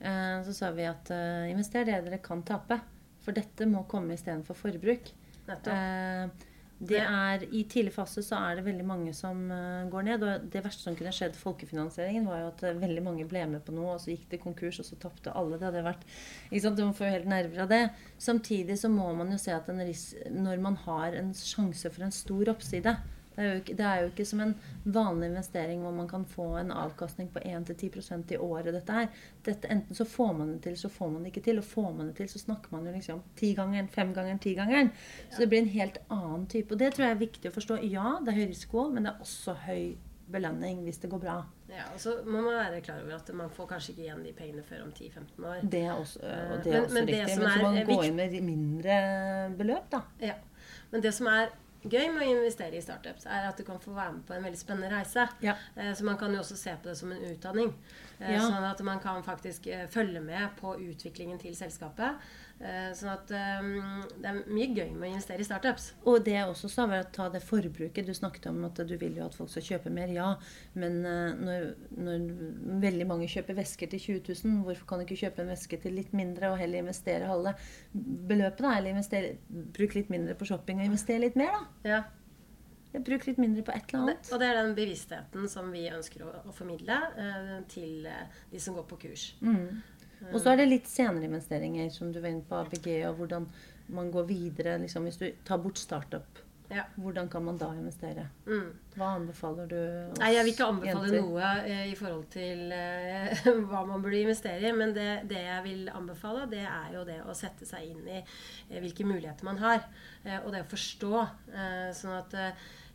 så 0.00 0.54
sa 0.54 0.72
vi 0.74 0.86
at 0.90 1.12
invester 1.50 1.86
det 1.86 2.00
dere 2.06 2.18
kan 2.22 2.42
tape. 2.46 2.80
For 3.22 3.36
dette 3.36 3.70
må 3.70 3.86
komme 3.90 4.18
istedenfor 4.18 4.58
forbruk. 4.58 5.14
Nettopp. 5.48 5.72
Eh, 5.74 6.50
det 6.84 6.98
er, 7.00 7.44
I 7.54 7.62
tidlig 7.70 7.92
fase 7.94 8.22
så 8.24 8.36
er 8.48 8.58
det 8.58 8.64
veldig 8.66 8.84
mange 8.86 9.12
som 9.16 9.44
eh, 9.54 9.86
går 9.92 10.06
ned. 10.08 10.24
Og 10.26 10.46
det 10.52 10.62
verste 10.64 10.84
som 10.84 10.96
kunne 10.98 11.12
skjedd 11.14 11.36
folkefinansieringen, 11.38 12.26
var 12.28 12.42
jo 12.42 12.50
at 12.50 12.64
eh, 12.66 12.78
veldig 12.82 13.04
mange 13.06 13.26
ble 13.30 13.44
med 13.52 13.64
på 13.64 13.74
noe, 13.76 13.94
og 13.94 14.02
så 14.02 14.12
gikk 14.12 14.26
det 14.32 14.42
konkurs, 14.42 14.80
og 14.82 14.88
så 14.88 14.98
tapte 15.00 15.32
alle. 15.32 15.60
Det 15.60 15.68
hadde 15.70 15.84
vært 15.86 16.04
ikke 16.50 16.64
sant, 16.66 16.82
Man 16.82 16.96
får 16.98 17.08
jo 17.08 17.16
helt 17.16 17.30
nerver 17.30 17.64
av 17.64 17.72
det. 17.72 17.82
Samtidig 18.26 18.78
så 18.80 18.90
må 18.92 19.10
man 19.16 19.32
jo 19.32 19.40
se 19.40 19.54
at 19.54 19.70
når 19.70 20.64
man 20.64 20.80
har 20.84 21.16
en 21.20 21.34
sjanse 21.38 21.92
for 21.94 22.06
en 22.06 22.14
stor 22.14 22.52
oppside 22.52 22.96
det 23.36 23.44
er, 23.44 23.54
ikke, 23.60 23.74
det 23.76 23.86
er 23.86 24.00
jo 24.02 24.06
ikke 24.12 24.24
som 24.26 24.40
en 24.40 24.54
vanlig 24.84 25.28
investering 25.32 25.80
hvor 25.82 25.92
man 25.96 26.08
kan 26.08 26.24
få 26.24 26.46
en 26.60 26.70
avkastning 26.70 27.28
på 27.34 27.40
1-10% 27.40 28.32
i 28.32 28.36
året. 28.36 28.72
Dette 28.74 28.92
her. 28.92 29.08
Dette, 29.44 29.68
enten 29.74 29.94
så 29.98 30.04
får 30.06 30.32
man 30.38 30.52
det 30.54 30.62
til, 30.62 30.76
så 30.78 30.88
får 30.88 31.10
man 31.10 31.22
det 31.24 31.32
ikke 31.34 31.44
til. 31.48 31.58
Og 31.58 31.64
får 31.64 31.90
man 31.96 32.06
det 32.12 32.16
til, 32.16 32.28
så 32.28 32.38
snakker 32.38 32.72
man 32.76 32.86
jo 32.86 32.92
liksom 32.94 33.22
tigangeren, 33.36 33.88
femgangeren, 33.88 34.38
tigangeren. 34.38 34.90
Så 35.30 35.40
det 35.42 35.48
blir 35.48 35.62
en 35.64 35.68
helt 35.74 35.98
annen 36.10 36.46
type. 36.46 36.72
Og 36.72 36.78
det 36.78 36.92
tror 36.94 37.06
jeg 37.08 37.16
er 37.16 37.22
viktig 37.26 37.50
å 37.50 37.54
forstå. 37.58 37.80
Ja, 37.90 38.18
det 38.24 38.28
er 38.34 38.40
høy 38.42 38.48
risiko, 38.52 38.88
men 38.90 39.04
det 39.08 39.12
er 39.14 39.20
også 39.26 39.56
høy 39.66 39.94
belønning 40.30 40.84
hvis 40.86 40.98
det 41.02 41.10
går 41.12 41.20
bra. 41.20 41.34
Ja, 41.68 41.82
og 41.92 41.98
så 42.00 42.14
må 42.24 42.38
man 42.40 42.54
være 42.54 42.80
klar 42.86 43.02
over 43.02 43.16
at 43.18 43.28
man 43.34 43.50
får 43.50 43.66
kanskje 43.74 43.90
ikke 43.92 44.04
igjen 44.06 44.22
de 44.24 44.32
pengene 44.32 44.62
før 44.64 44.84
om 44.86 44.92
10-15 44.94 45.44
år. 45.50 45.58
Det 45.72 45.80
er 45.84 45.92
også, 45.92 46.20
og 46.22 46.62
det 46.64 46.70
er 46.70 46.72
Men- 46.72 46.84
også 46.84 46.94
men 46.94 47.06
det 47.08 47.14
riktig. 47.18 47.34
som 47.34 47.42
Men 47.42 47.50
så 47.50 47.62
man 47.62 47.74
gå 47.74 47.84
viktig- 47.90 48.06
inn 48.08 48.16
med 48.16 48.42
mindre 48.46 49.56
beløp, 49.58 49.90
da. 49.90 50.00
Ja. 50.20 50.34
Men 50.92 51.00
det 51.02 51.12
som 51.14 51.26
er 51.26 51.48
gøy 51.90 52.08
med 52.12 52.22
å 52.22 52.30
investere 52.36 52.76
i 52.78 52.80
startups, 52.82 53.26
er 53.26 53.48
at 53.48 53.56
du 53.58 53.64
kan 53.64 53.78
få 53.80 53.92
være 53.94 54.12
med 54.12 54.24
på 54.26 54.34
en 54.36 54.44
veldig 54.44 54.58
spennende 54.58 54.90
reise. 54.96 55.28
Ja. 55.42 55.54
Eh, 55.76 55.92
Så 55.94 56.04
man 56.04 56.16
kan 56.18 56.32
jo 56.32 56.38
også 56.40 56.56
se 56.56 56.74
på 56.82 56.88
det 56.88 56.96
som 56.96 57.12
en 57.12 57.22
utdanning. 57.32 57.74
Eh, 58.20 58.32
Ja. 58.34 58.40
Sånn 58.40 58.64
at 58.70 58.80
man 58.82 59.00
kan 59.00 59.22
faktisk 59.22 59.66
eh, 59.66 59.86
følge 59.86 60.20
med 60.20 60.48
på 60.60 60.74
utviklingen 60.78 61.38
til 61.38 61.54
selskapet. 61.56 62.16
Eh, 62.62 62.92
Sånn 62.96 63.10
at 63.10 63.30
eh, 63.34 63.66
det 64.22 64.28
er 64.30 64.36
mye 64.46 64.68
gøy 64.70 64.92
med 64.94 65.08
å 65.08 65.10
investere 65.10 65.42
i 65.42 65.46
startups. 65.46 65.88
Og 66.08 66.22
det 66.24 66.36
jeg 66.36 66.48
også 66.48 66.70
sa, 66.70 66.86
var 66.88 67.02
å 67.02 67.10
ta 67.12 67.26
det 67.34 67.42
forbruket. 67.44 68.06
Du 68.06 68.14
snakket 68.14 68.46
om 68.52 68.62
at 68.68 68.78
du 68.86 68.94
vil 69.00 69.18
jo 69.18 69.26
at 69.26 69.36
folk 69.36 69.50
skal 69.52 69.66
kjøpe 69.72 69.92
mer. 69.92 70.12
Ja, 70.14 70.30
men 70.78 71.00
eh, 71.04 71.34
når, 71.44 71.68
når 71.98 72.26
veldig 72.86 73.08
mange 73.10 73.28
kjøper 73.30 73.58
vesker 73.58 73.90
til 73.92 74.04
20 74.06 74.34
000, 74.46 74.64
hvorfor 74.68 74.88
kan 74.90 75.02
du 75.02 75.08
ikke 75.08 75.22
kjøpe 75.26 75.44
en 75.44 75.52
veske 75.52 75.80
til 75.82 75.98
litt 75.98 76.14
mindre 76.16 76.54
og 76.54 76.60
heller 76.62 76.84
investere 76.84 77.28
halve 77.30 77.56
beløpet? 77.92 78.62
da, 78.64 78.76
Eller 78.78 78.94
investere, 78.94 79.34
bruk 79.74 79.98
litt 79.98 80.12
mindre 80.14 80.38
på 80.38 80.48
shopping 80.48 80.80
og 80.80 80.92
investere 80.92 81.26
litt 81.26 81.40
mer, 81.40 81.56
da. 81.58 81.96
Ja. 81.96 82.04
Bruk 82.94 83.24
litt 83.26 83.40
mindre 83.42 83.64
på 83.66 83.72
et 83.74 83.88
eller 83.90 84.04
annet. 84.04 84.20
det, 84.22 84.30
og 84.30 84.38
det 84.38 84.46
er 84.46 84.58
den 84.60 84.74
bevisstheten 84.76 85.48
som 85.50 85.72
vi 85.74 85.80
ønsker 85.90 86.22
å, 86.22 86.28
å 86.46 86.52
formidle 86.54 86.94
eh, 87.18 87.56
til 87.72 88.06
eh, 88.06 88.36
de 88.52 88.60
som 88.62 88.76
går 88.78 88.86
på 88.92 88.98
kurs. 89.08 89.24
Mm. 89.42 89.80
Og 90.32 90.40
så 90.40 90.50
er 90.52 90.56
det 90.56 90.68
litt 90.68 90.86
senere 90.88 91.24
investeringer, 91.28 91.90
som 91.90 92.12
du 92.12 92.20
var 92.20 92.28
inne 92.28 92.42
på 92.48 92.56
ABG, 92.56 92.88
og 93.08 93.14
hvordan 93.16 93.48
man 93.88 94.10
går 94.10 94.26
videre. 94.28 94.78
Liksom, 94.78 95.02
hvis 95.08 95.18
du 95.20 95.26
tar 95.44 95.58
bort 95.58 95.78
startup, 95.78 96.38
Ja. 96.70 96.84
hvordan 96.96 97.28
kan 97.28 97.44
man 97.44 97.58
da 97.58 97.72
investere? 97.74 98.28
Mm. 98.46 98.72
Hva 98.94 99.08
anbefaler 99.16 99.66
du 99.70 99.78
oss 99.78 100.20
Nei, 100.20 100.30
Jeg 100.36 100.46
vil 100.46 100.52
ikke 100.52 100.68
anbefale 100.70 101.08
jenter? 101.08 101.24
noe 101.26 101.48
eh, 101.66 101.86
i 101.90 101.96
forhold 101.98 102.28
til 102.34 102.74
eh, 102.76 103.48
hva 103.70 103.82
man 103.88 104.04
burde 104.04 104.20
investere 104.22 104.68
i. 104.68 104.74
Men 104.76 104.94
det, 104.94 105.08
det 105.30 105.42
jeg 105.42 105.64
vil 105.66 105.90
anbefale, 105.90 106.46
det 106.50 106.62
er 106.62 106.94
jo 106.94 107.02
det 107.08 107.18
å 107.24 107.34
sette 107.38 107.66
seg 107.68 107.90
inn 107.90 108.06
i 108.06 108.20
eh, 108.20 108.78
hvilke 108.78 109.06
muligheter 109.08 109.46
man 109.48 109.58
har. 109.62 109.82
Eh, 110.22 110.38
og 110.40 110.52
det 110.54 110.62
å 110.64 110.70
forstå. 110.70 111.26
Eh, 111.54 111.90
sånn 111.96 112.16
at 112.20 112.40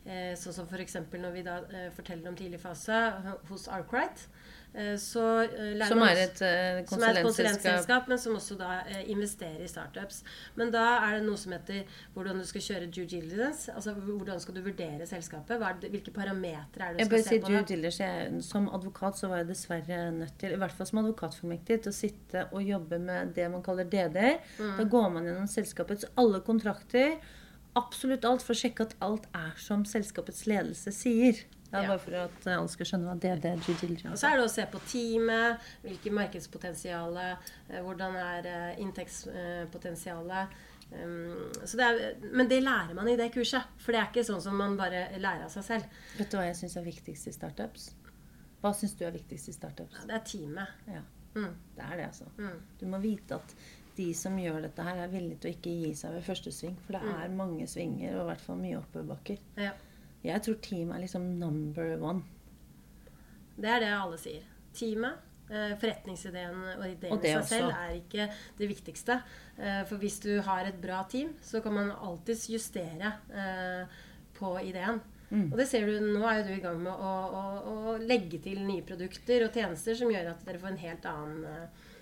Sånn 0.00 0.54
som 0.56 0.64
f.eks. 0.64 0.94
når 1.12 1.32
vi 1.34 1.42
da 1.44 1.58
forteller 1.92 2.30
om 2.30 2.36
tidlig 2.38 2.56
fase 2.62 2.96
hos 3.50 3.66
Arkwright. 3.68 4.22
Så 4.96 5.22
Som 5.88 6.02
er 6.06 6.20
et 6.22 6.40
uh, 6.46 6.80
konsulentselskap, 6.86 8.06
men 8.08 8.18
som 8.18 8.36
også 8.38 8.54
da 8.58 8.84
uh, 8.86 9.00
investerer 9.10 9.64
i 9.64 9.68
startups. 9.68 10.22
Men 10.54 10.70
da 10.70 10.84
er 11.08 11.18
det 11.18 11.24
noe 11.26 11.38
som 11.40 11.52
heter 11.56 11.82
hvordan 12.14 12.38
du 12.38 12.46
skal 12.46 12.62
kjøre 12.68 12.86
due 12.86 13.08
diligence. 13.10 13.72
Altså 13.74 13.96
hvordan 13.98 14.40
skal 14.40 14.54
du 14.54 14.62
vurdere 14.62 15.08
selskapet? 15.10 15.58
Hva 15.58 15.72
er 15.72 15.80
det, 15.82 15.89
hvilke 15.90 16.12
parametere 16.14 16.86
er 16.88 16.96
det 16.96 17.04
du 17.04 17.10
skal 17.10 17.24
se 17.26 17.40
på? 17.40 17.50
due 17.50 17.62
diligence. 17.68 18.42
Som 18.48 18.68
advokat 18.74 19.18
så 19.18 19.28
var 19.30 19.42
jeg 19.42 19.50
dessverre 19.50 20.00
nødt 20.16 20.38
til, 20.40 20.54
i 20.54 20.60
hvert 20.60 20.72
fall 20.76 20.88
som 20.88 21.02
advokatfullmektig, 21.02 21.82
til 21.84 21.92
å 21.92 21.96
sitte 21.96 22.46
og 22.50 22.62
jobbe 22.64 22.98
med 23.02 23.34
det 23.36 23.50
man 23.52 23.62
kaller 23.66 23.84
DD-er. 23.90 24.40
Mm. 24.58 24.74
Da 24.78 24.88
går 24.96 25.08
man 25.16 25.28
gjennom 25.28 25.48
selskapets 25.50 26.08
alle 26.20 26.42
kontrakter, 26.46 27.18
absolutt 27.78 28.24
alt, 28.26 28.42
for 28.42 28.56
å 28.56 28.60
sjekke 28.62 28.88
at 28.88 28.96
alt 29.04 29.26
er 29.36 29.54
som 29.62 29.84
selskapets 29.86 30.46
ledelse 30.50 30.92
sier. 30.94 31.44
Det 31.70 31.78
er 31.78 31.82
Ja. 31.82 31.88
bare 31.88 31.98
for 31.98 32.14
at 32.14 32.46
alle 32.46 32.68
skal 32.68 32.86
skjønne 32.86 33.06
hva 33.06 33.20
DD 33.20 33.44
er. 33.46 33.56
Due 33.56 34.10
Og 34.10 34.18
så 34.18 34.32
er 34.32 34.36
det 34.38 34.44
å 34.44 34.50
se 34.50 34.66
på 34.66 34.80
teamet, 34.90 35.60
hvilket 35.84 36.12
markedspotensial, 36.12 37.16
eh, 37.16 37.80
hvordan 37.80 38.16
er 38.16 38.46
eh, 38.46 38.80
inntektspotensialet. 38.82 40.48
Um, 40.92 41.52
så 41.64 41.76
det 41.78 41.86
er, 41.86 42.14
men 42.34 42.48
det 42.50 42.62
lærer 42.64 42.94
man 42.98 43.08
i 43.08 43.16
det 43.16 43.28
kurset. 43.34 43.62
For 43.78 43.92
det 43.94 44.00
er 44.00 44.08
ikke 44.10 44.24
sånn 44.26 44.42
som 44.42 44.56
man 44.58 44.76
bare 44.76 45.04
lærer 45.18 45.44
av 45.46 45.50
seg 45.54 45.62
selv. 45.68 45.84
Vet 46.18 46.30
du 46.32 46.36
hva 46.38 46.46
jeg 46.48 46.56
syns 46.58 46.76
er 46.80 46.86
viktigst 46.88 47.28
i 47.30 47.34
startups? 47.36 47.90
Hva 48.60 48.72
syns 48.76 48.96
du 48.98 49.04
er 49.06 49.14
viktigst 49.14 49.48
i 49.48 49.52
startups? 49.56 50.02
Det 50.06 50.16
er 50.18 50.24
teamet. 50.26 50.68
Ja, 50.90 51.02
Mm. 51.34 51.54
det 51.76 51.84
er 51.84 51.96
det, 51.96 52.06
altså. 52.08 52.24
Mm. 52.38 52.56
Du 52.80 52.86
må 52.90 52.98
vite 53.00 53.36
at 53.36 53.54
de 53.96 54.12
som 54.14 54.34
gjør 54.36 54.62
dette 54.62 54.82
her, 54.82 54.96
er 55.04 55.08
villige 55.12 55.38
til 55.38 55.50
å 55.52 55.54
ikke 55.54 55.74
gi 55.84 55.94
seg 55.94 56.12
ved 56.16 56.24
første 56.26 56.50
sving. 56.52 56.76
For 56.86 56.92
det 56.92 57.02
Mm. 57.02 57.22
er 57.22 57.28
mange 57.28 57.66
svinger, 57.68 58.16
og 58.16 58.22
i 58.22 58.28
hvert 58.32 58.40
fall 58.40 58.56
mye 58.56 58.78
oppoverbakker. 58.82 59.38
Ja. 59.56 59.70
Jeg 60.24 60.42
tror 60.42 60.54
team 60.60 60.90
er 60.90 60.98
liksom 60.98 61.38
number 61.38 61.96
one. 62.02 62.22
Det 63.56 63.68
er 63.70 63.78
det 63.80 63.88
alle 63.94 64.18
sier. 64.18 64.42
Teamet, 64.74 65.18
forretningsideen 65.80 66.58
og 66.78 66.84
ideen 66.86 67.12
i 67.18 67.32
seg 67.34 67.48
selv 67.48 67.70
er 67.74 67.94
ikke 67.98 68.28
det 68.58 68.68
viktigste. 68.70 69.16
Eh, 69.58 69.82
For 69.88 69.96
hvis 69.98 70.20
du 70.22 70.40
har 70.46 70.64
et 70.70 70.80
bra 70.80 71.02
team, 71.10 71.34
så 71.42 71.60
kan 71.64 71.74
man 71.74 71.90
alltids 71.90 72.48
justere 72.52 73.14
eh, 73.34 73.86
på 74.38 74.54
ideen. 74.64 75.00
Og 75.52 75.56
det 75.60 75.68
ser 75.70 75.86
du, 75.86 76.00
nå 76.00 76.24
er 76.26 76.40
jo 76.40 76.46
du 76.48 76.54
i 76.56 76.62
gang 76.64 76.80
med 76.82 76.90
å, 76.90 77.10
å, 77.38 77.42
å 77.92 77.96
legge 78.02 78.40
til 78.42 78.64
nye 78.66 78.82
produkter 78.82 79.44
og 79.46 79.54
tjenester 79.54 79.94
som 79.94 80.10
gjør 80.10 80.32
at 80.32 80.40
dere 80.46 80.58
får 80.58 80.72
en 80.72 80.80
helt 80.82 81.06
annen 81.06 81.44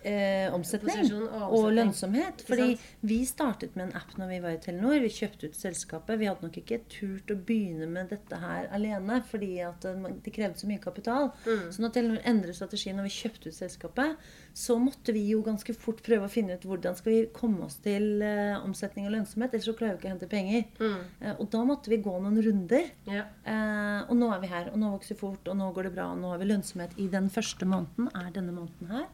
eh, 0.07 0.49
omsetning 0.55 1.13
og 1.13 1.55
og, 1.59 1.69
lønnsomhet. 1.75 2.45
Fordi 2.49 2.77
vi 3.01 3.19
startet 3.29 3.77
med 3.77 3.89
en 3.89 3.97
app 4.01 4.17
når 4.19 4.33
vi 4.33 4.41
var 4.45 4.57
i 4.57 4.61
Telenor. 4.63 4.99
Vi 5.05 5.13
kjøpte 5.13 5.51
ut 5.51 5.59
selskapet. 5.59 6.21
Vi 6.21 6.29
hadde 6.31 6.47
nok 6.47 6.59
ikke 6.61 6.81
turt 6.91 7.33
å 7.33 7.39
begynne 7.49 7.89
med 7.91 8.13
dette 8.13 8.41
her 8.43 8.69
alene, 8.75 9.21
fordi 9.31 9.53
at 9.67 9.87
eh, 9.89 10.11
det 10.25 10.35
krevde 10.35 10.61
så 10.61 10.71
mye 10.71 10.83
kapital. 10.83 11.33
Mm. 11.47 11.69
Så 11.75 11.85
når 11.85 11.95
Telenor 11.97 12.29
endret 12.29 12.59
strategi 12.59 12.95
når 12.95 13.09
vi 13.09 13.17
kjøpte 13.19 13.53
ut 13.53 13.59
selskapet, 13.59 14.29
så 14.59 14.75
måtte 14.81 15.13
vi 15.15 15.23
jo 15.29 15.43
ganske 15.47 15.75
fort 15.79 16.01
prøve 16.03 16.27
å 16.27 16.33
finne 16.33 16.57
ut 16.59 16.65
hvordan 16.67 16.97
skal 16.99 17.13
vi 17.13 17.19
komme 17.35 17.69
oss 17.69 17.77
til 17.85 18.23
eh, 18.25 18.57
omsetning 18.59 19.07
og 19.07 19.15
lønnsomhet, 19.15 19.55
ellers 19.55 19.69
så 19.71 19.75
klarer 19.79 19.95
vi 19.95 20.01
ikke 20.01 20.11
å 20.11 20.15
hente 20.17 20.31
penger. 20.31 20.65
Mm. 20.81 20.97
Eh, 21.21 21.35
og 21.37 21.47
da 21.53 21.63
måtte 21.69 21.93
vi 21.93 22.01
gå 22.03 22.15
noen 22.19 22.41
runder. 22.43 22.89
Ja. 23.07 23.29
Eh, 23.47 24.01
og 24.09 24.19
nå 24.19 24.33
er 24.35 24.43
vi 24.43 24.51
her, 24.51 24.73
og 24.73 24.81
nå 24.83 24.91
vokser 24.97 25.15
vi 25.15 25.21
fort, 25.21 25.47
og 25.47 25.59
nå 25.61 25.71
går 25.77 25.89
det 25.89 25.95
bra, 25.95 26.09
og 26.11 26.23
nå 26.23 26.33
har 26.33 26.43
vi 26.43 26.51
lønnsomhet 26.51 26.99
i 26.99 27.07
den 27.13 27.31
første 27.31 27.69
måneden, 27.71 28.11
er 28.19 28.33
denne 28.35 28.57
måneden 28.57 28.91
her. 28.97 29.07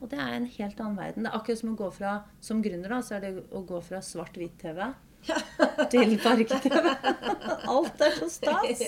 Og 0.00 0.08
det 0.12 0.18
er 0.22 0.36
en 0.36 0.46
helt 0.46 0.80
annen 0.80 0.96
verden. 0.98 1.24
Det 1.26 1.30
er 1.32 1.36
akkurat 1.40 1.58
som 1.58 1.72
å 1.72 1.78
gå 1.80 1.88
fra, 1.96 2.12
som 2.40 2.60
gründer 2.62 2.92
da, 2.94 3.00
så 3.02 3.16
er 3.16 3.24
det 3.24 3.32
å 3.50 3.62
gå 3.66 3.80
fra 3.82 3.98
svart-hvitt-TV 4.04 4.84
til 5.92 6.12
farge-TV. 6.22 6.86
Alt 7.74 8.04
er 8.06 8.14
så 8.20 8.28
stas. 8.30 8.84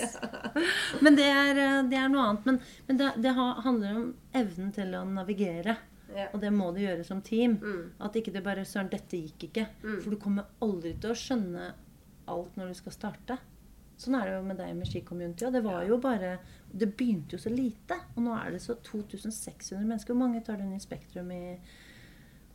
Men 1.03 1.17
det 1.19 1.27
er, 1.27 1.59
det 1.91 1.99
er 1.99 2.07
noe 2.13 2.29
annet. 2.29 2.47
Men, 2.47 2.59
men 2.87 3.01
det, 3.01 3.09
det 3.25 3.33
ha- 3.35 3.57
handler 3.65 3.97
om 3.99 4.05
evnen 4.39 4.71
til 4.75 4.95
å 4.95 5.03
navigere. 5.09 5.75
Ja. 6.15 6.29
Og 6.33 6.41
det 6.43 6.49
må 6.55 6.71
du 6.75 6.79
gjøre 6.83 7.03
som 7.07 7.19
team. 7.23 7.57
Mm. 7.61 7.83
At 8.07 8.15
ikke 8.19 8.33
det 8.35 8.41
bare 8.47 8.63
Søren, 8.67 8.89
dette 8.91 9.19
gikk 9.19 9.49
ikke. 9.49 9.67
For 10.03 10.11
du 10.15 10.17
kommer 10.19 10.47
aldri 10.63 10.95
til 10.99 11.11
å 11.13 11.19
skjønne 11.19 11.69
alt 12.31 12.55
når 12.59 12.71
du 12.71 12.79
skal 12.79 12.95
starte. 12.95 13.37
Sånn 14.01 14.17
er 14.17 14.25
det 14.27 14.33
jo 14.33 14.47
med 14.47 14.57
deg 14.57 14.73
med 14.77 14.89
Ski-community. 14.89 15.45
Og 15.45 15.53
det 15.53 15.61
var 15.65 15.85
jo 15.85 15.99
bare 16.01 16.39
Det 16.71 16.87
begynte 16.97 17.35
jo 17.35 17.43
så 17.43 17.51
lite. 17.53 17.99
Og 18.15 18.25
nå 18.25 18.33
er 18.37 18.55
det 18.55 18.63
så 18.63 18.77
2600 18.81 19.85
mennesker. 19.85 20.13
Hvor 20.13 20.23
mange 20.23 20.41
tar 20.45 20.57
du 20.57 20.65
inn 20.65 20.75
i 20.77 20.81
Spektrum 20.81 21.31
i 21.35 21.57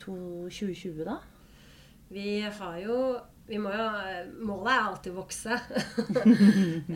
2020, 0.03 1.05
da? 1.07 1.21
Vi 2.09 2.41
har 2.41 2.79
jo 2.83 2.99
vi 3.47 3.59
må 3.63 3.71
jo, 3.71 3.83
Målet 4.43 4.73
er 4.73 4.87
alltid 4.89 5.13
å 5.15 5.21
vokse. 5.21 5.59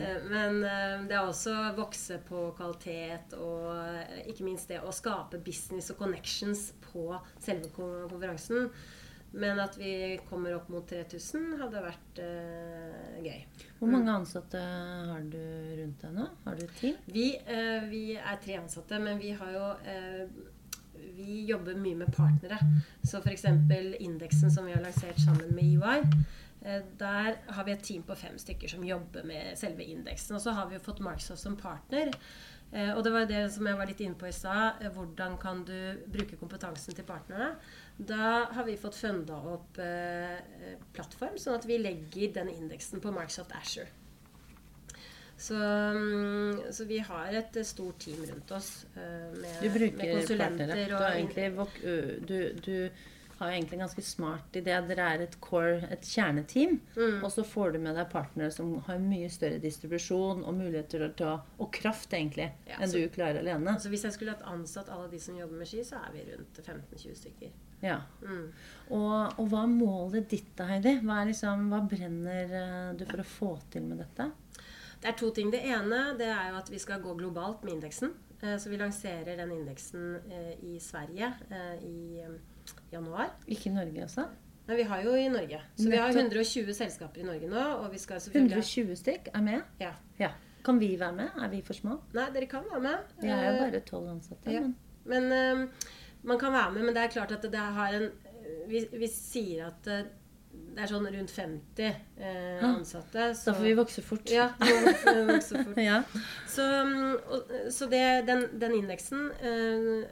Eh, 0.01 0.23
Men 0.27 0.57
eh, 0.65 1.03
det 1.07 1.15
er 1.15 1.27
også 1.27 1.53
å 1.53 1.73
vokse 1.77 2.17
på 2.27 2.49
kvalitet 2.57 3.35
og 3.37 3.69
eh, 3.75 4.21
ikke 4.31 4.45
minst 4.47 4.71
det 4.71 4.81
å 4.83 4.91
skape 4.95 5.39
business 5.45 5.91
og 5.93 5.99
connections 6.01 6.71
på 6.83 7.05
selve 7.39 7.69
konferansen. 7.75 8.69
Men 9.31 9.59
at 9.63 9.77
vi 9.79 10.19
kommer 10.29 10.57
opp 10.57 10.67
mot 10.71 10.87
3000 10.87 11.53
hadde 11.61 11.81
vært 11.85 12.19
uh, 12.19 13.19
gøy. 13.23 13.37
Hvor 13.79 13.91
mange 13.93 14.11
ansatte 14.11 14.59
har 14.59 15.23
du 15.23 15.39
rundt 15.77 16.03
deg 16.03 16.17
nå? 16.17 16.25
Har 16.43 16.57
du 16.59 16.65
ti? 16.75 16.91
Vi, 17.07 17.27
uh, 17.47 17.87
vi 17.87 18.03
er 18.19 18.41
tre 18.43 18.57
ansatte, 18.59 18.99
men 18.99 19.21
vi 19.21 19.31
har 19.39 19.53
jo 19.55 19.69
uh, 19.87 20.49
Vi 21.15 21.45
jobber 21.47 21.79
mye 21.79 22.01
med 22.03 22.11
partnere. 22.13 22.59
Så 23.07 23.21
f.eks. 23.23 23.47
indeksen 24.03 24.51
som 24.51 24.67
vi 24.67 24.75
har 24.75 24.83
lansert 24.83 25.19
sammen 25.23 25.55
med 25.55 25.79
EY. 25.79 26.03
Der 26.99 27.39
har 27.55 27.65
vi 27.65 27.73
et 27.73 27.81
team 27.81 28.03
på 28.05 28.13
fem 28.15 28.35
stykker 28.37 28.69
som 28.69 28.83
jobber 28.85 29.23
med 29.25 29.55
selve 29.57 29.87
indeksen. 29.87 30.35
Og 30.37 30.43
så 30.43 30.53
har 30.53 30.67
vi 30.69 30.77
jo 30.77 30.83
fått 30.83 31.01
Microsoft 31.01 31.41
som 31.41 31.55
partner. 31.57 32.11
Og 32.93 33.01
det 33.03 33.13
var 33.15 33.25
det 33.25 33.41
som 33.55 33.65
jeg 33.65 33.79
var 33.79 33.89
litt 33.89 34.03
inne 34.05 34.19
på 34.19 34.29
i 34.29 34.35
stad. 34.35 34.83
Hvordan 34.93 35.39
kan 35.41 35.65
du 35.65 35.73
bruke 36.13 36.37
kompetansen 36.37 36.93
til 36.93 37.07
partnerne? 37.07 37.55
Da 38.01 38.47
har 38.55 38.65
vi 38.65 38.73
fått 38.81 38.95
funda 38.97 39.35
opp 39.53 39.77
eh, 39.77 40.31
eh, 40.33 40.77
plattform, 40.95 41.35
sånn 41.37 41.59
at 41.59 41.67
vi 41.69 41.77
legger 41.77 42.31
den 42.39 42.49
indeksen 42.49 43.01
på 43.03 43.11
Microsoft 43.13 43.53
Azure. 43.59 43.87
Så, 45.41 45.57
mm, 45.57 46.59
så 46.73 46.85
vi 46.89 46.97
har 47.05 47.33
et 47.37 47.55
eh, 47.57 47.65
stort 47.65 47.99
team 48.01 48.23
rundt 48.25 48.51
oss 48.57 48.71
eh, 48.95 49.29
med, 49.37 49.61
Du 49.61 49.69
med 49.97 50.13
konsulenter. 50.15 50.67
partnere. 50.67 50.97
Og 50.97 51.07
egentlig 51.11 52.27
du, 52.29 52.37
du 52.65 52.75
har 53.37 53.49
jo 53.49 53.55
egentlig 53.57 53.77
en 53.79 53.83
ganske 53.85 54.03
smart 54.05 54.57
idé. 54.57 54.75
Dere 54.89 55.07
er 55.15 55.23
et 55.25 55.37
core, 55.41 55.79
et 55.93 56.05
kjerneteam. 56.05 56.75
Mm. 56.97 57.23
Og 57.25 57.29
så 57.33 57.45
får 57.45 57.73
du 57.73 57.79
med 57.85 57.97
deg 57.97 58.09
partnere 58.13 58.53
som 58.53 58.75
har 58.85 59.01
mye 59.01 59.29
større 59.33 59.57
distribusjon 59.63 60.43
og 60.45 60.53
muligheter 60.57 61.07
til 61.17 61.31
å 61.31 61.39
Og 61.57 61.71
kraft, 61.73 62.13
egentlig, 62.13 62.51
Ja, 62.69 62.77
enn 62.79 62.89
så- 62.89 63.01
du 63.01 63.09
klarer 63.09 63.39
alene. 63.45 63.77
Så 63.81 63.89
Hvis 63.89 64.03
jeg 64.09 64.13
skulle 64.13 64.31
hatt 64.37 64.45
ansatt 64.45 64.89
alle 64.89 65.09
de 65.09 65.19
som 65.19 65.37
jobber 65.37 65.57
med 65.57 65.67
ski, 65.67 65.81
så 65.83 66.01
er 66.05 66.11
vi 66.13 66.31
rundt 66.31 66.61
15-20 66.65 67.15
stykker. 67.17 67.49
Ja. 67.81 67.99
Mm. 68.21 68.47
Og, 68.93 69.39
og 69.39 69.47
hva 69.49 69.63
er 69.65 69.71
målet 69.71 70.27
ditt 70.29 70.51
da, 70.59 70.67
Heidi? 70.69 70.97
Hva, 71.01 71.21
liksom, 71.29 71.67
hva 71.71 71.79
brenner 71.89 72.51
eh, 72.61 72.91
du 72.99 73.05
for 73.09 73.23
å 73.23 73.27
få 73.27 73.51
til 73.73 73.87
med 73.89 74.01
dette? 74.03 74.27
Det 75.01 75.09
er 75.09 75.15
to 75.17 75.31
ting. 75.33 75.49
Det 75.53 75.63
ene 75.65 76.01
det 76.19 76.27
er 76.29 76.51
jo 76.51 76.59
at 76.59 76.69
vi 76.69 76.77
skal 76.81 77.01
gå 77.01 77.15
globalt 77.17 77.63
med 77.65 77.79
indeksen. 77.79 78.13
Eh, 78.41 78.57
Så 78.61 78.69
vi 78.69 78.77
lanserer 78.77 79.33
den 79.39 79.51
indeksen 79.55 80.19
eh, 80.29 80.53
i 80.61 80.77
Sverige 80.83 81.31
i 81.81 82.21
januar. 82.91 83.33
Ikke 83.47 83.71
i 83.71 83.73
Norge, 83.73 84.03
altså? 84.05 84.27
Nei, 84.67 84.77
vi 84.77 84.85
har 84.91 85.01
jo 85.03 85.15
i 85.17 85.25
Norge. 85.33 85.57
Så 85.75 85.89
vi 85.89 85.97
har 85.97 86.13
120 86.13 86.69
selskaper 86.77 87.23
i 87.23 87.25
Norge 87.25 87.49
nå. 87.49 87.63
Og 87.81 87.89
vi 87.95 87.97
skal 87.99 88.21
selvfølgelig 88.21 88.61
120 88.61 88.99
stykk 89.01 89.31
er 89.33 89.41
med? 89.47 89.65
Ja. 89.81 89.95
Ja. 90.21 90.29
Kan 90.61 90.77
vi 90.77 90.91
være 91.01 91.15
med? 91.17 91.33
Er 91.41 91.49
vi 91.49 91.63
for 91.65 91.73
små? 91.73 91.97
Nei, 92.13 92.27
dere 92.35 92.45
kan 92.51 92.67
være 92.69 92.83
med. 92.85 93.15
Jeg 93.25 93.33
er 93.33 93.47
jo 93.55 93.63
bare 93.63 93.81
tolv 93.89 94.11
ansatte. 94.13 94.53
Ja. 94.53 94.61
Men 94.61 94.77
Men 95.33 95.33
man 96.23 96.39
kan 96.41 96.53
være 96.53 96.71
med, 96.75 96.87
men 96.87 96.95
det 96.95 97.03
er 97.05 97.13
klart 97.13 97.31
at 97.35 97.45
det 97.45 97.67
har 97.77 97.99
en 97.99 98.11
Vi, 98.67 98.81
vi 98.93 99.07
sier 99.09 99.67
at 99.67 99.87
eh, 99.89 100.09
det 100.51 100.83
er 100.83 100.89
sånn 100.91 101.07
rundt 101.11 101.31
50 101.31 101.81
eh, 101.83 102.63
ansatte. 102.63 103.25
ansatte. 103.25 103.25
da 103.47 103.53
får 103.55 103.65
vi 103.65 103.73
vokse 103.75 104.03
fort. 104.03 104.31
Ja, 104.31 104.49
vi 104.59 105.23
vokse 105.27 105.63
fort. 105.63 105.79
ja. 105.89 106.01
Så, 106.49 106.65
mm, 106.87 107.15
og, 107.35 107.53
så 107.75 107.87
det, 107.91 108.03
den, 108.27 108.45
den 108.59 108.75
indeksen 108.79 109.29
eh, 109.39 110.05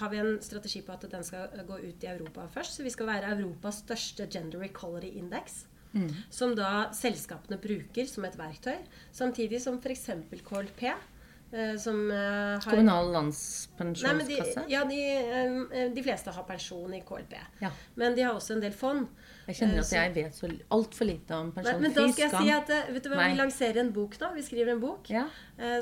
har 0.00 0.12
vi 0.12 0.20
en 0.22 0.38
strategi 0.44 0.82
på 0.86 0.94
at 0.94 1.04
den 1.12 1.24
skal 1.26 1.64
gå 1.68 1.80
ut 1.82 2.04
i 2.06 2.12
Europa 2.12 2.46
først. 2.54 2.78
Så 2.78 2.86
vi 2.86 2.92
skal 2.92 3.10
være 3.10 3.34
Europas 3.36 3.82
største 3.84 4.28
gender 4.32 4.64
equality 4.64 5.12
index. 5.20 5.64
Mm. 5.92 6.10
Som 6.30 6.54
da 6.54 6.90
selskapene 6.94 7.58
bruker 7.60 8.06
som 8.08 8.24
et 8.24 8.38
verktøy. 8.38 8.78
Samtidig 9.12 9.60
som 9.62 9.80
f.eks. 9.80 10.06
KLP. 10.46 10.86
Eh, 11.52 11.76
som 11.78 12.10
eh, 12.10 12.16
har 12.16 12.60
Kommunal 12.64 13.10
Nei, 13.10 13.22
men 13.22 13.32
de, 13.32 14.36
landspensjonskasse? 14.36 14.64
ja, 14.68 14.84
de, 14.84 15.00
eh, 15.18 15.90
de 15.94 16.04
fleste 16.04 16.34
har 16.34 16.46
pensjon 16.48 16.94
i 16.94 17.02
KLP. 17.06 17.36
Ja. 17.60 17.72
Men 18.00 18.16
de 18.16 18.24
har 18.26 18.38
også 18.38 18.56
en 18.56 18.64
del 18.64 18.74
fond. 18.76 19.08
Jeg 19.50 19.58
kjenner 19.58 19.82
at 19.82 19.92
jeg 19.96 20.12
vet 20.14 20.36
så 20.36 20.50
altfor 20.76 21.08
lite 21.08 21.34
om 21.34 21.50
pensjon. 21.54 21.80
men 21.82 21.94
da 21.96 22.04
skal 22.12 22.26
jeg 22.26 22.34
si 22.36 22.52
at 22.54 22.68
vet 22.94 23.02
du 23.02 23.10
hva, 23.10 23.24
vi 23.24 23.38
lanserer 23.40 23.80
en 23.82 23.90
bok 23.94 24.14
nå. 24.20 24.30
Vi 24.36 24.44
skriver 24.46 24.76
en 24.76 24.82
bok. 24.82 25.10
Ja. 25.10 25.26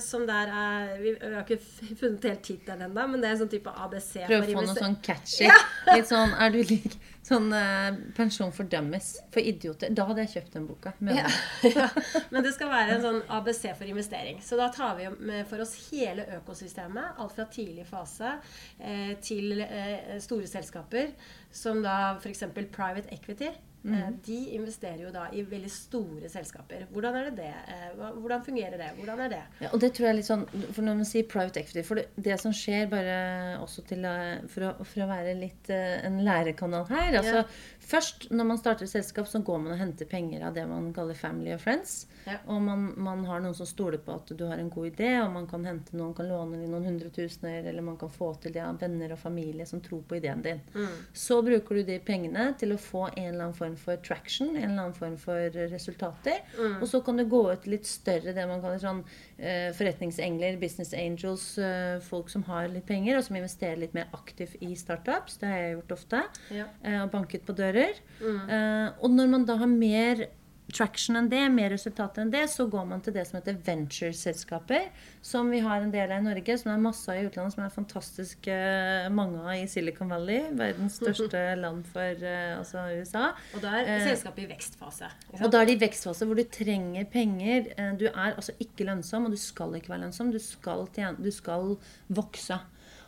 Som 0.03 0.25
der 0.27 0.51
er 0.51 0.97
Vi, 1.03 1.13
har 1.21 1.45
ikke 1.45 1.61
funnet 2.01 2.25
helt 2.25 2.43
tittelen 2.43 2.89
ennå, 2.89 3.05
men 3.13 3.21
det 3.21 3.29
er 3.29 3.37
en 3.37 3.43
sånn 3.45 3.53
type 3.53 3.71
ABC 3.71 4.25
Prøv 4.25 4.49
å 4.49 4.57
få 4.57 4.65
noe 4.65 4.79
sånn 4.81 4.99
catchy. 5.05 5.53
Litt 5.93 6.09
sånn 6.09 6.33
Er 6.35 6.55
du 6.55 6.63
lik 6.65 6.97
sånn 7.29 7.53
eh, 7.55 7.99
pensjon 8.17 8.53
for 8.55 8.69
dummies? 8.71 9.13
For 9.35 9.45
idioter. 9.45 9.93
Da 9.95 10.07
hadde 10.09 10.25
jeg 10.25 10.33
kjøpt 10.37 10.57
den 10.57 10.67
boka. 10.69 10.95
ja, 11.05 11.27
ja. 11.77 11.89
Men 12.33 12.47
det 12.47 12.55
skal 12.57 12.73
være 12.73 12.97
en 12.97 13.05
sånn 13.05 13.21
ABC 13.39 13.63
for 13.79 13.89
investering. 13.91 14.43
Så 14.45 14.59
da 14.61 14.71
tar 14.75 14.97
vi 14.99 15.09
med 15.19 15.47
for 15.51 15.63
oss 15.65 15.75
hele 15.89 16.27
økosystemet. 16.41 17.19
Alt 17.21 17.37
fra 17.37 17.49
tidlig 17.53 17.87
fase 17.89 18.35
eh, 18.79 19.15
til 19.25 19.61
eh, 19.65 20.19
store 20.25 20.49
selskaper, 20.51 21.15
som 21.53 21.83
da 21.85 22.17
f.eks. 22.19 22.47
private 22.75 23.13
equity. 23.15 23.53
Mm. 23.83 23.95
Eh, 23.95 24.09
de 24.27 24.39
investerer 24.57 25.05
jo 25.05 25.11
da 25.15 25.29
i 25.33 25.45
veldig 25.47 25.71
store 25.71 26.29
selskaper. 26.33 26.87
Hvordan 26.93 27.19
er 27.19 27.29
det 27.29 27.35
det? 27.39 27.53
Eh, 27.75 28.01
hvordan 28.19 28.43
fungerer 28.45 28.77
det? 28.81 28.89
Hvordan 28.99 29.23
er 29.25 29.33
det? 29.33 29.43
Ja, 29.63 29.71
og 29.73 29.81
det 29.81 29.93
tror 29.95 30.09
jeg 30.09 30.15
er 30.15 30.19
litt 30.19 30.29
sånn 30.29 30.45
For 30.75 30.83
når 30.83 30.99
man 30.99 31.09
sier 31.09 31.29
private 31.31 31.63
equity 31.63 31.85
For 31.87 32.01
det, 32.01 32.09
det 32.29 32.39
som 32.43 32.55
skjer, 32.57 32.89
bare 32.91 33.19
også 33.63 33.85
til 33.89 34.05
eh, 34.09 34.43
For 34.51 34.67
å, 34.67 34.73
for 34.83 35.05
å 35.05 35.09
være 35.11 35.37
litt 35.39 35.71
en 35.71 36.21
lærekanal 36.27 36.89
her 36.91 37.21
altså, 37.21 37.45
Ja. 37.45 37.45
Først, 37.89 38.27
når 38.29 38.45
man 38.45 38.59
starter 38.61 38.85
et 38.85 38.93
selskap, 38.93 39.29
så 39.31 39.41
går 39.41 39.63
man 39.65 39.73
og 39.73 39.81
henter 39.81 40.09
penger 40.09 40.43
av 40.45 40.57
det 40.57 40.67
man 40.69 40.91
kaller 40.93 41.17
family 41.17 41.55
and 41.55 41.63
friends. 41.63 42.03
Ja. 42.27 42.37
Og 42.53 42.61
man, 42.61 42.91
man 43.01 43.23
har 43.25 43.41
noen 43.41 43.57
som 43.57 43.69
stoler 43.69 44.01
på 44.05 44.13
at 44.19 44.29
du 44.37 44.43
har 44.45 44.61
en 44.61 44.69
god 44.69 44.91
idé, 44.91 45.15
og 45.23 45.31
man 45.33 45.47
kan 45.49 45.65
hente 45.65 45.97
noen 45.97 46.13
kan 46.17 46.29
låne 46.29 46.61
noen 46.69 46.85
hundretusener, 46.85 47.65
eller 47.65 47.87
man 47.87 47.97
kan 47.97 48.13
få 48.13 48.35
til 48.43 48.53
det 48.53 48.61
av 48.61 48.77
venner 48.83 49.15
og 49.15 49.21
familie 49.23 49.65
som 49.69 49.81
tror 49.85 50.03
på 50.05 50.19
ideen 50.19 50.45
din. 50.45 50.61
Mm. 50.75 50.99
Så 51.17 51.39
bruker 51.47 51.81
du 51.81 51.89
de 51.89 51.97
pengene 52.05 52.51
til 52.61 52.75
å 52.75 52.81
få 52.83 53.07
en 53.09 53.31
eller 53.31 53.47
annen 53.47 53.57
form 53.57 53.79
for 53.81 54.05
traction, 54.05 54.53
en 54.53 54.67
eller 54.67 54.83
annen 54.91 54.99
form 54.99 55.17
for 55.23 55.57
resultater. 55.73 56.45
Mm. 56.59 56.77
Og 56.83 56.87
så 56.93 57.01
kan 57.07 57.17
du 57.17 57.25
gå 57.25 57.43
ut 57.49 57.71
litt 57.73 57.89
større, 57.89 58.37
det 58.37 58.47
man 58.53 58.61
kaller 58.65 58.85
sånn 58.85 59.01
uh, 59.01 59.71
forretningsengler, 59.79 60.61
business 60.61 60.93
angels, 60.93 61.49
uh, 61.57 61.97
folk 62.05 62.29
som 62.29 62.45
har 62.51 62.69
litt 62.69 62.85
penger, 62.91 63.17
og 63.17 63.25
som 63.25 63.41
investerer 63.41 63.81
litt 63.81 63.97
mer 63.97 64.13
aktivt 64.13 64.61
i 64.61 64.75
startups. 64.77 65.41
Det 65.41 65.49
har 65.49 65.65
jeg 65.65 65.75
gjort 65.79 65.97
ofte. 65.97 66.25
Ja. 66.53 66.69
Uh, 66.85 67.01
og 67.07 67.17
banket 67.17 67.49
på 67.49 67.57
dører. 67.57 67.78
Mm. 68.19 68.43
Uh, 68.51 68.89
og 69.03 69.15
når 69.15 69.33
man 69.37 69.47
da 69.49 69.59
har 69.61 69.71
mer 69.71 70.27
traction 70.69 71.17
enn 71.17 71.31
det, 71.33 71.41
mer 71.53 71.71
resultater 71.73 72.23
enn 72.23 72.33
det, 72.33 72.43
så 72.53 72.67
går 72.69 72.85
man 72.91 73.01
til 73.05 73.15
det 73.17 73.25
som 73.29 73.39
heter 73.39 73.57
venture-selskaper. 73.65 74.91
Som 75.25 75.49
vi 75.53 75.63
har 75.65 75.81
en 75.81 75.93
del 75.93 76.13
av 76.13 76.21
i 76.21 76.27
Norge, 76.27 76.57
som 76.61 76.69
det 76.69 76.75
er 76.75 76.83
masse 76.85 77.09
av 77.09 77.17
i 77.17 77.25
utlandet, 77.29 77.55
som 77.55 77.65
er 77.65 77.73
fantastisk 77.73 78.51
uh, 78.53 79.09
mange 79.15 79.41
av 79.41 79.55
i 79.57 79.69
Silicon 79.71 80.13
Valley. 80.13 80.51
Verdens 80.59 80.99
største 81.01 81.45
land 81.63 81.87
for 81.89 82.25
uh, 82.25 82.59
altså 82.59 82.85
USA. 82.99 83.31
Og 83.57 83.65
da 83.65 83.79
er 83.81 84.05
selskapet 84.11 84.45
i 84.45 84.49
vekstfase. 84.53 85.13
Og 85.41 85.47
da 85.49 85.63
er 85.63 85.71
det 85.71 85.79
i 85.79 85.83
vekstfase 85.87 86.29
hvor 86.29 86.39
du 86.39 86.45
trenger 86.53 87.09
penger. 87.13 87.73
Du 88.01 88.05
er 88.11 88.35
altså 88.35 88.53
ikke 88.61 88.89
lønnsom, 88.91 89.29
og 89.29 89.37
du 89.37 89.41
skal 89.41 89.79
ikke 89.79 89.95
være 89.95 90.05
lønnsom. 90.05 90.35
Du 90.35 90.43
skal, 90.43 90.85
tjene, 90.93 91.17
du 91.17 91.33
skal 91.33 91.79
vokse. 92.13 92.61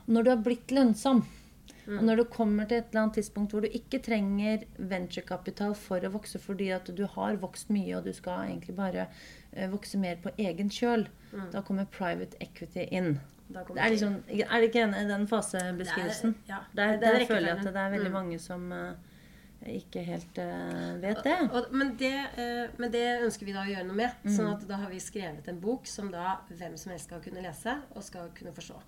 Og 0.07 0.17
når 0.17 0.25
du 0.25 0.33
har 0.33 0.41
blitt 0.49 0.73
lønnsom, 0.73 1.27
og 1.89 2.03
når 2.05 2.17
du 2.17 2.25
kommer 2.25 2.65
til 2.69 2.79
et 2.79 2.91
eller 2.91 3.03
annet 3.03 3.15
tidspunkt 3.19 3.53
hvor 3.53 3.61
du 3.65 3.69
ikke 3.69 3.99
trenger 4.05 4.65
venturekapital 4.79 5.75
for 5.75 6.05
å 6.07 6.11
vokse 6.15 6.39
fordi 6.43 6.71
at 6.75 6.91
du 6.97 7.05
har 7.17 7.37
vokst 7.43 7.71
mye, 7.73 7.97
og 7.99 8.05
du 8.05 8.13
skal 8.17 8.47
egentlig 8.49 8.77
bare 8.77 9.07
eh, 9.53 9.69
vokse 9.73 9.99
mer 9.99 10.17
på 10.23 10.31
egen 10.39 10.71
kjøl, 10.71 11.07
da 11.53 11.63
kommer 11.67 11.87
private 11.91 12.37
equity 12.41 12.87
inn. 12.91 13.19
Det 13.51 13.65
er, 13.75 13.91
liksom, 13.91 14.21
er 14.31 14.61
det 14.63 14.69
ikke 14.69 14.85
i 14.95 15.07
den 15.09 15.25
fasebeskrivelsen? 15.27 16.35
Det 16.47 16.53
er- 16.53 16.55
ja, 16.55 16.59
Der, 16.75 16.97
det 17.01 17.09
er 17.09 17.19
der 17.19 17.27
føler 17.27 17.49
jeg 17.49 17.59
at 17.59 17.65
det 17.67 17.77
er 17.77 17.91
veldig 17.97 18.11
Mm. 18.11 18.13
mange 18.13 18.39
som 18.39 18.73
eh, 18.73 18.95
ikke 19.67 20.03
helt 20.07 20.39
uh, 20.39 21.01
vet 21.03 21.19
det. 21.25 21.35
Og, 21.53 21.67
men, 21.73 21.97
det, 21.99 22.13
uh, 22.39 22.71
men 22.79 22.93
det 22.93 23.03
ønsker 23.25 23.45
vi 23.45 23.53
da 23.53 23.65
å 23.65 23.69
gjøre 23.69 23.85
noe 23.89 23.97
med. 23.97 24.11
Mm. 24.25 24.31
Sånn 24.37 24.53
at 24.55 24.63
da 24.69 24.77
har 24.77 24.89
vi 24.89 25.01
skrevet 25.03 25.49
en 25.49 25.59
bok 25.61 25.87
som 25.87 26.11
da 26.11 26.39
hvem 26.49 26.77
som 26.79 26.93
helst 26.93 27.11
skal 27.11 27.21
kunne 27.21 27.43
lese 27.43 27.75
og 27.95 28.03
skal 28.07 28.31
kunne 28.39 28.53
forstå. 28.57 28.79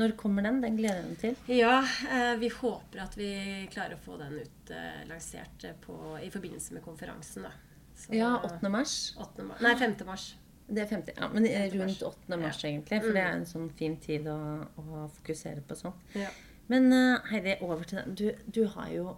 Når 0.00 0.12
kommer 0.18 0.42
den? 0.46 0.60
Den 0.62 0.76
gleder 0.78 1.00
jeg 1.02 1.08
meg 1.08 1.18
til. 1.22 1.36
Ja, 1.56 1.76
eh, 2.10 2.34
vi 2.40 2.48
håper 2.54 3.02
at 3.04 3.16
vi 3.18 3.30
klarer 3.72 3.94
å 3.96 4.02
få 4.04 4.16
den 4.20 4.34
ut 4.40 4.70
eh, 4.74 5.00
lansert 5.08 5.64
eh, 5.68 5.74
på, 5.84 5.96
i 6.22 6.30
forbindelse 6.32 6.74
med 6.76 6.82
konferansen. 6.84 7.42
da. 7.48 7.52
Så- 7.96 8.14
Ja, 8.16 8.32
8. 8.44 8.68
mars. 8.72 8.94
8. 9.18 9.44
mars. 9.44 9.60
Nei, 9.60 9.74
5. 9.76 9.96
mars. 10.06 10.34
Det 10.70 10.82
er 10.84 10.86
50. 10.86 11.14
Ja, 11.16 11.28
men 11.28 11.46
5. 11.46 11.78
rundt 11.80 12.02
8. 12.02 12.36
mars, 12.38 12.62
egentlig. 12.64 13.00
For 13.02 13.12
det 13.12 13.24
er 13.24 13.32
en 13.38 13.46
sånn 13.46 13.70
fin 13.76 13.96
tid 14.00 14.26
å, 14.30 14.36
å 14.78 15.08
fokusere 15.16 15.62
på 15.66 15.76
sånn. 15.78 15.94
Ja. 16.14 16.28
Men 16.70 16.90
Heidi, 17.30 17.56
over 17.66 17.82
til 17.84 17.98
deg. 17.98 18.14
Du, 18.16 18.52
du 18.60 18.66
har 18.76 18.88
jo 18.94 19.16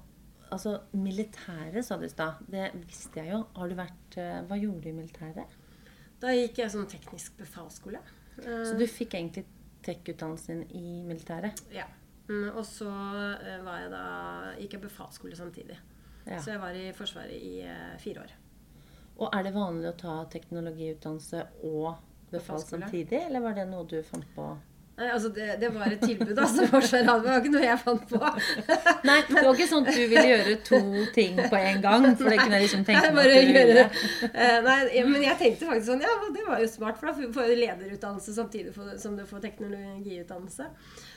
Altså, 0.53 0.83
militæret, 0.93 1.81
sa 1.85 1.97
du 1.97 2.05
i 2.05 2.09
stad. 2.13 2.43
Det 2.53 2.67
visste 2.75 3.23
jeg 3.23 3.31
jo. 3.33 3.39
Har 3.57 3.69
du 3.71 3.75
vært 3.79 4.17
Hva 4.49 4.59
gjorde 4.61 4.83
du 4.85 4.89
i 4.91 4.93
militæret? 4.93 5.55
Da 6.21 6.29
gikk 6.37 6.59
jeg 6.61 6.71
sånn 6.75 6.85
teknisk 6.91 7.39
befalsskole. 7.39 8.03
Så 8.37 8.75
du 8.79 8.85
fikk 8.87 9.15
egentlig 9.17 9.47
tech-utdannelsen 9.87 10.65
i 10.79 11.03
militæret? 11.07 11.65
Ja. 11.75 11.89
Mm, 12.29 12.53
og 12.55 12.63
så 12.67 12.89
eh, 12.89 13.59
var 13.65 13.83
jeg 13.83 13.91
da, 13.93 14.05
gikk 14.61 14.79
jeg 14.79 14.85
befalsskole 14.85 15.37
samtidig. 15.37 15.79
Ja. 16.27 16.39
Så 16.39 16.55
jeg 16.55 16.63
var 16.63 16.77
i 16.79 16.87
Forsvaret 16.95 17.35
i 17.35 17.61
eh, 17.67 17.97
fire 18.03 18.25
år. 18.25 18.35
Og 19.19 19.29
er 19.29 19.47
det 19.47 19.55
vanlig 19.55 19.91
å 19.91 19.97
ta 19.99 20.15
teknologiutdannelse 20.33 21.43
og 21.69 21.97
befal 22.33 22.63
samtidig, 22.65 23.27
eller 23.27 23.43
var 23.45 23.59
det 23.59 23.67
noe 23.69 23.85
du 23.89 23.99
fant 24.07 24.29
på? 24.37 24.47
Nei, 24.93 25.07
altså 25.09 25.31
det, 25.33 25.47
det 25.61 25.69
var 25.73 25.89
et 25.89 26.03
tilbud, 26.05 26.35
altså. 26.37 26.67
Forsvaret 26.69 27.07
hadde- 27.09 27.23
det 27.25 27.31
var 27.31 27.39
ikke 27.41 27.53
noe 27.55 27.63
jeg 27.65 27.79
fant 27.81 28.03
på. 28.11 28.19
Nei, 29.09 29.15
det 29.29 29.45
var 29.47 29.55
ikke 29.57 29.69
sånn 29.71 29.87
at 29.89 29.97
du 29.97 30.03
ville 30.11 30.25
gjøre 30.29 30.57
to 30.69 30.81
ting 31.15 31.39
på 31.41 31.61
en 31.63 31.81
gang. 31.85 32.05
For 32.21 32.29
det 32.29 32.37
kunne 32.43 32.59
jeg 32.59 32.67
liksom 32.67 32.85
tenke 32.89 33.09
meg 33.09 33.17
Bare 33.23 33.39
du 33.41 33.55
gjøre 33.57 33.79
det. 33.79 33.87
Eh, 34.29 34.59
nei, 34.67 34.77
men 35.09 35.25
jeg 35.25 35.39
tenkte 35.41 35.71
faktisk 35.71 35.89
sånn 35.89 36.05
Ja, 36.05 36.13
det 36.37 36.45
var 36.47 36.61
jo 36.61 36.69
smart, 36.75 37.01
for 37.01 37.09
da 37.09 37.17
får 37.39 37.49
du 37.55 37.57
lederutdannelse 37.63 38.37
samtidig 38.37 38.77
som 39.01 39.17
du 39.17 39.25
får 39.29 39.43
teknologiutdannelse. 39.49 40.69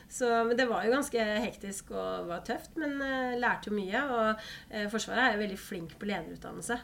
Så, 0.07 0.31
men 0.47 0.55
det 0.57 0.69
var 0.69 0.85
jo 0.85 0.95
ganske 0.95 1.27
hektisk 1.43 1.91
og 1.91 2.27
var 2.29 2.43
tøft, 2.47 2.75
men 2.79 2.95
uh, 3.01 3.35
lærte 3.41 3.71
jo 3.71 3.75
mye. 3.75 4.03
Og 4.07 4.43
uh, 4.71 4.85
Forsvaret 4.93 5.23
er 5.27 5.35
jo 5.35 5.43
veldig 5.43 5.59
flink 5.59 5.97
på 5.99 6.07
lederutdannelse. 6.09 6.79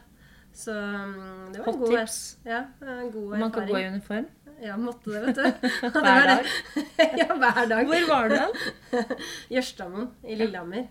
Så 0.52 0.74
um, 0.76 1.48
det 1.54 1.62
var 1.62 1.64
en 1.64 1.72
Hot 1.72 1.78
god, 1.80 1.92
tips. 1.96 2.16
ja, 2.44 2.64
en 2.84 3.10
god 3.14 3.30
erfaring. 3.32 3.40
Man 3.40 3.52
kan 3.54 3.68
gå 3.70 3.78
i 3.80 3.86
uniform. 3.88 4.26
Ja, 4.62 4.76
måtte 4.78 5.10
det, 5.10 5.20
vet 5.26 5.36
du. 5.36 5.68
Hver 5.92 6.02
var 6.02 6.26
det. 6.28 6.34
dag. 6.34 6.50
ja, 7.22 7.28
hver 7.34 7.68
dag. 7.70 7.86
Hvor 7.88 8.08
var 8.08 8.28
du 8.30 8.36
hen? 8.38 9.16
Jørstadmoen 9.56 10.10
i 10.28 10.36
Lillehammer. 10.38 10.84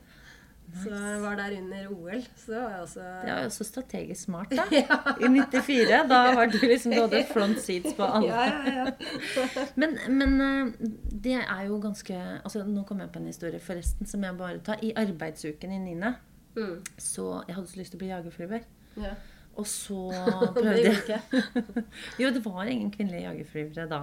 Så 0.71 0.87
jeg 0.95 1.17
var 1.19 1.35
der 1.35 1.53
under 1.57 1.87
OL. 1.91 2.21
Så 2.39 2.53
var 2.55 2.69
jeg 2.71 2.81
også 2.85 2.99
Det 2.99 3.31
var 3.33 3.41
jo 3.43 3.49
så 3.51 3.65
strategisk 3.67 4.21
smart, 4.23 4.53
da. 4.55 4.63
ja. 4.71 4.99
I 5.19 5.27
94. 5.27 5.89
Da 6.07 6.19
var 6.37 6.45
du 6.51 6.57
liksom 6.61 6.93
Du 6.95 7.01
hadde 7.01 7.25
front 7.33 7.59
seats 7.59 7.95
på 7.97 8.07
alle. 8.07 8.29
Ja, 8.29 8.85
ja. 8.85 8.85
Men, 9.75 9.97
men 10.07 10.37
eh, 10.45 10.87
det 11.11 11.35
er 11.41 11.65
jo 11.67 11.79
ganske 11.83 12.15
altså 12.43 12.63
Nå 12.63 12.85
kom 12.87 13.03
jeg 13.03 13.11
på 13.11 13.19
en 13.19 13.27
historie 13.27 13.59
forresten 13.59 14.07
som 14.07 14.23
jeg 14.23 14.37
bare 14.39 14.61
tar. 14.63 14.79
I 14.83 14.93
arbeidsuken 14.95 15.75
i 15.75 15.81
9. 15.91 16.13
Mm. 16.55 16.77
Så 16.97 17.27
jeg 17.47 17.55
hadde 17.57 17.67
så 17.67 17.79
lyst 17.81 17.91
til 17.95 17.99
å 17.99 18.03
bli 18.05 18.13
jagerflyver. 18.13 18.67
ja. 18.99 19.15
Og 19.59 19.67
så 19.67 19.99
prøvde 20.55 20.93
jeg. 21.11 21.43
Jo, 22.21 22.31
det 22.31 22.43
var 22.45 22.69
ingen 22.69 22.91
kvinnelige 22.93 23.25
jagerflyvere 23.25 23.87
da. 23.91 24.01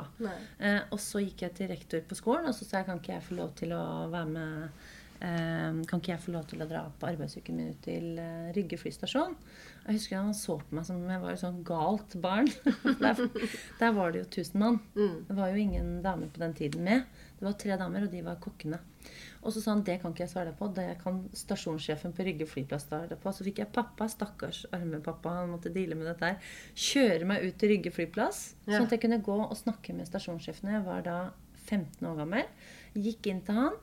Eh, 0.60 0.80
og 0.92 1.00
så 1.02 1.22
gikk 1.24 1.46
jeg 1.46 1.56
til 1.56 1.72
rektor 1.72 2.04
på 2.08 2.18
skolen 2.18 2.50
og 2.50 2.56
så 2.56 2.68
sa 2.68 2.82
jeg 2.82 2.88
kan 2.90 3.00
ikke 3.02 3.14
jeg 3.16 3.26
få 3.30 3.38
lov 3.38 3.54
til 3.58 3.72
å 3.76 3.82
være 4.12 4.30
med 4.34 4.84
eh, 5.24 5.80
Kan 5.88 6.02
ikke 6.02 6.12
jeg 6.14 6.24
få 6.26 6.34
lov 6.36 6.44
til 6.50 6.62
å 6.62 6.68
dra 6.68 6.84
på 7.00 7.10
arbeidsuken 7.10 7.58
min 7.58 7.72
ut 7.72 7.80
til 7.86 8.20
eh, 8.22 8.50
Rygge 8.56 8.80
flystasjon? 8.80 9.36
Jeg 9.88 9.96
husker 9.96 10.20
han 10.20 10.34
så 10.36 10.58
på 10.60 10.76
meg 10.76 10.84
som 10.84 11.00
om 11.00 11.08
jeg 11.08 11.22
var 11.22 11.32
et 11.32 11.40
sånn 11.40 11.62
galt 11.64 12.18
barn. 12.20 12.50
der, 13.02 13.22
der 13.78 13.94
var 13.96 14.12
det 14.12 14.20
jo 14.20 14.26
1000 14.28 14.60
mann. 14.60 14.82
Mm. 14.98 15.14
Det 15.30 15.36
var 15.38 15.48
jo 15.48 15.62
ingen 15.62 15.94
damer 16.04 16.28
på 16.34 16.42
den 16.42 16.52
tiden 16.58 16.84
med. 16.84 17.06
Det 17.38 17.46
var 17.46 17.56
tre 17.56 17.78
damer, 17.80 18.04
og 18.04 18.12
de 18.12 18.20
var 18.26 18.36
kokkene. 18.42 18.82
Og 19.48 19.54
så 19.54 19.62
sa 19.64 19.72
han 19.72 19.80
det 19.86 19.94
kan 20.02 20.12
ikke 20.12 20.26
jeg 20.26 20.32
svare 20.34 20.50
deg 20.50 20.58
på, 20.60 20.68
det 20.76 20.86
kan 21.00 21.22
stasjonssjefen 21.40 22.12
på 22.12 22.26
Rygge 22.26 22.46
flyplass 22.50 22.84
svare 22.84 23.08
deg 23.14 23.20
på. 23.22 23.32
Så 23.32 23.46
fikk 23.46 23.62
jeg 23.62 23.72
pappa, 23.72 24.04
stakkars 24.12 24.66
arme 24.76 25.00
pappa, 25.04 25.38
han 25.40 25.54
måtte 25.54 25.72
deale 25.72 25.96
med 25.96 26.10
dette 26.10 26.28
her, 26.34 26.50
kjøre 26.76 27.24
meg 27.30 27.46
ut 27.48 27.56
til 27.62 27.72
Rygge 27.72 27.94
flyplass, 27.96 28.42
Ja. 28.66 28.76
sånn 28.76 28.90
at 28.90 28.96
jeg 28.98 29.00
kunne 29.06 29.22
gå 29.24 29.38
og 29.48 29.56
snakke 29.56 29.94
med 29.96 30.06
stasjonssjefen. 30.10 30.68
Jeg 30.76 30.84
var 30.84 31.00
da 31.06 31.18
15 31.64 32.04
år 32.10 32.18
gammel. 32.20 32.44
Gikk 32.94 33.30
inn 33.32 33.40
til 33.46 33.54
han. 33.54 33.78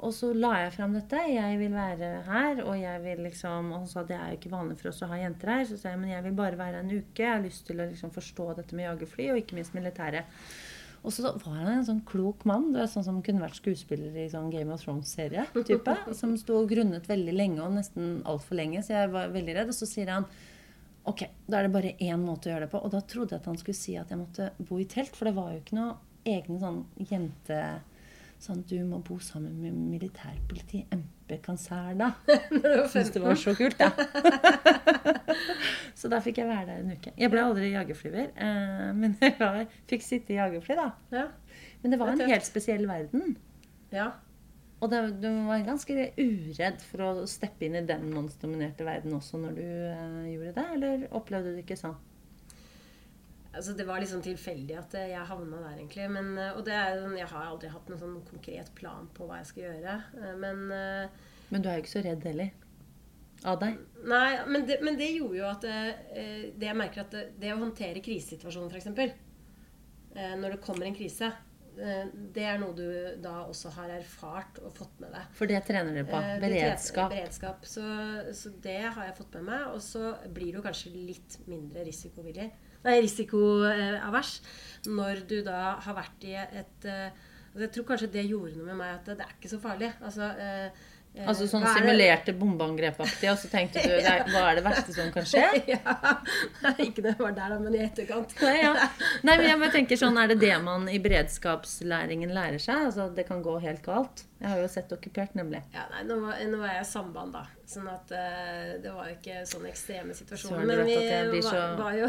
Og 0.00 0.14
så 0.16 0.30
la 0.32 0.54
jeg 0.62 0.72
fram 0.78 0.94
dette. 0.96 1.18
Jeg 1.28 1.58
vil 1.60 1.74
være 1.74 2.22
her, 2.24 2.62
og 2.64 2.72
jeg 2.80 3.02
vil 3.04 3.18
liksom 3.26 3.66
Og 3.72 3.78
han 3.80 3.86
sa 3.90 4.02
det 4.08 4.16
er 4.16 4.30
jo 4.30 4.38
ikke 4.38 4.52
vanlig 4.54 4.78
for 4.80 4.88
oss 4.88 5.02
å 5.04 5.08
ha 5.10 5.18
jenter 5.20 5.50
her. 5.52 5.64
Så 5.68 5.76
sa 5.76 5.90
jeg 5.90 5.98
men 6.00 6.08
jeg 6.14 6.22
vil 6.24 6.32
bare 6.38 6.56
være 6.56 6.80
en 6.80 6.88
uke. 6.90 7.20
Jeg 7.20 7.28
har 7.34 7.42
lyst 7.44 7.66
til 7.66 7.76
å 7.82 7.88
liksom 7.90 8.10
forstå 8.14 8.46
dette 8.56 8.72
med 8.78 8.86
jagerfly, 8.88 9.26
og 9.34 9.42
ikke 9.42 9.58
minst 9.58 9.74
militæret. 9.76 10.24
Og 11.00 11.14
så 11.16 11.24
var 11.24 11.56
han 11.56 11.70
en 11.72 11.86
sånn 11.86 12.02
klok 12.08 12.44
mann, 12.48 12.70
du 12.74 12.78
vet, 12.80 12.90
sånn 12.92 13.06
som 13.06 13.20
kunne 13.24 13.40
vært 13.40 13.56
skuespiller 13.56 14.16
i 14.20 14.26
sånn 14.28 14.50
Game 14.52 14.74
of 14.74 14.82
Thrones-serie. 14.84 15.46
type, 15.56 15.94
Som 16.18 16.34
sto 16.40 16.58
og 16.60 16.68
grunnet 16.72 17.08
veldig 17.08 17.34
lenge, 17.36 17.62
og 17.64 17.78
nesten 17.78 18.18
altfor 18.28 18.60
lenge, 18.60 18.82
så 18.84 18.98
jeg 18.98 19.12
var 19.14 19.32
veldig 19.32 19.56
redd. 19.56 19.72
Og 19.72 19.78
så 19.78 19.88
sier 19.88 20.12
han 20.12 20.28
ok, 21.08 21.24
da 21.48 21.58
er 21.58 21.66
det 21.66 21.72
bare 21.74 21.94
én 21.96 22.20
måte 22.20 22.50
å 22.50 22.52
gjøre 22.52 22.66
det 22.66 22.72
på. 22.74 22.82
Og 22.84 22.92
da 22.92 23.00
trodde 23.08 23.34
jeg 23.34 23.40
at 23.40 23.48
han 23.48 23.60
skulle 23.60 23.80
si 23.80 23.96
at 23.96 24.12
jeg 24.12 24.20
måtte 24.20 24.50
bo 24.60 24.80
i 24.80 24.88
telt, 24.90 25.16
for 25.16 25.30
det 25.30 25.36
var 25.38 25.54
jo 25.54 25.62
ikke 25.62 25.78
noe 25.80 25.96
egne 26.28 26.60
sånn 26.60 26.82
jente... 27.10 27.62
Sånn 28.40 28.62
du 28.64 28.78
må 28.88 29.02
bo 29.04 29.18
sammen 29.20 29.58
med 29.60 29.74
militærpoliti, 29.76 30.86
MP-kanser, 30.94 31.90
da. 31.98 32.06
Syns 32.88 33.10
det 33.12 33.20
var 33.20 33.36
så 33.36 33.52
kult, 33.58 33.76
da. 33.76 33.90
så 36.00 36.08
da 36.08 36.22
fikk 36.24 36.40
jeg 36.40 36.48
være 36.48 36.64
der 36.70 36.80
en 36.80 36.94
uke. 36.96 37.12
Jeg 37.20 37.32
ble 37.34 37.42
aldri 37.44 37.68
jagerflyver, 37.74 38.32
eh, 38.32 38.88
men 38.96 39.18
jeg 39.20 39.36
var, 39.42 39.60
fikk 39.92 40.06
sitte 40.06 40.32
i 40.32 40.40
jagerfly, 40.40 40.78
da. 40.78 40.88
Ja. 41.12 41.26
Men 41.82 41.92
det 41.92 42.00
var 42.00 42.14
en 42.14 42.32
helt 42.32 42.48
spesiell 42.48 42.88
verden. 42.88 43.36
ja. 43.92 44.08
Og 44.80 44.88
det, 44.88 45.00
du 45.20 45.28
var 45.44 45.60
ganske 45.60 45.94
uredd 46.16 46.78
for 46.80 47.04
å 47.04 47.08
steppe 47.28 47.66
inn 47.66 47.74
i 47.76 47.82
den 47.84 48.06
mannsdominerte 48.14 48.86
verden 48.86 49.12
også 49.12 49.36
når 49.42 49.58
du 49.58 49.66
eh, 49.66 50.30
gjorde 50.32 50.54
det, 50.56 50.64
eller 50.78 51.02
opplevde 51.12 51.52
du 51.52 51.58
det 51.58 51.66
ikke 51.66 51.76
sånn? 51.76 51.98
Altså, 53.50 53.72
det 53.74 53.82
var 53.88 53.98
litt 53.98 54.10
sånn 54.12 54.22
tilfeldig 54.22 54.76
at 54.78 54.92
eh, 54.94 55.08
jeg 55.10 55.26
havna 55.26 55.58
der, 55.64 55.78
egentlig. 55.80 56.04
Men, 56.14 56.28
eh, 56.38 56.52
og 56.54 56.62
det 56.68 56.74
er, 56.76 57.00
sånn- 57.02 57.16
jeg 57.18 57.26
har 57.32 57.48
aldri 57.50 57.70
hatt 57.72 57.88
noen 57.90 57.98
sånn 57.98 58.18
konkret 58.28 58.70
plan 58.78 59.08
på 59.16 59.26
hva 59.26 59.40
jeg 59.40 59.48
skal 59.50 59.64
gjøre. 59.64 59.94
Eh, 60.20 60.36
Men 60.38 60.60
Men 61.50 61.62
du 61.64 61.68
er 61.68 61.80
jo 61.80 61.82
ikke 61.82 61.96
så 61.98 62.04
redd 62.06 62.22
heller. 62.28 62.52
Av 63.42 63.56
deg. 63.58 63.78
Nei, 64.04 64.44
men 64.46 64.66
det, 64.68 64.76
men 64.84 64.96
det 65.00 65.08
gjorde 65.16 65.38
jo 65.40 65.46
at 65.48 65.62
det 65.64 66.66
jeg 66.68 66.76
merker 66.76 67.00
at 67.06 67.10
det, 67.10 67.22
det 67.40 67.54
å 67.54 67.58
håndtere 67.62 68.02
krisesituasjonen, 68.04 68.68
f.eks. 68.70 69.14
Når 70.14 70.50
det 70.54 70.60
kommer 70.60 70.86
en 70.86 70.94
krise, 70.98 71.30
det 72.34 72.44
er 72.44 72.58
noe 72.60 72.74
du 72.76 72.84
da 73.24 73.46
også 73.46 73.70
har 73.78 73.88
erfart 73.94 74.58
og 74.60 74.74
fått 74.76 74.98
med 75.00 75.14
deg. 75.16 75.28
For 75.38 75.48
det 75.48 75.62
trener 75.64 75.96
dere 75.96 76.08
på. 76.10 76.20
Beredskap. 76.42 77.10
beredskap. 77.14 77.64
Så, 77.64 77.82
så 78.36 78.52
det 78.60 78.76
har 78.92 79.06
jeg 79.08 79.16
fått 79.22 79.38
med 79.38 79.46
meg. 79.48 79.66
Og 79.72 79.80
så 79.84 80.10
blir 80.34 80.52
du 80.58 80.60
kanskje 80.66 80.92
litt 80.94 81.38
mindre 81.48 81.86
risikovillig. 81.88 82.50
Nei, 82.84 83.00
risikoavers 83.04 84.36
når 84.88 85.26
du 85.28 85.40
da 85.44 85.74
har 85.84 85.96
vært 85.98 86.24
i 86.24 86.36
et 86.40 86.86
eh, 86.88 87.10
altså 87.50 87.66
Jeg 87.66 87.72
tror 87.74 87.84
kanskje 87.90 88.12
det 88.14 88.28
gjorde 88.30 88.56
noe 88.56 88.70
med 88.70 88.78
meg, 88.78 88.94
at 88.94 89.10
det 89.18 89.26
er 89.26 89.34
ikke 89.36 89.50
så 89.52 89.58
farlig. 89.60 89.90
Altså, 90.00 90.30
eh, 90.40 90.70
Eh, 90.70 90.89
Altså 91.18 91.44
sånn 91.50 91.64
er 91.66 91.74
simulerte 91.74 92.32
bombeangrepaktig, 92.38 93.26
og 93.32 93.38
så 93.40 93.48
tenkte 93.50 93.82
du 93.82 93.96
er, 93.98 94.22
hva 94.30 94.44
er 94.52 94.60
det 94.60 94.62
verste 94.64 94.94
som 94.94 95.10
kan 95.12 95.26
skje? 95.26 95.42
ja, 95.72 95.82
Ikke 96.84 97.02
det 97.02 97.16
var 97.18 97.34
der, 97.34 97.50
da, 97.50 97.58
men 97.58 97.74
i 97.74 97.82
etterkant. 97.82 98.36
Nei, 98.40 98.54
ja. 98.62 98.70
Nei, 99.26 99.34
men 99.34 99.46
jeg 99.48 99.58
bare 99.64 99.74
tenker 99.74 99.98
sånn, 100.00 100.20
Er 100.22 100.30
det 100.30 100.38
det 100.44 100.54
man 100.70 100.86
i 100.88 101.00
beredskapslæringen 101.02 102.30
lærer 102.36 102.62
seg? 102.62 102.86
Altså, 102.92 103.08
Det 103.16 103.26
kan 103.28 103.42
gå 103.42 103.56
helt 103.66 103.82
galt. 103.84 104.24
Jeg 104.40 104.48
har 104.54 104.62
jo 104.62 104.70
sett 104.72 104.94
okkupert, 104.94 105.34
nemlig. 105.36 105.60
Ja, 105.74 105.82
nei, 105.92 106.04
nå 106.08 106.16
var, 106.22 106.38
nå 106.48 106.62
var 106.62 106.70
jeg 106.76 106.86
i 106.86 106.88
samband, 106.88 107.34
da. 107.36 107.42
Sånn 107.68 107.90
at 107.90 108.14
uh, 108.14 108.70
det 108.80 108.94
var 108.94 109.10
jo 109.10 109.18
ikke 109.18 109.42
sånne 109.50 109.68
ekstreme 109.74 110.16
situasjoner. 110.16 110.64
Men 110.70 110.86
vi 110.86 110.96
var, 110.96 111.50
så- 111.50 111.66
var, 111.76 111.98
jo, 111.98 112.08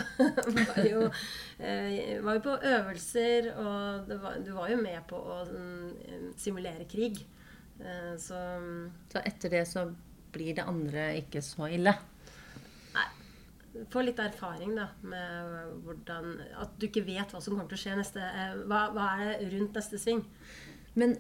var, 0.62 0.80
jo, 0.88 1.04
uh, 1.10 1.99
var 2.30 2.38
jo 2.39 2.45
på 2.47 2.56
øvelser, 2.78 3.52
og 3.58 4.08
det 4.08 4.22
var, 4.24 4.39
du 4.45 4.54
var 4.56 4.72
jo 4.72 4.80
med 4.80 5.04
på 5.10 5.20
å 5.20 5.41
um, 5.52 6.32
simulere 6.39 6.88
krig. 6.88 7.20
Eh, 7.82 8.15
så 8.21 8.39
Så 9.11 9.21
etter 9.25 9.57
det 9.57 9.65
så 9.69 9.89
blir 10.32 10.55
det 10.55 10.67
andre 10.67 11.11
ikke 11.19 11.41
så 11.43 11.67
ille. 11.71 11.93
få 13.91 14.03
litt 14.03 14.19
erfaring 14.19 14.75
da, 14.75 14.89
med 15.01 15.84
hvordan 15.86 16.34
At 16.59 16.73
du 16.79 16.88
ikke 16.89 17.05
vet 17.07 17.32
hva 17.32 17.39
som 17.39 17.55
kommer 17.55 17.71
til 17.71 17.79
å 17.79 17.84
skje 17.86 17.97
neste 17.99 18.23
eh, 18.23 18.57
hva, 18.67 18.89
hva 18.95 19.11
er 19.15 19.38
det 19.39 19.51
rundt 19.53 19.77
neste 19.79 19.99
sving? 20.01 20.23
Men 20.99 21.15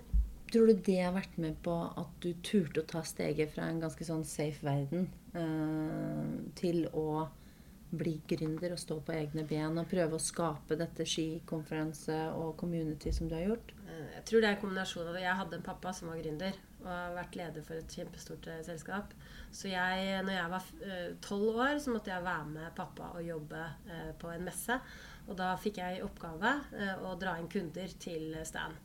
tror 0.51 0.67
du 0.67 0.81
det 0.83 0.97
har 0.99 1.13
vært 1.15 1.37
med 1.39 1.59
på 1.63 1.73
at 1.97 2.15
du 2.23 2.33
turte 2.43 2.83
å 2.83 2.87
ta 2.87 3.03
steget 3.07 3.53
fra 3.53 3.69
en 3.71 3.79
ganske 3.79 4.03
sånn 4.03 4.25
safe 4.27 4.65
verden 4.67 5.07
eh, 5.31 6.33
til 6.59 6.83
å 6.91 7.29
bli 7.91 8.17
gründer 8.27 8.73
og 8.75 8.79
stå 8.79 8.99
på 9.03 9.15
egne 9.15 9.43
ben 9.47 9.79
og 9.79 9.89
prøve 9.91 10.15
å 10.15 10.23
skape 10.23 10.77
dette 10.79 11.07
skikonferanse 11.07 12.17
og 12.35 12.55
community 12.59 13.11
som 13.15 13.31
du 13.31 13.35
har 13.35 13.49
gjort? 13.49 13.73
Eh, 14.01 14.11
Jeg 14.17 14.25
tror 14.29 14.41
det 14.43 14.49
er 14.49 14.55
en 14.57 14.61
kombinasjon 14.65 15.07
av 15.07 15.13
det. 15.17 15.23
Jeg 15.25 15.39
hadde 15.41 15.57
en 15.59 15.65
pappa 15.69 15.93
som 15.93 16.09
var 16.11 16.19
gründer 16.21 16.59
og 16.81 16.87
har 16.89 17.11
vært 17.19 17.35
leder 17.37 17.61
for 17.67 17.77
et 17.77 17.95
kjempestort 17.97 18.47
eh, 18.49 18.61
selskap. 18.65 19.13
Så 19.53 19.67
jeg, 19.69 20.21
når 20.25 20.33
jeg 20.37 20.51
var 20.53 20.69
tolv 21.21 21.57
år, 21.61 21.79
så 21.83 21.93
måtte 21.93 22.09
jeg 22.13 22.23
være 22.25 22.45
med 22.53 22.71
pappa 22.77 23.11
og 23.15 23.23
jobbe 23.27 23.63
eh, 23.91 24.11
på 24.21 24.31
en 24.33 24.45
messe. 24.47 24.79
Og 25.29 25.35
da 25.37 25.51
fikk 25.61 25.77
jeg 25.77 25.99
i 25.99 26.05
oppgave 26.05 26.55
eh, 26.73 26.95
å 27.05 27.13
dra 27.21 27.35
inn 27.39 27.51
kunder 27.51 27.91
til 28.01 28.33
stand. 28.47 28.79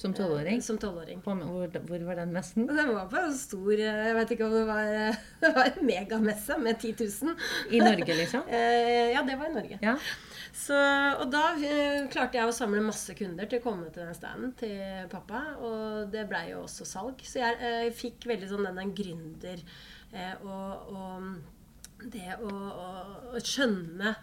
Som 0.00 0.14
tolvåring? 0.16 0.60
Eh, 0.60 0.64
Som 0.64 0.78
12-åring. 0.80 1.18
Hvor, 1.26 1.40
hvor 1.88 2.04
var 2.06 2.16
den 2.22 2.30
messen? 2.32 2.64
Den 2.70 2.92
var 2.94 3.08
på 3.10 3.18
en 3.20 3.34
stor 3.36 3.72
eh, 3.74 3.98
Jeg 4.06 4.14
vet 4.16 4.30
ikke 4.36 4.46
om 4.46 4.54
det 4.54 4.62
var 4.70 4.92
eh, 4.94 5.18
Det 5.42 5.50
var 5.58 5.66
en 5.72 5.84
megamesse 5.90 6.56
med 6.62 6.78
10 6.80 6.94
000. 7.26 7.34
I 7.74 7.82
Norge, 7.82 8.16
liksom? 8.22 8.46
Eh, 8.60 9.10
Ja, 9.16 9.24
det 9.26 9.36
var 9.42 9.50
i 9.50 9.56
Norge. 9.58 9.80
Ja. 9.82 9.96
Så, 10.56 10.76
og 11.20 11.28
da 11.30 11.44
eh, 11.62 12.08
klarte 12.10 12.40
jeg 12.40 12.48
å 12.50 12.54
samle 12.54 12.82
masse 12.82 13.14
kunder 13.18 13.46
til 13.46 13.60
å 13.60 13.64
komme 13.64 13.90
til 13.94 14.02
den 14.02 14.16
standen 14.16 14.52
til 14.58 15.06
pappa. 15.12 15.44
Og 15.62 16.10
det 16.12 16.26
blei 16.30 16.48
jo 16.50 16.64
også 16.64 16.86
salg. 16.88 17.22
Så 17.26 17.42
jeg 17.42 17.60
eh, 17.60 17.92
fikk 17.94 18.26
veldig 18.30 18.50
sånn 18.50 18.66
den, 18.66 18.80
den 18.82 18.92
gründer 18.96 19.62
eh, 20.10 20.34
og, 20.42 20.90
og 20.90 22.10
det 22.10 22.34
å, 22.40 22.50
å, 22.50 22.90
å 23.36 23.44
skjønne 23.44 24.16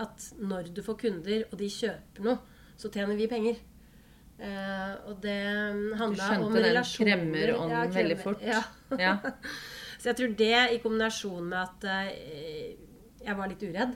at 0.00 0.26
når 0.42 0.72
du 0.74 0.82
får 0.82 0.98
kunder, 1.04 1.44
og 1.50 1.58
de 1.60 1.70
kjøper 1.70 2.26
noe, 2.26 2.40
så 2.80 2.90
tjener 2.90 3.18
vi 3.18 3.28
penger. 3.30 3.60
Eh, 4.34 4.94
og 5.06 5.20
det 5.22 5.38
handla 6.00 6.30
skjønte 6.32 6.62
den 6.64 6.80
kremmerånden 6.96 7.76
Ja, 7.76 7.84
veldig 7.94 8.16
fort. 8.18 8.42
Ja. 8.42 8.64
ja. 8.98 9.18
Så 10.00 10.10
jeg 10.10 10.18
tror 10.18 10.32
det 10.36 10.56
i 10.74 10.80
kombinasjon 10.82 11.46
med 11.48 11.60
at 11.62 11.86
eh, 11.88 12.74
jeg 13.24 13.36
var 13.38 13.48
litt 13.48 13.62
uredd 13.62 13.94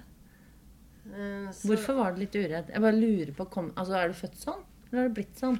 så- 1.53 1.69
Hvorfor 1.71 1.95
var 2.03 2.13
du 2.15 2.21
litt 2.25 2.35
uredd? 2.37 2.69
Jeg 2.73 2.81
bare 2.85 2.97
lurer 2.99 3.33
på 3.37 3.49
kom, 3.51 3.73
altså, 3.77 3.95
Er 4.03 4.09
du 4.09 4.15
født 4.15 4.37
sånn? 4.37 4.63
Eller 4.91 5.03
har 5.03 5.09
du 5.09 5.15
blitt 5.21 5.37
sånn? 5.37 5.59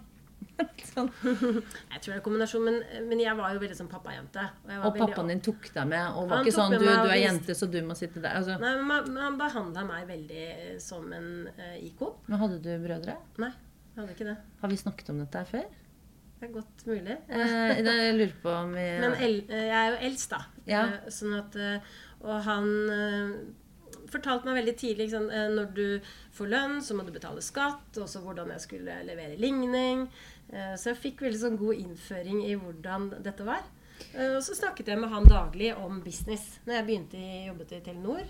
sånn. 0.95 1.09
Jeg 1.93 2.01
tror 2.01 2.13
det 2.13 2.17
er 2.17 2.23
kombinasjon, 2.25 2.63
men, 2.65 2.77
men 3.09 3.21
jeg 3.21 3.35
var 3.37 3.53
jo 3.55 3.61
veldig 3.63 3.77
sånn 3.79 3.89
pappajente. 3.91 4.45
Og, 4.65 4.71
Og 4.71 4.85
veldig- 4.95 5.01
pappaen 5.03 5.29
din 5.33 5.41
tok 5.45 5.69
deg 5.75 5.87
med 5.91 6.07
og 6.17 6.29
var 6.31 6.37
Han 6.41 6.47
ikke 6.47 6.55
sånn 6.57 6.75
du, 6.77 6.85
du 6.87 7.11
er 7.11 7.21
jente, 7.23 7.55
så 7.59 7.69
du 7.71 7.79
må 7.87 7.97
sitte 7.99 8.23
der. 8.23 8.37
Altså, 8.39 8.57
Nei, 8.63 8.73
men 8.83 9.17
Han 9.19 9.39
behandla 9.41 9.85
meg 9.89 10.07
veldig 10.09 10.45
eh, 10.47 10.79
som 10.83 11.11
en 11.13 11.29
uh, 11.59 11.77
ikon. 11.83 12.15
men 12.29 12.39
hadde 12.39 12.61
du 12.63 12.71
brødre? 12.87 13.17
Nei, 13.43 13.51
jeg 13.51 14.01
hadde 14.03 14.15
ikke 14.17 14.29
det. 14.31 14.37
Har 14.63 14.69
vi 14.73 14.77
snakket 14.85 15.11
om 15.15 15.19
dette 15.25 15.43
her 15.45 15.45
før? 15.53 15.69
Det 16.39 16.47
er 16.49 16.53
godt 16.55 16.85
mulig. 16.87 17.17
Eh, 17.29 17.83
jeg 17.83 18.15
lurer 18.15 18.35
på 18.43 18.51
om 18.55 18.75
vi 18.79 18.85
Men 19.03 19.17
el, 19.27 19.41
eh, 19.51 19.65
jeg 19.69 19.79
er 19.79 19.89
jo 19.91 20.03
eldst, 20.11 20.31
da. 20.31 20.45
Ja. 20.71 20.85
Eh, 20.87 21.09
Sånn 21.11 21.35
at, 21.39 21.57
eh, 21.59 21.81
og 22.23 22.43
han 22.47 22.69
eh, 22.95 23.33
fortalte 24.13 24.49
meg 24.49 24.61
veldig 24.63 24.77
tidlig 24.81 25.07
liksom, 25.07 25.27
når 25.57 25.73
du 25.77 26.01
får 26.37 26.51
lønn, 26.53 26.79
så 26.83 26.95
må 26.99 27.05
du 27.07 27.13
betale 27.15 27.43
skatt. 27.45 27.97
Og 28.03 28.09
så 28.09 28.21
hvordan 28.25 28.51
jeg 28.55 28.65
skulle 28.67 29.01
levere 29.09 29.37
ligning. 29.41 30.09
Eh, 30.53 30.75
Så 30.81 30.91
jeg 30.95 31.03
fikk 31.03 31.21
veldig 31.27 31.41
sånn 31.43 31.59
god 31.61 31.75
innføring 31.83 32.45
i 32.49 32.55
hvordan 32.57 33.11
dette 33.23 33.45
var. 33.45 33.63
Eh, 34.15 34.37
Og 34.37 34.43
så 34.47 34.55
snakket 34.55 34.87
jeg 34.93 34.99
med 35.03 35.11
han 35.11 35.25
daglig 35.29 35.73
om 35.77 36.01
business. 36.05 36.59
Når 36.67 36.75
jeg 36.79 36.87
begynte 36.87 37.19
i, 37.19 37.47
jobbet 37.49 37.73
i 37.73 37.81
Telenor, 37.85 38.25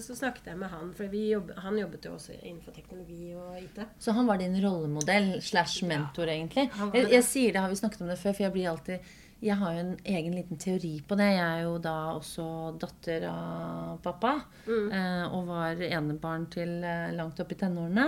så 0.00 0.16
snakket 0.16 0.46
jeg 0.50 0.58
med 0.58 0.70
han. 0.72 0.92
For 0.96 1.06
vi 1.12 1.26
jobb, 1.30 1.52
han 1.62 1.78
jobbet 1.78 2.04
jo 2.08 2.14
også 2.16 2.38
innenfor 2.42 2.72
teknologi 2.74 3.34
og 3.36 3.58
IT. 3.60 3.82
Så 4.00 4.12
han 4.16 4.26
var 4.26 4.38
din 4.40 4.56
rollemodell 4.64 5.34
slash 5.42 5.84
mentor, 5.86 6.26
egentlig? 6.32 6.70
Jeg, 6.94 7.10
jeg 7.12 7.24
sier 7.28 7.52
det, 7.52 7.60
har 7.60 7.68
vi 7.68 7.76
snakket 7.82 8.00
om 8.02 8.08
det 8.08 8.18
før, 8.18 8.32
for 8.32 8.42
jeg 8.48 8.52
blir 8.56 8.70
alltid 8.72 9.12
Jeg 9.42 9.58
har 9.58 9.74
jo 9.74 9.82
en 9.82 9.96
egen 10.06 10.36
liten 10.36 10.58
teori 10.60 10.92
på 11.06 11.16
det. 11.18 11.32
Jeg 11.34 11.42
er 11.42 11.64
jo 11.66 11.74
da 11.82 11.96
også 12.14 12.44
datter 12.78 13.26
av 13.26 13.96
pappa. 14.04 14.36
Mm. 14.68 14.86
Eh, 14.94 15.24
og 15.34 15.48
var 15.50 15.82
enebarn 15.88 16.46
til 16.52 16.76
eh, 16.86 17.10
langt 17.16 17.42
opp 17.42 17.50
i 17.50 17.58
tenårene. 17.58 18.06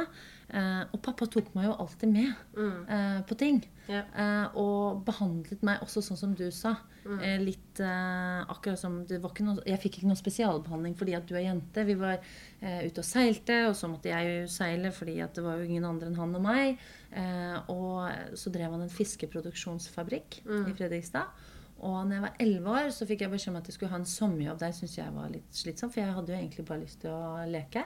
Eh, 0.54 0.84
og 0.94 1.00
pappa 1.02 1.26
tok 1.26 1.48
meg 1.56 1.64
jo 1.66 1.72
alltid 1.82 2.08
med 2.12 2.34
Mm. 2.54 2.88
eh, 2.88 3.22
på 3.26 3.36
ting. 3.36 3.56
Yeah. 3.88 4.04
Eh, 4.14 4.56
og 4.56 5.04
behandlet 5.04 5.62
meg 5.66 5.80
også 5.82 6.00
sånn 6.00 6.16
som 6.16 6.34
du 6.34 6.48
sa. 6.52 6.76
Mm. 7.04 7.20
Eh, 7.20 7.38
litt 7.42 7.80
akkurat 7.80 8.78
som 8.78 9.04
det 9.04 9.18
var 9.20 9.30
ikke 9.34 9.44
noe, 9.44 9.58
Jeg 9.66 9.80
fikk 9.80 9.98
ikke 9.98 10.06
noe 10.06 10.16
spesialbehandling 10.16 10.94
fordi 10.96 11.16
at 11.16 11.26
du 11.26 11.34
er 11.34 11.42
jente. 11.50 11.84
Vi 11.84 11.94
var 11.94 12.18
eh, 12.62 12.86
ute 12.86 12.98
og 13.02 13.04
seilte, 13.04 13.66
og 13.68 13.74
så 13.74 13.90
måtte 13.90 14.04
jeg 14.12 14.24
jo 14.42 14.46
seile 14.46 14.92
fordi 14.92 15.20
at 15.24 15.34
det 15.34 15.42
var 15.44 15.58
jo 15.58 15.64
ingen 15.64 15.84
andre 15.84 16.06
enn 16.06 16.16
han 16.16 16.34
og 16.38 16.42
meg. 16.42 16.78
Eh, 17.12 17.58
og 17.68 18.08
så 18.38 18.50
drev 18.52 18.70
han 18.70 18.82
en 18.82 18.88
fiskeproduksjonsfabrikk 18.88 20.42
Mm. 20.46 20.68
i 20.68 20.72
Fredrikstad. 20.72 21.26
Og 21.80 22.06
når 22.06 22.12
jeg 22.12 22.22
var 22.22 22.36
elleve 22.40 22.66
år, 22.70 22.88
så 22.94 23.06
fikk 23.06 23.20
jeg 23.20 23.30
beskjed 23.30 23.48
om 23.48 23.56
at 23.56 23.66
jeg 23.66 23.74
skulle 23.74 23.90
ha 23.90 23.96
en 23.98 24.04
sommerjobb 24.04 24.58
der. 24.58 24.70
syntes 24.72 24.96
jeg 24.96 25.12
var 25.12 25.28
litt 25.28 25.50
slitsomt, 25.52 25.92
For 25.92 26.00
jeg 26.00 26.14
hadde 26.14 26.28
jo 26.32 26.38
egentlig 26.38 26.64
bare 26.66 26.80
lyst 26.80 27.00
til 27.00 27.10
å 27.10 27.44
leke. 27.50 27.84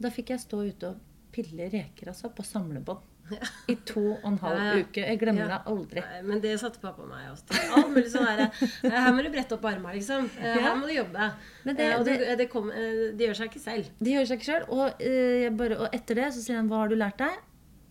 Da 0.00 0.08
fikk 0.10 0.30
jeg 0.30 0.38
stå 0.40 0.62
ute 0.68 0.88
og 0.88 0.96
pille 1.32 1.68
reker 1.72 2.08
altså, 2.12 2.30
på 2.34 2.42
samlebånd. 2.46 3.00
I 3.68 3.74
to 3.84 4.00
og 4.14 4.22
en 4.24 4.38
halv 4.40 4.56
Ja, 4.56 4.68
ja. 4.72 4.84
uke. 4.86 5.02
Jeg 5.04 5.18
glemmer 5.20 5.42
Ja. 5.44 5.48
det 5.58 5.72
aldri. 5.72 6.00
Nei, 6.00 6.20
men 6.30 6.40
det 6.40 6.54
satte 6.62 6.80
pappa 6.80 7.02
og 7.04 7.10
meg 7.10 7.26
også. 7.28 7.58
Alt 7.76 7.90
mulig 7.92 8.08
sånn 8.08 8.24
her, 8.24 8.40
eh, 8.48 8.94
Her 8.94 9.12
må 9.12 9.22
du 9.22 9.28
brette 9.34 9.52
opp 9.58 9.66
armene, 9.68 9.92
liksom. 9.98 10.30
Eh, 10.40 10.56
Her 10.64 10.78
må 10.80 10.86
du 10.88 10.94
jobbe. 10.94 11.26
Men 11.64 11.76
det- 11.76 11.90
Eh, 11.92 11.98
og 11.98 12.04
det, 12.06 12.14
det- 12.22 12.38
det, 12.38 12.46
kom, 12.50 12.70
det 12.70 13.18
gjør 13.28 13.36
seg 13.42 13.50
ikke 13.52 13.60
selv. 13.60 13.90
De 14.00 14.14
gjør 14.14 14.26
seg 14.30 14.38
ikke 14.40 14.48
selv. 14.48 14.72
Og, 14.72 14.98
jeg 15.04 15.52
bare- 15.58 15.76
og 15.78 15.88
etter 15.92 16.14
det 16.14 16.32
så 16.32 16.40
sier 16.40 16.56
han 16.56 16.68
'Hva 16.70 16.78
har 16.80 16.88
du 16.88 16.96
lært 16.96 17.18
deg?' 17.18 17.38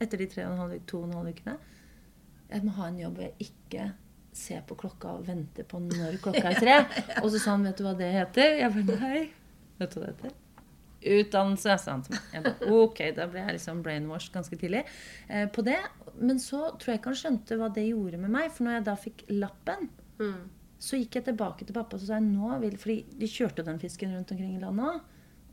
Etter 0.01 0.17
de 0.17 0.25
tre 0.27 0.45
og 0.45 0.51
en 0.53 0.57
halv, 0.57 0.85
to 0.87 0.97
og 1.03 1.07
en 1.09 1.13
halv 1.13 1.29
ukene. 1.35 1.57
Jeg 2.49 2.61
må 2.63 2.71
ha 2.71 2.87
en 2.87 2.97
jobb 2.97 3.15
hvor 3.15 3.23
jeg 3.23 3.33
ikke 3.39 3.91
ser 4.33 4.61
på 4.67 4.75
klokka 4.75 5.05
og 5.19 5.25
venter 5.27 5.63
på 5.63 5.79
når 5.81 6.17
klokka 6.21 6.45
er 6.49 6.53
tre. 6.55 6.75
Og 7.23 7.29
så 7.31 7.39
sa 7.39 7.51
han 7.51 7.63
'Vet 7.63 7.77
du 7.77 7.83
hva 7.83 7.93
det 7.97 8.11
heter?' 8.13 8.57
Jeg 8.57 8.73
bare 8.73 8.97
'Nei'. 8.97 9.29
Vet 9.79 9.91
du 9.93 9.99
hva 9.99 10.05
det 10.07 10.15
heter? 10.17 10.31
Utdannelse, 11.01 11.77
sant. 11.79 12.07
bare, 12.33 12.55
ok, 12.73 13.01
Da 13.15 13.27
ble 13.29 13.43
jeg 13.43 13.53
liksom 13.59 13.83
brainwashed 13.85 14.33
ganske 14.33 14.57
tidlig 14.57 14.83
eh, 15.29 15.45
på 15.53 15.63
det. 15.63 15.77
Men 16.19 16.39
så 16.41 16.71
tror 16.79 16.93
jeg 16.95 16.99
ikke 17.01 17.11
han 17.13 17.19
skjønte 17.21 17.57
hva 17.59 17.69
det 17.73 17.83
gjorde 17.89 18.17
med 18.23 18.33
meg. 18.33 18.51
For 18.51 18.65
når 18.65 18.79
jeg 18.79 18.85
da 18.89 18.95
fikk 18.95 19.25
lappen, 19.29 19.89
Mm. 20.17 20.47
så 20.81 20.97
gikk 20.97 21.13
jeg 21.19 21.25
tilbake 21.27 21.65
til 21.65 21.75
pappa 21.75 21.93
og 21.95 22.01
så 22.01 22.07
sa 22.07 22.15
jeg, 22.17 22.23
nå 22.31 22.55
vil, 22.63 22.77
fordi 22.81 23.05
de 23.19 23.27
kjørte 23.29 23.63
den 23.65 23.77
fisken 23.77 24.15
rundt 24.15 24.31
omkring 24.33 24.55
i 24.55 24.59
landet 24.63 24.85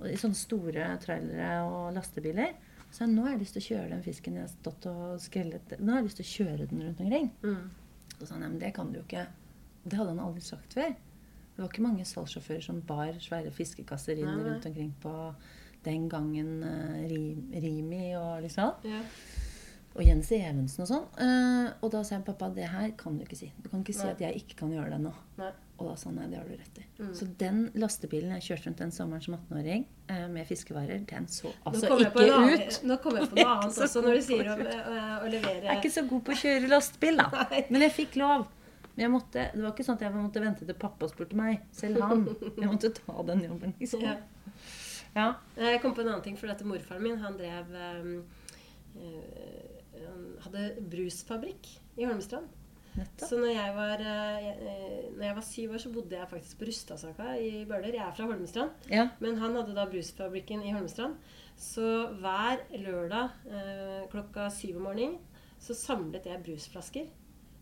òg. 0.00 0.08
I 0.08 0.16
sånne 0.16 0.34
store 0.36 0.86
trailere 1.04 1.50
og 1.68 1.92
lastebiler. 1.94 2.54
Så 2.90 3.04
jeg, 3.04 3.12
nå 3.12 3.22
har 3.26 3.34
jeg 3.34 3.40
lyst 3.42 3.52
til 3.58 3.62
å 3.62 3.68
kjøre 3.68 3.90
den 3.92 4.02
fisken 4.02 4.34
jeg 4.38 4.42
har 4.46 4.52
stått 4.54 4.86
og 4.88 5.20
skrellet. 5.20 5.74
Nå 5.80 5.92
har 5.92 6.00
jeg 6.00 6.08
lyst 6.08 6.20
til 6.22 6.24
å 6.26 6.32
kjøre 6.32 6.66
den 6.70 6.82
rundt 6.86 7.00
omkring. 7.04 7.30
Mm. 7.44 7.70
Så 8.18 8.26
sa 8.26 8.34
han, 8.38 8.42
men 8.48 8.58
det 8.58 8.72
kan 8.76 8.90
du 8.92 8.98
jo 8.98 9.04
ikke. 9.04 9.26
Det 9.84 9.98
hadde 9.98 10.14
han 10.14 10.24
aldri 10.24 10.40
sagt 10.40 10.72
før. 10.78 10.94
Det 11.54 11.62
var 11.62 11.70
ikke 11.70 11.84
mange 11.86 12.04
salgssjåfører 12.08 12.64
som 12.66 12.80
bar 12.86 13.14
svære 13.22 13.52
fiskekasser 13.54 14.18
inn 14.18 14.26
Nei, 14.26 14.42
rundt 14.48 14.66
omkring 14.66 14.90
på 15.02 15.14
den 15.84 16.08
gangen 16.10 16.64
uh, 16.64 17.04
Rimi 17.06 18.08
og 18.18 18.42
liksom. 18.42 18.86
Ja. 18.88 19.02
Og 19.94 20.02
Jens 20.02 20.32
Evensen 20.34 20.82
og 20.82 20.88
sånn. 20.90 21.04
Uh, 21.20 21.68
og 21.84 21.92
da 21.94 22.00
sa 22.02 22.16
jeg 22.16 22.24
pappa, 22.26 22.48
det 22.56 22.66
her 22.72 22.88
kan 22.98 23.14
du 23.14 23.22
ikke 23.22 23.38
si. 23.38 23.52
Du 23.62 23.68
kan 23.70 23.84
ikke 23.84 23.94
si 23.94 24.02
Nei. 24.02 24.14
at 24.16 24.24
jeg 24.24 24.42
ikke 24.42 24.58
kan 24.64 24.72
gjøre 24.74 24.96
det 24.96 25.04
nå. 25.04 25.12
Nei. 25.38 25.52
Og 25.74 25.88
da 25.88 25.94
sa 25.98 26.06
han 26.10 26.18
nei, 26.20 26.26
det 26.30 26.38
har 26.38 26.46
du 26.46 26.54
rett 26.54 26.76
i. 26.78 26.84
Mm. 27.00 27.12
Så 27.18 27.26
den 27.38 27.62
lastebilen 27.82 28.34
jeg 28.36 28.44
kjørte 28.46 28.68
rundt 28.68 28.82
den 28.84 28.92
sommeren 28.94 29.24
som 29.24 29.34
18-åring 29.34 29.86
eh, 30.06 30.26
med 30.30 30.46
fiskevarer, 30.46 31.00
den 31.10 31.26
så 31.26 31.50
altså 31.66 31.96
ikke 31.98 32.22
en 32.22 32.34
annen- 32.36 32.62
ut. 32.62 32.76
Nå 32.86 32.98
kommer 33.02 33.24
jeg 33.24 33.32
på 33.32 33.38
noe 33.40 33.54
annet 33.56 33.80
også, 33.86 34.02
når 34.04 34.20
du 34.20 34.22
sier 34.28 34.50
å 34.50 34.54
om 34.54 34.62
eh, 34.70 35.16
å 35.18 35.32
levere 35.32 35.64
Jeg 35.64 35.72
er 35.72 35.80
ikke 35.80 35.94
så 35.96 36.04
god 36.10 36.22
på 36.28 36.34
å 36.36 36.38
kjøre 36.44 36.70
lastebil, 36.70 37.18
da. 37.18 37.26
Nei. 37.50 37.64
Men 37.74 37.86
jeg 37.88 37.94
fikk 37.96 38.20
lov. 38.22 38.46
Men 38.94 39.06
jeg 39.06 39.10
måtte, 39.10 39.44
det 39.50 39.62
var 39.62 39.72
ikke 39.74 39.86
sånn 39.86 39.98
at 39.98 40.04
jeg 40.06 40.14
måtte 40.14 40.42
vente 40.42 40.66
til 40.68 40.78
pappa 40.78 41.08
spurte 41.10 41.38
meg. 41.38 41.64
Selv 41.74 42.02
han. 42.06 42.26
Jeg 42.54 42.70
måtte 42.70 42.92
ta 42.94 43.26
den 43.26 43.44
jobben. 43.48 43.74
liksom. 43.80 44.04
Ja. 44.06 44.18
Ja. 45.14 45.28
Jeg 45.58 45.80
kom 45.82 45.94
på 45.94 46.02
en 46.02 46.10
annen 46.10 46.24
ting, 46.24 46.36
for 46.38 46.50
dette 46.50 46.66
morfaren 46.66 47.02
min 47.02 47.20
han 47.22 47.36
drev 47.38 47.70
um, 47.70 48.14
Han 49.94 50.24
hadde 50.46 50.68
brusfabrikk 50.90 51.70
i 51.98 52.06
Holmestrand. 52.06 52.50
Nettopp. 52.94 53.26
Så 53.26 53.38
når 53.40 53.50
jeg, 53.50 53.70
var, 53.74 54.02
eh, 54.06 55.06
når 55.16 55.24
jeg 55.24 55.34
var 55.34 55.44
syv 55.48 55.72
år, 55.74 55.80
så 55.82 55.90
bodde 55.90 56.14
jeg 56.14 56.30
faktisk 56.30 56.60
på 56.60 56.68
Rustadsaga 56.68 57.32
i 57.42 57.64
Bøler. 57.66 57.90
Jeg 57.90 58.04
er 58.04 58.14
fra 58.14 58.28
Holmestrand. 58.30 58.84
Ja. 58.86 59.08
Men 59.22 59.40
han 59.40 59.56
hadde 59.58 59.74
da 59.74 59.86
brusfabrikken 59.90 60.62
i 60.62 60.70
Holmestrand. 60.76 61.16
Så 61.58 61.88
hver 62.22 62.62
lørdag 62.84 63.34
eh, 63.50 64.04
klokka 64.12 64.46
syv 64.54 64.78
om 64.78 64.86
morgenen 64.86 65.18
så 65.64 65.74
samlet 65.78 66.26
jeg 66.28 66.42
brusflasker 66.44 67.10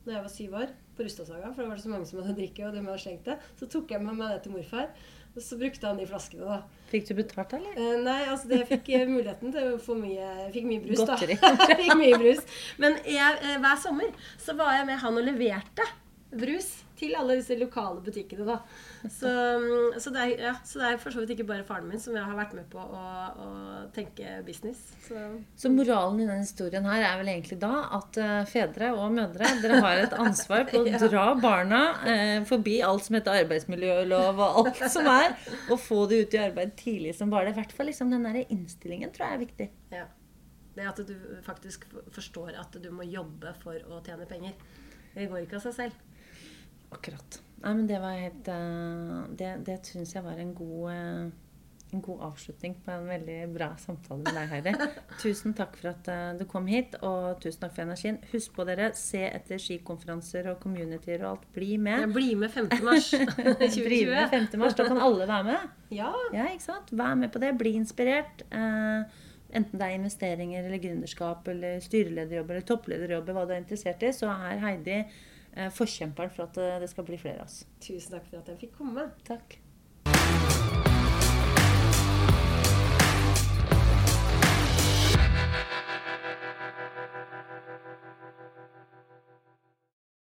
når 0.05 0.15
jeg 0.17 0.23
var 0.27 0.33
syv 0.35 0.55
år 0.61 0.77
på 0.97 1.07
Rustadsaga. 1.07 1.51
For 1.55 1.63
det 1.63 1.71
var 1.73 1.83
så 1.83 1.91
mange 1.93 2.09
som 2.09 2.21
hadde 2.21 2.37
drikke, 2.39 2.67
og 2.67 2.77
de 2.77 2.85
hadde 2.85 3.03
slengt 3.03 3.27
det. 3.29 3.39
Så 3.59 3.69
tok 3.71 3.93
jeg 3.95 4.05
med 4.05 4.19
meg 4.19 4.35
det 4.35 4.43
til 4.45 4.55
morfar, 4.57 4.91
og 5.33 5.41
så 5.41 5.57
brukte 5.61 5.89
han 5.89 6.01
de 6.01 6.07
flaskene, 6.09 6.45
da. 6.45 6.59
Fikk 6.93 7.09
du 7.09 7.15
betalt, 7.23 7.55
eller? 7.57 7.79
Eh, 7.81 7.99
nei, 8.05 8.19
altså 8.29 8.51
det 8.51 8.61
fikk 8.69 8.91
eh, 8.93 9.07
muligheten 9.09 9.55
til 9.55 9.71
å 9.71 9.81
få 9.81 9.97
mye, 9.97 10.29
jeg 10.45 10.53
fikk 10.59 10.69
mye 10.69 10.85
brus, 10.85 11.01
Godteri. 11.01 11.39
da. 11.41 11.53
fikk 11.81 11.95
mye 12.03 12.21
brus. 12.21 12.43
Men 12.83 12.99
jeg, 13.09 13.39
eh, 13.41 13.59
hver 13.63 13.81
sommer 13.81 14.13
så 14.43 14.57
var 14.59 14.77
jeg 14.77 14.89
med 14.91 15.01
han 15.05 15.21
og 15.23 15.29
leverte 15.31 15.89
brus 16.33 16.73
til 17.03 17.17
alle 17.19 17.35
disse 17.41 17.57
lokale 17.59 18.01
butikkene, 18.07 18.47
da. 18.47 18.57
Så, 19.11 19.27
mm, 19.59 19.99
så, 20.01 20.13
det 20.15 20.23
er, 20.23 20.33
ja, 20.47 20.53
så 20.65 20.79
det 20.81 20.89
er 20.93 21.01
for 21.03 21.11
så 21.15 21.25
vidt 21.25 21.33
ikke 21.35 21.47
bare 21.49 21.65
faren 21.67 21.89
min 21.91 21.99
som 22.01 22.15
jeg 22.15 22.23
har 22.23 22.39
vært 22.39 22.55
med 22.55 22.69
på 22.71 22.79
å, 22.79 23.03
å 23.43 23.49
tenke 23.97 24.37
business. 24.47 24.81
Så 25.09 25.19
Så 25.59 25.73
moralen 25.75 26.23
i 26.23 26.29
denne 26.29 26.45
historien 26.47 26.87
her 26.87 27.03
er 27.09 27.19
vel 27.21 27.33
egentlig 27.35 27.59
da 27.63 27.73
at 27.99 28.21
eh, 28.23 28.39
fedre 28.53 28.93
og 28.95 29.11
mødre 29.19 29.51
dere 29.65 29.83
har 29.83 30.05
et 30.07 30.17
ansvar 30.23 30.65
på 30.71 30.85
å 30.85 30.87
Ja. 30.93 31.03
dra 31.09 31.27
barna 31.43 31.83
eh, 32.07 32.39
forbi 32.49 32.79
alt 32.87 33.07
som 33.09 33.19
heter 33.19 33.43
arbeidsmiljølov 33.43 34.39
og 34.47 34.59
alt 34.63 34.83
som 34.93 35.07
er, 35.11 35.35
og 35.73 35.79
få 35.83 36.05
det 36.11 36.23
ut 36.25 36.35
i 36.39 36.43
arbeid 36.47 36.77
tidlig 36.79 37.17
som 37.19 37.31
bare 37.33 37.51
det. 37.51 37.57
I 37.57 37.61
hvert 37.63 37.77
fall 37.77 37.91
liksom 37.91 38.13
den 38.15 38.27
der 38.31 38.43
innstillingen 38.47 39.11
tror 39.15 39.27
jeg 39.29 39.35
er 39.41 39.47
viktig. 39.47 39.71
ja. 39.99 40.09
Det 40.73 40.87
at 40.89 41.01
du 41.05 41.11
faktisk 41.45 41.83
forstår 42.15 42.55
at 42.57 42.77
du 42.81 42.87
må 42.97 43.05
jobbe 43.05 43.51
for 43.61 43.77
å 43.93 43.99
tjene 44.07 44.25
penger. 44.25 44.55
Det 45.13 45.27
går 45.29 45.43
ikke 45.45 45.59
av 45.59 45.67
seg 45.67 45.75
selv. 45.77 45.99
Akkurat. 46.93 47.41
Nei, 47.63 47.77
men 47.79 47.87
det 47.87 48.01
var 48.03 48.19
helt 48.19 48.49
eh, 48.51 49.23
Det, 49.39 49.55
det 49.67 49.79
syns 49.87 50.17
jeg 50.17 50.25
var 50.25 50.41
en 50.43 50.53
god 50.57 50.91
eh, 50.93 51.31
en 51.93 52.01
god 52.01 52.23
avslutning 52.25 52.73
på 52.81 52.89
en 52.89 53.05
veldig 53.05 53.35
bra 53.53 53.67
samtale 53.77 54.23
med 54.25 54.33
deg, 54.33 54.47
Heidi. 54.49 54.71
Tusen 55.23 55.53
takk 55.53 55.75
for 55.77 55.91
at 55.91 56.07
eh, 56.09 56.31
du 56.39 56.47
kom 56.49 56.65
hit, 56.71 56.95
og 57.05 57.43
tusen 57.43 57.61
takk 57.61 57.75
for 57.75 57.85
energien. 57.85 58.17
Husk 58.31 58.55
på 58.57 58.65
dere, 58.65 58.87
se 58.97 59.21
etter 59.27 59.61
skikonferanser 59.61 60.49
og 60.55 60.63
communityer 60.63 61.21
og 61.21 61.35
alt. 61.35 61.43
Bli 61.53 61.77
med. 61.77 62.07
Ja, 62.07 62.09
bli 62.15 62.31
med 62.41 62.55
5. 62.55 62.71
mars 62.87 63.11
Bli 63.91 63.99
med 64.09 64.33
5. 64.33 64.47
mars. 64.63 64.79
Da 64.79 64.87
kan 64.89 65.03
alle 65.05 65.27
være 65.29 65.49
med. 65.51 65.67
Ja. 65.93 66.15
Ja, 66.33 66.49
ikke 66.49 66.65
sant? 66.71 66.95
Vær 66.97 67.13
med 67.21 67.29
på 67.35 67.43
det. 67.45 67.53
Bli 67.61 67.75
inspirert. 67.83 68.47
Enten 68.49 69.77
det 69.77 69.85
er 69.85 69.99
investeringer 69.99 70.65
eller 70.65 70.81
gründerskap 70.81 71.53
eller 71.53 71.77
styrelederjobb 71.85 72.55
eller 72.55 72.65
topplederjobb, 72.73 73.35
hva 73.37 73.45
du 73.45 73.53
er 73.53 73.61
interessert 73.61 74.01
i, 74.01 74.15
så 74.17 74.33
er 74.33 74.65
Heidi 74.65 75.03
Eh, 75.53 75.69
forkjemperen 75.71 76.33
for 76.33 76.49
at 76.49 76.57
eh, 76.63 76.79
det 76.81 76.91
skal 76.91 77.05
bli 77.09 77.19
flere 77.21 77.43
av 77.43 77.51
oss. 77.51 77.63
Tusen 77.85 78.17
takk 78.17 78.31
for 78.31 78.41
at 78.41 78.55
jeg 78.55 78.63
fikk 78.67 78.79
komme. 78.81 79.11
Takk. 79.29 79.61